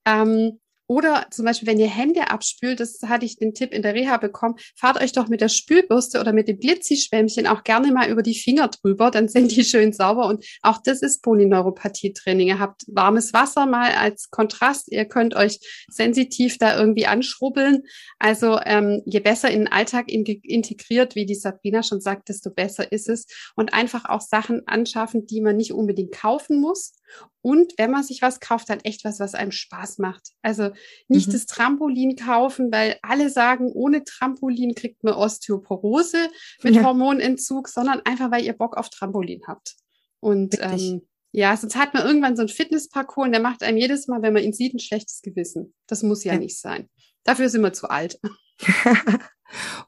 Ähm, 0.04 0.58
oder 0.86 1.26
zum 1.30 1.44
Beispiel, 1.46 1.68
wenn 1.68 1.78
ihr 1.78 1.88
Hände 1.88 2.30
abspült, 2.30 2.80
das 2.80 3.00
hatte 3.02 3.24
ich 3.24 3.38
den 3.38 3.54
Tipp 3.54 3.72
in 3.72 3.82
der 3.82 3.94
Reha 3.94 4.18
bekommen, 4.18 4.56
fahrt 4.76 5.00
euch 5.00 5.12
doch 5.12 5.28
mit 5.28 5.40
der 5.40 5.48
Spülbürste 5.48 6.20
oder 6.20 6.32
mit 6.32 6.46
dem 6.46 6.58
Glitzi-Schwämmchen 6.58 7.46
auch 7.46 7.64
gerne 7.64 7.90
mal 7.90 8.10
über 8.10 8.22
die 8.22 8.38
Finger 8.38 8.68
drüber, 8.68 9.10
dann 9.10 9.28
sind 9.28 9.56
die 9.56 9.64
schön 9.64 9.92
sauber. 9.92 10.26
Und 10.26 10.44
auch 10.62 10.78
das 10.84 11.00
ist 11.00 11.22
Polyneuropathie-Training. 11.22 12.48
Ihr 12.48 12.58
habt 12.58 12.82
warmes 12.86 13.32
Wasser 13.32 13.66
mal 13.66 13.92
als 13.92 14.30
Kontrast. 14.30 14.92
Ihr 14.92 15.06
könnt 15.06 15.34
euch 15.34 15.58
sensitiv 15.88 16.58
da 16.58 16.78
irgendwie 16.78 17.06
anschrubbeln. 17.06 17.82
Also 18.18 18.58
ähm, 18.64 19.02
je 19.06 19.20
besser 19.20 19.50
in 19.50 19.60
den 19.60 19.72
Alltag 19.72 20.10
in 20.10 20.24
integriert, 20.24 21.14
wie 21.14 21.26
die 21.26 21.34
Sabrina 21.34 21.82
schon 21.82 22.00
sagt, 22.00 22.28
desto 22.28 22.50
besser 22.50 22.90
ist 22.92 23.08
es. 23.08 23.26
Und 23.56 23.72
einfach 23.72 24.04
auch 24.06 24.20
Sachen 24.20 24.66
anschaffen, 24.66 25.26
die 25.26 25.40
man 25.40 25.56
nicht 25.56 25.72
unbedingt 25.72 26.12
kaufen 26.12 26.60
muss 26.60 26.92
und 27.42 27.74
wenn 27.76 27.90
man 27.90 28.02
sich 28.02 28.22
was 28.22 28.40
kauft, 28.40 28.70
dann 28.70 28.80
echt 28.80 29.04
was, 29.04 29.20
was 29.20 29.34
einem 29.34 29.52
Spaß 29.52 29.98
macht. 29.98 30.30
Also 30.42 30.70
nicht 31.08 31.28
mhm. 31.28 31.32
das 31.32 31.46
Trampolin 31.46 32.16
kaufen, 32.16 32.72
weil 32.72 32.98
alle 33.02 33.30
sagen, 33.30 33.70
ohne 33.72 34.04
Trampolin 34.04 34.74
kriegt 34.74 35.04
man 35.04 35.14
Osteoporose 35.14 36.28
mit 36.62 36.76
ja. 36.76 36.84
Hormonentzug, 36.84 37.68
sondern 37.68 38.00
einfach, 38.04 38.30
weil 38.30 38.44
ihr 38.44 38.54
Bock 38.54 38.76
auf 38.76 38.88
Trampolin 38.88 39.42
habt. 39.46 39.74
Und 40.20 40.56
ähm, 40.60 41.02
ja, 41.32 41.56
sonst 41.56 41.76
hat 41.76 41.94
man 41.94 42.06
irgendwann 42.06 42.36
so 42.36 42.42
einen 42.42 42.48
Fitnessparcours 42.48 43.26
und 43.26 43.32
der 43.32 43.42
macht 43.42 43.62
einem 43.62 43.76
jedes 43.76 44.06
Mal, 44.08 44.22
wenn 44.22 44.32
man 44.32 44.42
ihn 44.42 44.52
sieht, 44.52 44.74
ein 44.74 44.78
schlechtes 44.78 45.20
Gewissen. 45.20 45.74
Das 45.86 46.02
muss 46.02 46.24
ja, 46.24 46.34
ja. 46.34 46.38
nicht 46.38 46.58
sein. 46.58 46.88
Dafür 47.24 47.48
sind 47.48 47.62
wir 47.62 47.72
zu 47.72 47.88
alt. 47.88 48.18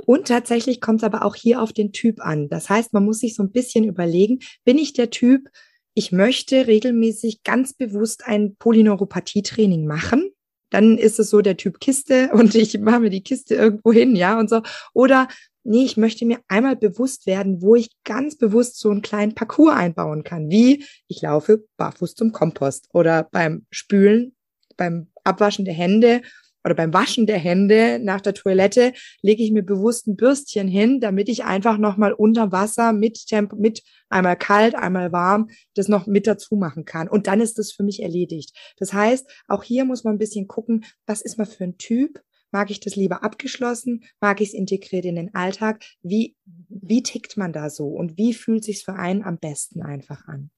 Und 0.04 0.28
tatsächlich 0.28 0.80
kommt 0.80 1.00
es 1.00 1.04
aber 1.04 1.24
auch 1.24 1.34
hier 1.34 1.62
auf 1.62 1.72
den 1.72 1.92
Typ 1.92 2.20
an. 2.20 2.48
Das 2.48 2.68
heißt, 2.68 2.92
man 2.92 3.04
muss 3.04 3.20
sich 3.20 3.34
so 3.34 3.42
ein 3.42 3.52
bisschen 3.52 3.84
überlegen, 3.84 4.40
bin 4.64 4.78
ich 4.78 4.92
der 4.92 5.10
Typ, 5.10 5.48
ich 5.96 6.12
möchte 6.12 6.66
regelmäßig 6.66 7.42
ganz 7.42 7.72
bewusst 7.72 8.26
ein 8.26 8.54
Polyneuropathie-Training 8.56 9.86
machen. 9.86 10.30
Dann 10.68 10.98
ist 10.98 11.18
es 11.18 11.30
so 11.30 11.40
der 11.40 11.56
Typ 11.56 11.80
Kiste 11.80 12.30
und 12.34 12.54
ich 12.54 12.78
mache 12.78 13.00
mir 13.00 13.10
die 13.10 13.22
Kiste 13.22 13.54
irgendwo 13.54 13.92
hin, 13.92 14.14
ja, 14.14 14.38
und 14.38 14.50
so. 14.50 14.60
Oder 14.92 15.26
nee, 15.64 15.84
ich 15.84 15.96
möchte 15.96 16.26
mir 16.26 16.38
einmal 16.48 16.76
bewusst 16.76 17.26
werden, 17.26 17.62
wo 17.62 17.76
ich 17.76 17.88
ganz 18.04 18.36
bewusst 18.36 18.78
so 18.78 18.90
einen 18.90 19.00
kleinen 19.00 19.34
Parcours 19.34 19.74
einbauen 19.74 20.22
kann, 20.22 20.50
wie 20.50 20.84
ich 21.08 21.22
laufe 21.22 21.64
barfuß 21.78 22.14
zum 22.14 22.30
Kompost 22.30 22.88
oder 22.92 23.26
beim 23.32 23.64
Spülen, 23.70 24.36
beim 24.76 25.08
Abwaschen 25.24 25.64
der 25.64 25.74
Hände 25.74 26.20
oder 26.66 26.74
beim 26.74 26.92
Waschen 26.92 27.26
der 27.26 27.38
Hände 27.38 28.00
nach 28.02 28.20
der 28.20 28.34
Toilette 28.34 28.92
lege 29.22 29.42
ich 29.42 29.52
mir 29.52 29.62
bewusst 29.62 30.08
ein 30.08 30.16
Bürstchen 30.16 30.66
hin, 30.66 31.00
damit 31.00 31.28
ich 31.28 31.44
einfach 31.44 31.78
nochmal 31.78 32.12
unter 32.12 32.50
Wasser 32.50 32.92
mit 32.92 33.24
Tempo, 33.28 33.54
mit 33.54 33.84
einmal 34.08 34.36
kalt, 34.36 34.74
einmal 34.74 35.12
warm, 35.12 35.48
das 35.74 35.86
noch 35.86 36.08
mit 36.08 36.26
dazu 36.26 36.56
machen 36.56 36.84
kann. 36.84 37.08
Und 37.08 37.28
dann 37.28 37.40
ist 37.40 37.58
das 37.58 37.70
für 37.70 37.84
mich 37.84 38.02
erledigt. 38.02 38.50
Das 38.78 38.92
heißt, 38.92 39.30
auch 39.46 39.62
hier 39.62 39.84
muss 39.84 40.02
man 40.02 40.16
ein 40.16 40.18
bisschen 40.18 40.48
gucken, 40.48 40.84
was 41.06 41.22
ist 41.22 41.38
man 41.38 41.46
für 41.46 41.62
ein 41.62 41.78
Typ? 41.78 42.20
Mag 42.50 42.72
ich 42.72 42.80
das 42.80 42.96
lieber 42.96 43.22
abgeschlossen? 43.22 44.04
Mag 44.20 44.40
ich 44.40 44.48
es 44.48 44.54
integriert 44.54 45.04
in 45.04 45.14
den 45.14 45.34
Alltag? 45.34 45.84
Wie, 46.02 46.36
wie 46.44 47.02
tickt 47.04 47.36
man 47.36 47.52
da 47.52 47.70
so? 47.70 47.86
Und 47.86 48.18
wie 48.18 48.34
fühlt 48.34 48.64
sich 48.64 48.84
für 48.84 48.94
einen 48.94 49.22
am 49.22 49.38
besten 49.38 49.82
einfach 49.82 50.26
an? 50.26 50.50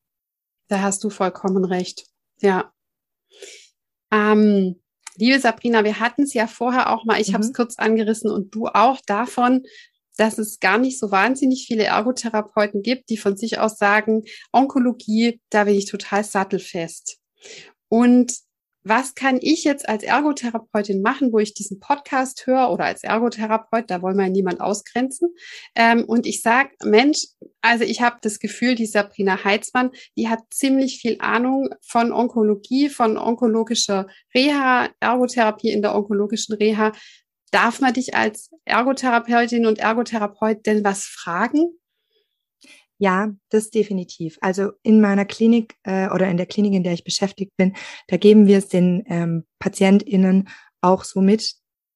Da 0.68 0.80
hast 0.80 1.04
du 1.04 1.10
vollkommen 1.10 1.66
recht. 1.66 2.06
Ja. 2.40 2.72
Ähm, 4.10 4.80
Liebe 5.18 5.40
Sabrina, 5.40 5.84
wir 5.84 5.98
hatten 5.98 6.22
es 6.22 6.32
ja 6.32 6.46
vorher 6.46 6.92
auch 6.92 7.04
mal, 7.04 7.20
ich 7.20 7.30
mhm. 7.30 7.34
habe 7.34 7.44
es 7.44 7.52
kurz 7.52 7.78
angerissen 7.78 8.30
und 8.30 8.54
du 8.54 8.66
auch 8.68 9.00
davon, 9.04 9.64
dass 10.16 10.38
es 10.38 10.60
gar 10.60 10.78
nicht 10.78 10.98
so 10.98 11.10
wahnsinnig 11.10 11.66
viele 11.66 11.84
Ergotherapeuten 11.84 12.82
gibt, 12.82 13.10
die 13.10 13.16
von 13.16 13.36
sich 13.36 13.58
aus 13.58 13.78
sagen, 13.78 14.24
Onkologie, 14.52 15.40
da 15.50 15.64
bin 15.64 15.74
ich 15.74 15.86
total 15.86 16.24
sattelfest. 16.24 17.18
Und 17.88 18.34
was 18.88 19.14
kann 19.14 19.38
ich 19.40 19.64
jetzt 19.64 19.88
als 19.88 20.02
Ergotherapeutin 20.02 21.02
machen, 21.02 21.32
wo 21.32 21.38
ich 21.38 21.54
diesen 21.54 21.80
Podcast 21.80 22.46
höre 22.46 22.70
oder 22.70 22.84
als 22.84 23.04
Ergotherapeut, 23.04 23.90
da 23.90 24.02
wollen 24.02 24.16
wir 24.16 24.28
niemand 24.28 24.60
ausgrenzen. 24.60 25.34
Ähm, 25.74 26.04
und 26.04 26.26
ich 26.26 26.42
sage, 26.42 26.70
Mensch, 26.84 27.26
Also 27.60 27.84
ich 27.84 28.00
habe 28.00 28.18
das 28.22 28.38
Gefühl, 28.38 28.74
die 28.74 28.86
Sabrina 28.86 29.44
Heitzmann, 29.44 29.90
die 30.16 30.28
hat 30.28 30.40
ziemlich 30.50 31.00
viel 31.00 31.16
Ahnung 31.20 31.70
von 31.82 32.12
Onkologie, 32.12 32.88
von 32.88 33.18
onkologischer 33.18 34.06
Reha, 34.34 34.88
Ergotherapie 35.00 35.70
in 35.70 35.82
der 35.82 35.94
onkologischen 35.94 36.54
Reha. 36.54 36.92
Darf 37.50 37.80
man 37.80 37.94
dich 37.94 38.14
als 38.14 38.50
Ergotherapeutin 38.64 39.66
und 39.66 39.78
Ergotherapeut 39.78 40.66
denn 40.66 40.84
was 40.84 41.04
fragen? 41.04 41.78
Ja, 42.98 43.30
das 43.50 43.70
definitiv. 43.70 44.38
Also 44.40 44.72
in 44.82 45.00
meiner 45.00 45.24
Klinik 45.24 45.76
äh, 45.84 46.10
oder 46.10 46.28
in 46.28 46.36
der 46.36 46.46
Klinik, 46.46 46.74
in 46.74 46.82
der 46.82 46.94
ich 46.94 47.04
beschäftigt 47.04 47.52
bin, 47.56 47.74
da 48.08 48.16
geben 48.16 48.46
wir 48.46 48.58
es 48.58 48.68
den 48.68 49.04
ähm, 49.06 49.44
PatientInnen 49.60 50.48
auch 50.80 51.04
so 51.04 51.20
mit, 51.20 51.54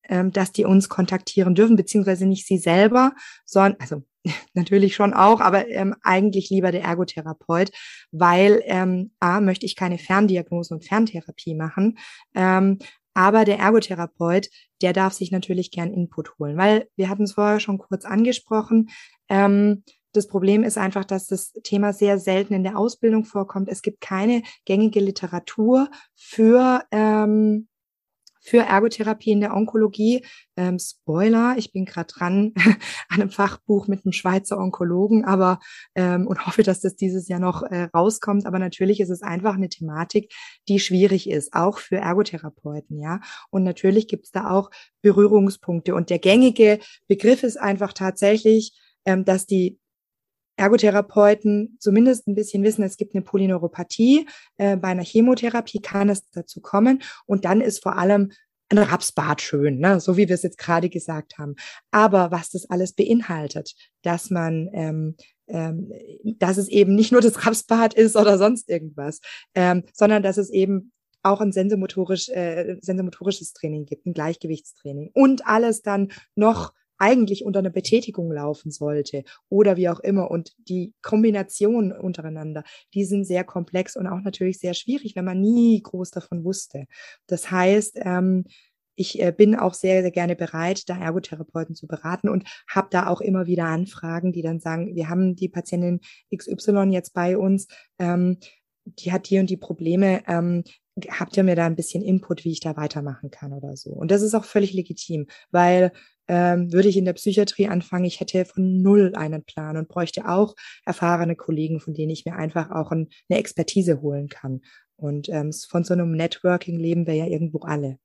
ähm, 0.08 0.30
dass 0.30 0.52
die 0.52 0.64
uns 0.64 0.88
kontaktieren 0.88 1.56
dürfen, 1.56 1.74
beziehungsweise 1.76 2.26
nicht 2.26 2.46
sie 2.46 2.58
selber, 2.58 3.14
sondern, 3.44 3.76
also 3.80 4.02
natürlich 4.54 4.94
schon 4.94 5.12
auch, 5.12 5.40
aber 5.40 5.68
ähm, 5.68 5.96
eigentlich 6.02 6.50
lieber 6.50 6.70
der 6.70 6.84
Ergotherapeut, 6.84 7.70
weil 8.12 8.62
ähm, 8.66 9.10
A, 9.18 9.40
möchte 9.40 9.66
ich 9.66 9.74
keine 9.74 9.98
Ferndiagnose 9.98 10.74
und 10.74 10.84
Ferntherapie 10.84 11.56
machen, 11.56 11.98
ähm, 12.36 12.78
aber 13.14 13.44
der 13.44 13.58
Ergotherapeut, 13.58 14.48
der 14.80 14.92
darf 14.92 15.12
sich 15.12 15.32
natürlich 15.32 15.70
gern 15.70 15.92
Input 15.92 16.38
holen, 16.38 16.56
weil 16.56 16.88
wir 16.96 17.08
hatten 17.08 17.24
es 17.24 17.32
vorher 17.32 17.60
schon 17.60 17.78
kurz 17.78 18.04
angesprochen. 18.04 18.88
Ähm, 19.28 19.84
das 20.12 20.28
Problem 20.28 20.62
ist 20.62 20.78
einfach, 20.78 21.04
dass 21.04 21.26
das 21.26 21.52
Thema 21.62 21.92
sehr 21.92 22.18
selten 22.18 22.54
in 22.54 22.64
der 22.64 22.78
Ausbildung 22.78 23.24
vorkommt. 23.24 23.68
Es 23.68 23.82
gibt 23.82 24.00
keine 24.00 24.42
gängige 24.64 25.00
Literatur 25.00 25.90
für 26.14 26.82
ähm, 26.90 27.68
für 28.42 28.58
Ergotherapie 28.58 29.30
in 29.30 29.40
der 29.40 29.54
Onkologie. 29.54 30.26
Ähm, 30.56 30.78
Spoiler, 30.78 31.54
ich 31.56 31.72
bin 31.72 31.84
gerade 31.84 32.12
dran 32.12 32.52
an 33.08 33.20
einem 33.20 33.30
Fachbuch 33.30 33.86
mit 33.86 34.04
einem 34.04 34.12
Schweizer 34.12 34.58
Onkologen, 34.58 35.24
aber 35.24 35.60
ähm, 35.94 36.26
und 36.26 36.44
hoffe, 36.44 36.64
dass 36.64 36.80
das 36.80 36.96
dieses 36.96 37.28
Jahr 37.28 37.38
noch 37.38 37.62
äh, 37.62 37.84
rauskommt. 37.94 38.44
Aber 38.44 38.58
natürlich 38.58 39.00
ist 39.00 39.10
es 39.10 39.22
einfach 39.22 39.54
eine 39.54 39.68
Thematik, 39.68 40.32
die 40.68 40.80
schwierig 40.80 41.30
ist, 41.30 41.54
auch 41.54 41.78
für 41.78 41.96
Ergotherapeuten, 41.96 43.00
ja. 43.00 43.20
Und 43.50 43.62
natürlich 43.62 44.08
gibt 44.08 44.26
es 44.26 44.32
da 44.32 44.50
auch 44.50 44.70
Berührungspunkte. 45.02 45.94
Und 45.94 46.10
der 46.10 46.18
gängige 46.18 46.80
Begriff 47.06 47.44
ist 47.44 47.58
einfach 47.58 47.92
tatsächlich, 47.92 48.76
ähm, 49.04 49.24
dass 49.24 49.46
die 49.46 49.78
Ergotherapeuten 50.56 51.76
zumindest 51.80 52.28
ein 52.28 52.34
bisschen 52.34 52.62
wissen, 52.62 52.82
es 52.82 52.96
gibt 52.96 53.14
eine 53.14 53.22
Polyneuropathie. 53.22 54.26
Äh, 54.58 54.76
bei 54.76 54.88
einer 54.88 55.04
Chemotherapie 55.04 55.80
kann 55.80 56.08
es 56.08 56.28
dazu 56.30 56.60
kommen. 56.60 57.02
Und 57.26 57.44
dann 57.44 57.60
ist 57.60 57.82
vor 57.82 57.96
allem 57.96 58.32
ein 58.68 58.78
Rapsbad 58.78 59.40
schön, 59.40 59.78
ne? 59.78 60.00
so 60.00 60.16
wie 60.16 60.28
wir 60.28 60.34
es 60.34 60.42
jetzt 60.42 60.58
gerade 60.58 60.88
gesagt 60.88 61.38
haben. 61.38 61.54
Aber 61.90 62.30
was 62.30 62.50
das 62.50 62.68
alles 62.70 62.92
beinhaltet, 62.94 63.74
dass 64.02 64.30
man, 64.30 64.70
ähm, 64.72 65.16
ähm, 65.48 65.92
dass 66.38 66.56
es 66.56 66.68
eben 66.68 66.94
nicht 66.94 67.12
nur 67.12 67.20
das 67.20 67.46
Rapsbad 67.46 67.94
ist 67.94 68.16
oder 68.16 68.38
sonst 68.38 68.68
irgendwas, 68.68 69.20
ähm, 69.54 69.84
sondern 69.92 70.22
dass 70.22 70.38
es 70.38 70.50
eben 70.50 70.92
auch 71.22 71.40
ein 71.40 71.52
sensomotorisch, 71.52 72.28
äh, 72.30 72.76
sensomotorisches 72.80 73.52
Training 73.52 73.84
gibt, 73.86 74.06
ein 74.06 74.14
Gleichgewichtstraining 74.14 75.10
und 75.12 75.46
alles 75.46 75.82
dann 75.82 76.10
noch 76.34 76.72
eigentlich 77.02 77.44
unter 77.44 77.58
einer 77.58 77.70
Betätigung 77.70 78.30
laufen 78.30 78.70
sollte 78.70 79.24
oder 79.48 79.76
wie 79.76 79.88
auch 79.88 79.98
immer. 79.98 80.30
Und 80.30 80.52
die 80.68 80.94
Kombinationen 81.02 81.90
untereinander, 81.90 82.62
die 82.94 83.04
sind 83.04 83.24
sehr 83.24 83.42
komplex 83.42 83.96
und 83.96 84.06
auch 84.06 84.20
natürlich 84.20 84.60
sehr 84.60 84.72
schwierig, 84.72 85.16
wenn 85.16 85.24
man 85.24 85.40
nie 85.40 85.82
groß 85.82 86.12
davon 86.12 86.44
wusste. 86.44 86.86
Das 87.26 87.50
heißt, 87.50 87.98
ähm, 88.04 88.44
ich 88.94 89.20
äh, 89.20 89.32
bin 89.36 89.56
auch 89.56 89.74
sehr, 89.74 90.02
sehr 90.02 90.12
gerne 90.12 90.36
bereit, 90.36 90.88
da 90.88 90.96
Ergotherapeuten 90.96 91.74
zu 91.74 91.88
beraten 91.88 92.28
und 92.28 92.44
habe 92.68 92.86
da 92.90 93.08
auch 93.08 93.20
immer 93.20 93.46
wieder 93.46 93.64
Anfragen, 93.64 94.32
die 94.32 94.42
dann 94.42 94.60
sagen, 94.60 94.94
wir 94.94 95.08
haben 95.08 95.34
die 95.34 95.48
Patientin 95.48 96.00
XY 96.32 96.90
jetzt 96.90 97.14
bei 97.14 97.36
uns, 97.36 97.66
ähm, 97.98 98.38
die 98.84 99.10
hat 99.10 99.28
die 99.28 99.40
und 99.40 99.50
die 99.50 99.56
Probleme, 99.56 100.22
ähm, 100.28 100.62
habt 101.08 101.36
ihr 101.36 101.42
mir 101.42 101.56
da 101.56 101.66
ein 101.66 101.76
bisschen 101.76 102.02
Input, 102.02 102.44
wie 102.44 102.52
ich 102.52 102.60
da 102.60 102.76
weitermachen 102.76 103.30
kann 103.30 103.52
oder 103.52 103.76
so. 103.76 103.90
Und 103.90 104.10
das 104.10 104.22
ist 104.22 104.34
auch 104.34 104.44
völlig 104.44 104.72
legitim, 104.72 105.26
weil 105.50 105.92
ähm, 106.28 106.72
würde 106.72 106.88
ich 106.88 106.96
in 106.96 107.04
der 107.04 107.12
Psychiatrie 107.14 107.68
anfangen, 107.68 108.04
ich 108.04 108.20
hätte 108.20 108.44
von 108.44 108.82
null 108.82 109.14
einen 109.14 109.44
Plan 109.44 109.76
und 109.76 109.88
bräuchte 109.88 110.28
auch 110.28 110.54
erfahrene 110.84 111.36
Kollegen, 111.36 111.80
von 111.80 111.94
denen 111.94 112.10
ich 112.10 112.24
mir 112.24 112.36
einfach 112.36 112.70
auch 112.70 112.90
ein, 112.90 113.08
eine 113.28 113.38
Expertise 113.38 114.00
holen 114.00 114.28
kann. 114.28 114.60
Und 114.96 115.28
ähm, 115.28 115.52
von 115.52 115.84
so 115.84 115.94
einem 115.94 116.12
Networking 116.12 116.78
leben 116.78 117.06
wir 117.06 117.14
ja 117.14 117.26
irgendwo 117.26 117.60
alle. 117.60 117.98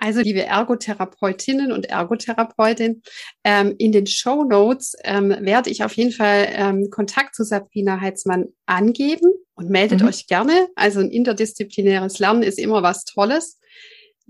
Also 0.00 0.20
liebe 0.20 0.44
Ergotherapeutinnen 0.44 1.72
und 1.72 1.86
Ergotherapeutinnen, 1.86 3.02
ähm, 3.44 3.74
in 3.76 3.92
den 3.92 4.06
Show 4.06 4.44
Notes 4.44 4.94
ähm, 5.04 5.28
werde 5.40 5.68
ich 5.68 5.84
auf 5.84 5.92
jeden 5.92 6.12
Fall 6.12 6.48
ähm, 6.52 6.88
Kontakt 6.90 7.34
zu 7.34 7.44
Sabrina 7.44 8.00
Heitzmann 8.00 8.46
angeben 8.64 9.30
und 9.54 9.68
meldet 9.68 10.00
mhm. 10.00 10.08
euch 10.08 10.26
gerne. 10.26 10.68
Also 10.74 11.00
ein 11.00 11.10
interdisziplinäres 11.10 12.18
Lernen 12.18 12.42
ist 12.42 12.58
immer 12.58 12.82
was 12.82 13.04
Tolles. 13.04 13.59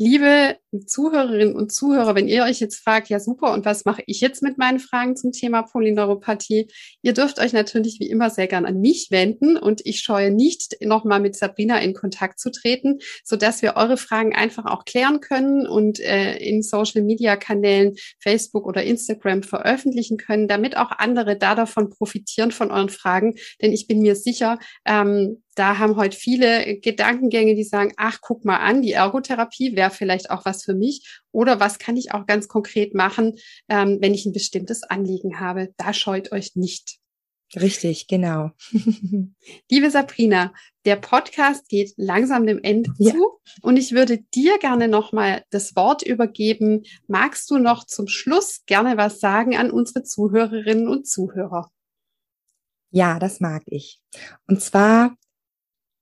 Liebe 0.02 0.56
Zuhörerinnen 0.86 1.54
und 1.54 1.72
Zuhörer, 1.72 2.14
wenn 2.14 2.26
ihr 2.26 2.44
euch 2.44 2.58
jetzt 2.58 2.82
fragt, 2.82 3.10
ja 3.10 3.20
super, 3.20 3.52
und 3.52 3.66
was 3.66 3.84
mache 3.84 4.02
ich 4.06 4.22
jetzt 4.22 4.42
mit 4.42 4.56
meinen 4.56 4.78
Fragen 4.78 5.14
zum 5.14 5.30
Thema 5.30 5.60
Polyneuropathie? 5.60 6.68
Ihr 7.02 7.12
dürft 7.12 7.38
euch 7.38 7.52
natürlich 7.52 8.00
wie 8.00 8.08
immer 8.08 8.30
sehr 8.30 8.46
gern 8.46 8.64
an 8.64 8.80
mich 8.80 9.08
wenden 9.10 9.58
und 9.58 9.82
ich 9.84 10.00
scheue 10.00 10.30
nicht, 10.30 10.78
nochmal 10.80 11.20
mit 11.20 11.36
Sabrina 11.36 11.78
in 11.80 11.92
Kontakt 11.92 12.40
zu 12.40 12.50
treten, 12.50 13.00
so 13.24 13.36
dass 13.36 13.60
wir 13.60 13.76
eure 13.76 13.98
Fragen 13.98 14.34
einfach 14.34 14.64
auch 14.64 14.86
klären 14.86 15.20
können 15.20 15.66
und 15.66 16.00
äh, 16.00 16.38
in 16.38 16.62
Social 16.62 17.02
Media 17.02 17.36
Kanälen, 17.36 17.94
Facebook 18.20 18.66
oder 18.66 18.82
Instagram 18.82 19.42
veröffentlichen 19.42 20.16
können, 20.16 20.48
damit 20.48 20.78
auch 20.78 20.92
andere 20.92 21.36
da 21.36 21.54
davon 21.54 21.90
profitieren 21.90 22.52
von 22.52 22.70
euren 22.70 22.88
Fragen. 22.88 23.34
Denn 23.60 23.74
ich 23.74 23.86
bin 23.86 24.00
mir 24.00 24.16
sicher, 24.16 24.58
ähm, 24.86 25.42
da 25.60 25.76
haben 25.76 25.96
heute 25.96 26.16
viele 26.16 26.78
Gedankengänge, 26.78 27.54
die 27.54 27.64
sagen, 27.64 27.92
ach, 27.98 28.20
guck 28.22 28.46
mal 28.46 28.56
an, 28.56 28.80
die 28.80 28.92
Ergotherapie 28.92 29.76
wäre 29.76 29.90
vielleicht 29.90 30.30
auch 30.30 30.46
was 30.46 30.64
für 30.64 30.72
mich. 30.72 31.20
Oder 31.32 31.60
was 31.60 31.78
kann 31.78 31.98
ich 31.98 32.14
auch 32.14 32.24
ganz 32.24 32.48
konkret 32.48 32.94
machen, 32.94 33.34
ähm, 33.68 33.98
wenn 34.00 34.14
ich 34.14 34.24
ein 34.24 34.32
bestimmtes 34.32 34.84
Anliegen 34.84 35.38
habe? 35.38 35.74
Da 35.76 35.92
scheut 35.92 36.32
euch 36.32 36.56
nicht. 36.56 36.96
Richtig, 37.54 38.06
genau. 38.06 38.52
Liebe 39.70 39.90
Sabrina, 39.90 40.54
der 40.86 40.96
Podcast 40.96 41.68
geht 41.68 41.92
langsam 41.98 42.46
dem 42.46 42.62
Ende 42.62 42.94
ja. 42.96 43.12
zu 43.12 43.38
und 43.60 43.76
ich 43.76 43.92
würde 43.92 44.16
dir 44.34 44.58
gerne 44.60 44.88
nochmal 44.88 45.44
das 45.50 45.76
Wort 45.76 46.00
übergeben. 46.00 46.84
Magst 47.06 47.50
du 47.50 47.58
noch 47.58 47.84
zum 47.84 48.08
Schluss 48.08 48.62
gerne 48.64 48.96
was 48.96 49.20
sagen 49.20 49.58
an 49.58 49.70
unsere 49.70 50.04
Zuhörerinnen 50.04 50.88
und 50.88 51.06
Zuhörer? 51.06 51.70
Ja, 52.92 53.18
das 53.18 53.40
mag 53.40 53.62
ich. 53.66 54.00
Und 54.46 54.62
zwar 54.62 55.16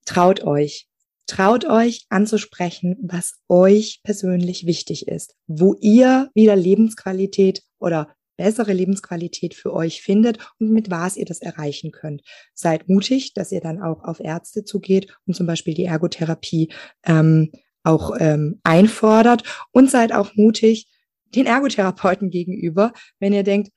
traut 0.09 0.43
euch. 0.43 0.89
Traut 1.27 1.67
euch 1.67 2.07
anzusprechen, 2.09 2.97
was 3.03 3.35
euch 3.49 4.01
persönlich 4.03 4.65
wichtig 4.65 5.07
ist, 5.09 5.35
wo 5.47 5.75
ihr 5.79 6.31
wieder 6.35 6.57
Lebensqualität 6.57 7.63
oder 7.79 8.17
bessere 8.39 8.73
Lebensqualität 8.73 9.55
für 9.55 9.75
euch 9.75 10.01
findet 10.01 10.39
und 10.59 10.71
mit 10.71 10.91
was 10.91 11.19
ihr 11.19 11.27
das 11.27 11.41
erreichen 11.41 11.91
könnt. 11.91 12.23
Seid 12.55 12.89
mutig, 12.89 13.35
dass 13.35 13.53
ihr 13.53 13.61
dann 13.61 13.83
auch 13.83 14.05
auf 14.05 14.21
Ärzte 14.21 14.65
zugeht 14.65 15.15
und 15.27 15.35
zum 15.35 15.47
Beispiel 15.47 15.75
die 15.75 15.85
Ergotherapie 15.85 16.73
ähm, 17.05 17.53
auch 17.83 18.13
ähm, 18.19 18.61
einfordert 18.63 19.43
und 19.73 19.91
seid 19.91 20.13
auch 20.15 20.35
mutig 20.35 20.87
den 21.35 21.45
Ergotherapeuten 21.45 22.31
gegenüber, 22.31 22.95
wenn 23.19 23.35
ihr 23.35 23.43
denkt, 23.43 23.71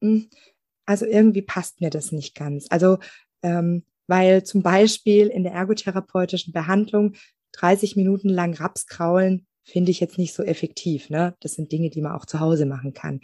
mh, 0.00 0.10
hm, 0.10 0.30
also 0.86 1.04
irgendwie 1.04 1.42
passt 1.42 1.80
mir 1.82 1.90
das 1.90 2.12
nicht 2.12 2.34
ganz. 2.34 2.66
Also 2.70 2.98
ähm, 3.42 3.84
weil 4.06 4.44
zum 4.44 4.62
Beispiel 4.62 5.28
in 5.28 5.44
der 5.44 5.52
ergotherapeutischen 5.52 6.52
Behandlung 6.52 7.14
30 7.52 7.96
Minuten 7.96 8.28
lang 8.28 8.54
Raps 8.54 8.86
kraulen 8.86 9.46
finde 9.64 9.90
ich 9.90 10.00
jetzt 10.00 10.18
nicht 10.18 10.34
so 10.34 10.42
effektiv. 10.42 11.10
Ne? 11.10 11.34
Das 11.40 11.54
sind 11.54 11.72
Dinge, 11.72 11.90
die 11.90 12.02
man 12.02 12.12
auch 12.12 12.26
zu 12.26 12.40
Hause 12.40 12.66
machen 12.66 12.92
kann. 12.92 13.20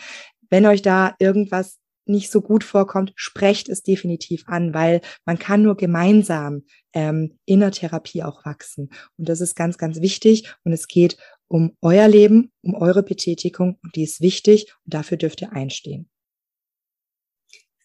Wenn 0.48 0.66
euch 0.66 0.82
da 0.82 1.14
irgendwas 1.18 1.78
nicht 2.06 2.30
so 2.30 2.40
gut 2.40 2.64
vorkommt, 2.64 3.12
sprecht 3.14 3.68
es 3.68 3.82
definitiv 3.82 4.44
an, 4.46 4.74
weil 4.74 5.00
man 5.24 5.38
kann 5.38 5.62
nur 5.62 5.76
gemeinsam 5.76 6.64
ähm, 6.92 7.38
in 7.44 7.60
der 7.60 7.70
Therapie 7.70 8.22
auch 8.22 8.44
wachsen. 8.44 8.90
Und 9.16 9.28
das 9.28 9.40
ist 9.40 9.54
ganz, 9.54 9.78
ganz 9.78 10.00
wichtig. 10.00 10.52
Und 10.64 10.72
es 10.72 10.88
geht 10.88 11.18
um 11.46 11.76
euer 11.80 12.08
Leben, 12.08 12.52
um 12.62 12.74
eure 12.74 13.02
Betätigung 13.02 13.78
und 13.82 13.96
die 13.96 14.04
ist 14.04 14.20
wichtig 14.20 14.72
und 14.84 14.94
dafür 14.94 15.16
dürft 15.16 15.42
ihr 15.42 15.52
einstehen. 15.52 16.08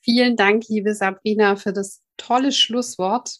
Vielen 0.01 0.35
Dank, 0.35 0.67
liebe 0.67 0.93
Sabrina, 0.93 1.55
für 1.55 1.73
das 1.73 2.03
tolle 2.17 2.51
Schlusswort. 2.51 3.39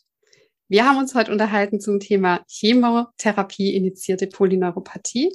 Wir 0.68 0.86
haben 0.86 0.98
uns 0.98 1.14
heute 1.14 1.32
unterhalten 1.32 1.80
zum 1.80 2.00
Thema 2.00 2.44
Chemotherapie 2.48 3.76
initiierte 3.76 4.28
Polyneuropathie. 4.28 5.32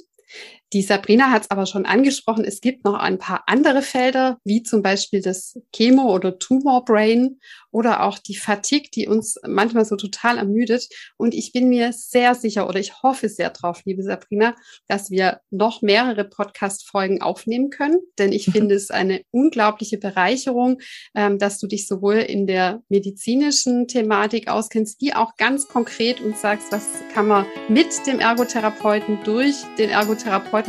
Die 0.73 0.83
Sabrina 0.83 1.31
hat 1.31 1.43
es 1.43 1.51
aber 1.51 1.65
schon 1.65 1.85
angesprochen, 1.85 2.45
es 2.45 2.61
gibt 2.61 2.85
noch 2.85 2.93
ein 2.93 3.17
paar 3.17 3.43
andere 3.47 3.81
Felder, 3.81 4.37
wie 4.45 4.63
zum 4.63 4.81
Beispiel 4.81 5.21
das 5.21 5.59
Chemo- 5.75 6.13
oder 6.13 6.39
Tumor-Brain 6.39 7.39
oder 7.71 8.03
auch 8.03 8.17
die 8.17 8.37
Fatigue, 8.37 8.89
die 8.93 9.07
uns 9.07 9.35
manchmal 9.45 9.83
so 9.83 9.97
total 9.97 10.37
ermüdet. 10.37 10.87
Und 11.17 11.33
ich 11.33 11.51
bin 11.51 11.67
mir 11.67 11.91
sehr 11.91 12.35
sicher 12.35 12.69
oder 12.69 12.79
ich 12.79 13.03
hoffe 13.03 13.27
sehr 13.27 13.49
drauf, 13.49 13.81
liebe 13.83 14.01
Sabrina, 14.01 14.55
dass 14.87 15.11
wir 15.11 15.41
noch 15.49 15.81
mehrere 15.81 16.23
Podcast-Folgen 16.23 17.21
aufnehmen 17.21 17.69
können, 17.69 17.99
denn 18.17 18.31
ich 18.31 18.45
finde 18.51 18.75
es 18.75 18.91
eine 18.91 19.23
unglaubliche 19.31 19.97
Bereicherung, 19.97 20.79
ähm, 21.15 21.37
dass 21.37 21.59
du 21.59 21.67
dich 21.67 21.85
sowohl 21.85 22.15
in 22.15 22.47
der 22.47 22.81
medizinischen 22.87 23.89
Thematik 23.89 24.47
auskennst, 24.49 25.01
wie 25.01 25.13
auch 25.13 25.35
ganz 25.35 25.67
konkret 25.67 26.21
und 26.21 26.37
sagst, 26.37 26.71
was 26.71 26.87
kann 27.13 27.27
man 27.27 27.45
mit 27.67 28.07
dem 28.07 28.21
Ergotherapeuten 28.21 29.19
durch 29.25 29.55
den 29.77 29.89
Ergotherapeuten 29.89 30.20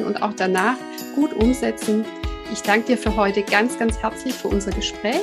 und 0.05 0.23
auch 0.23 0.33
danach 0.37 0.77
gut 1.15 1.33
umsetzen. 1.35 2.05
Ich 2.53 2.63
danke 2.63 2.89
dir 2.89 2.99
für 2.99 3.17
heute 3.17 3.43
ganz, 3.43 3.79
ganz 3.79 3.99
herzlich 3.99 4.35
für 4.35 4.49
unser 4.49 4.73
Gespräch 4.73 5.23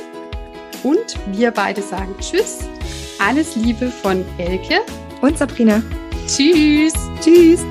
und 0.82 1.16
wir 1.32 1.50
beide 1.50 1.82
sagen 1.82 2.14
Tschüss. 2.20 2.58
Alles 3.18 3.56
Liebe 3.56 3.90
von 3.90 4.24
Elke 4.38 4.80
und 5.20 5.38
Sabrina. 5.38 5.82
Tschüss. 6.26 6.94
Tschüss. 7.20 7.64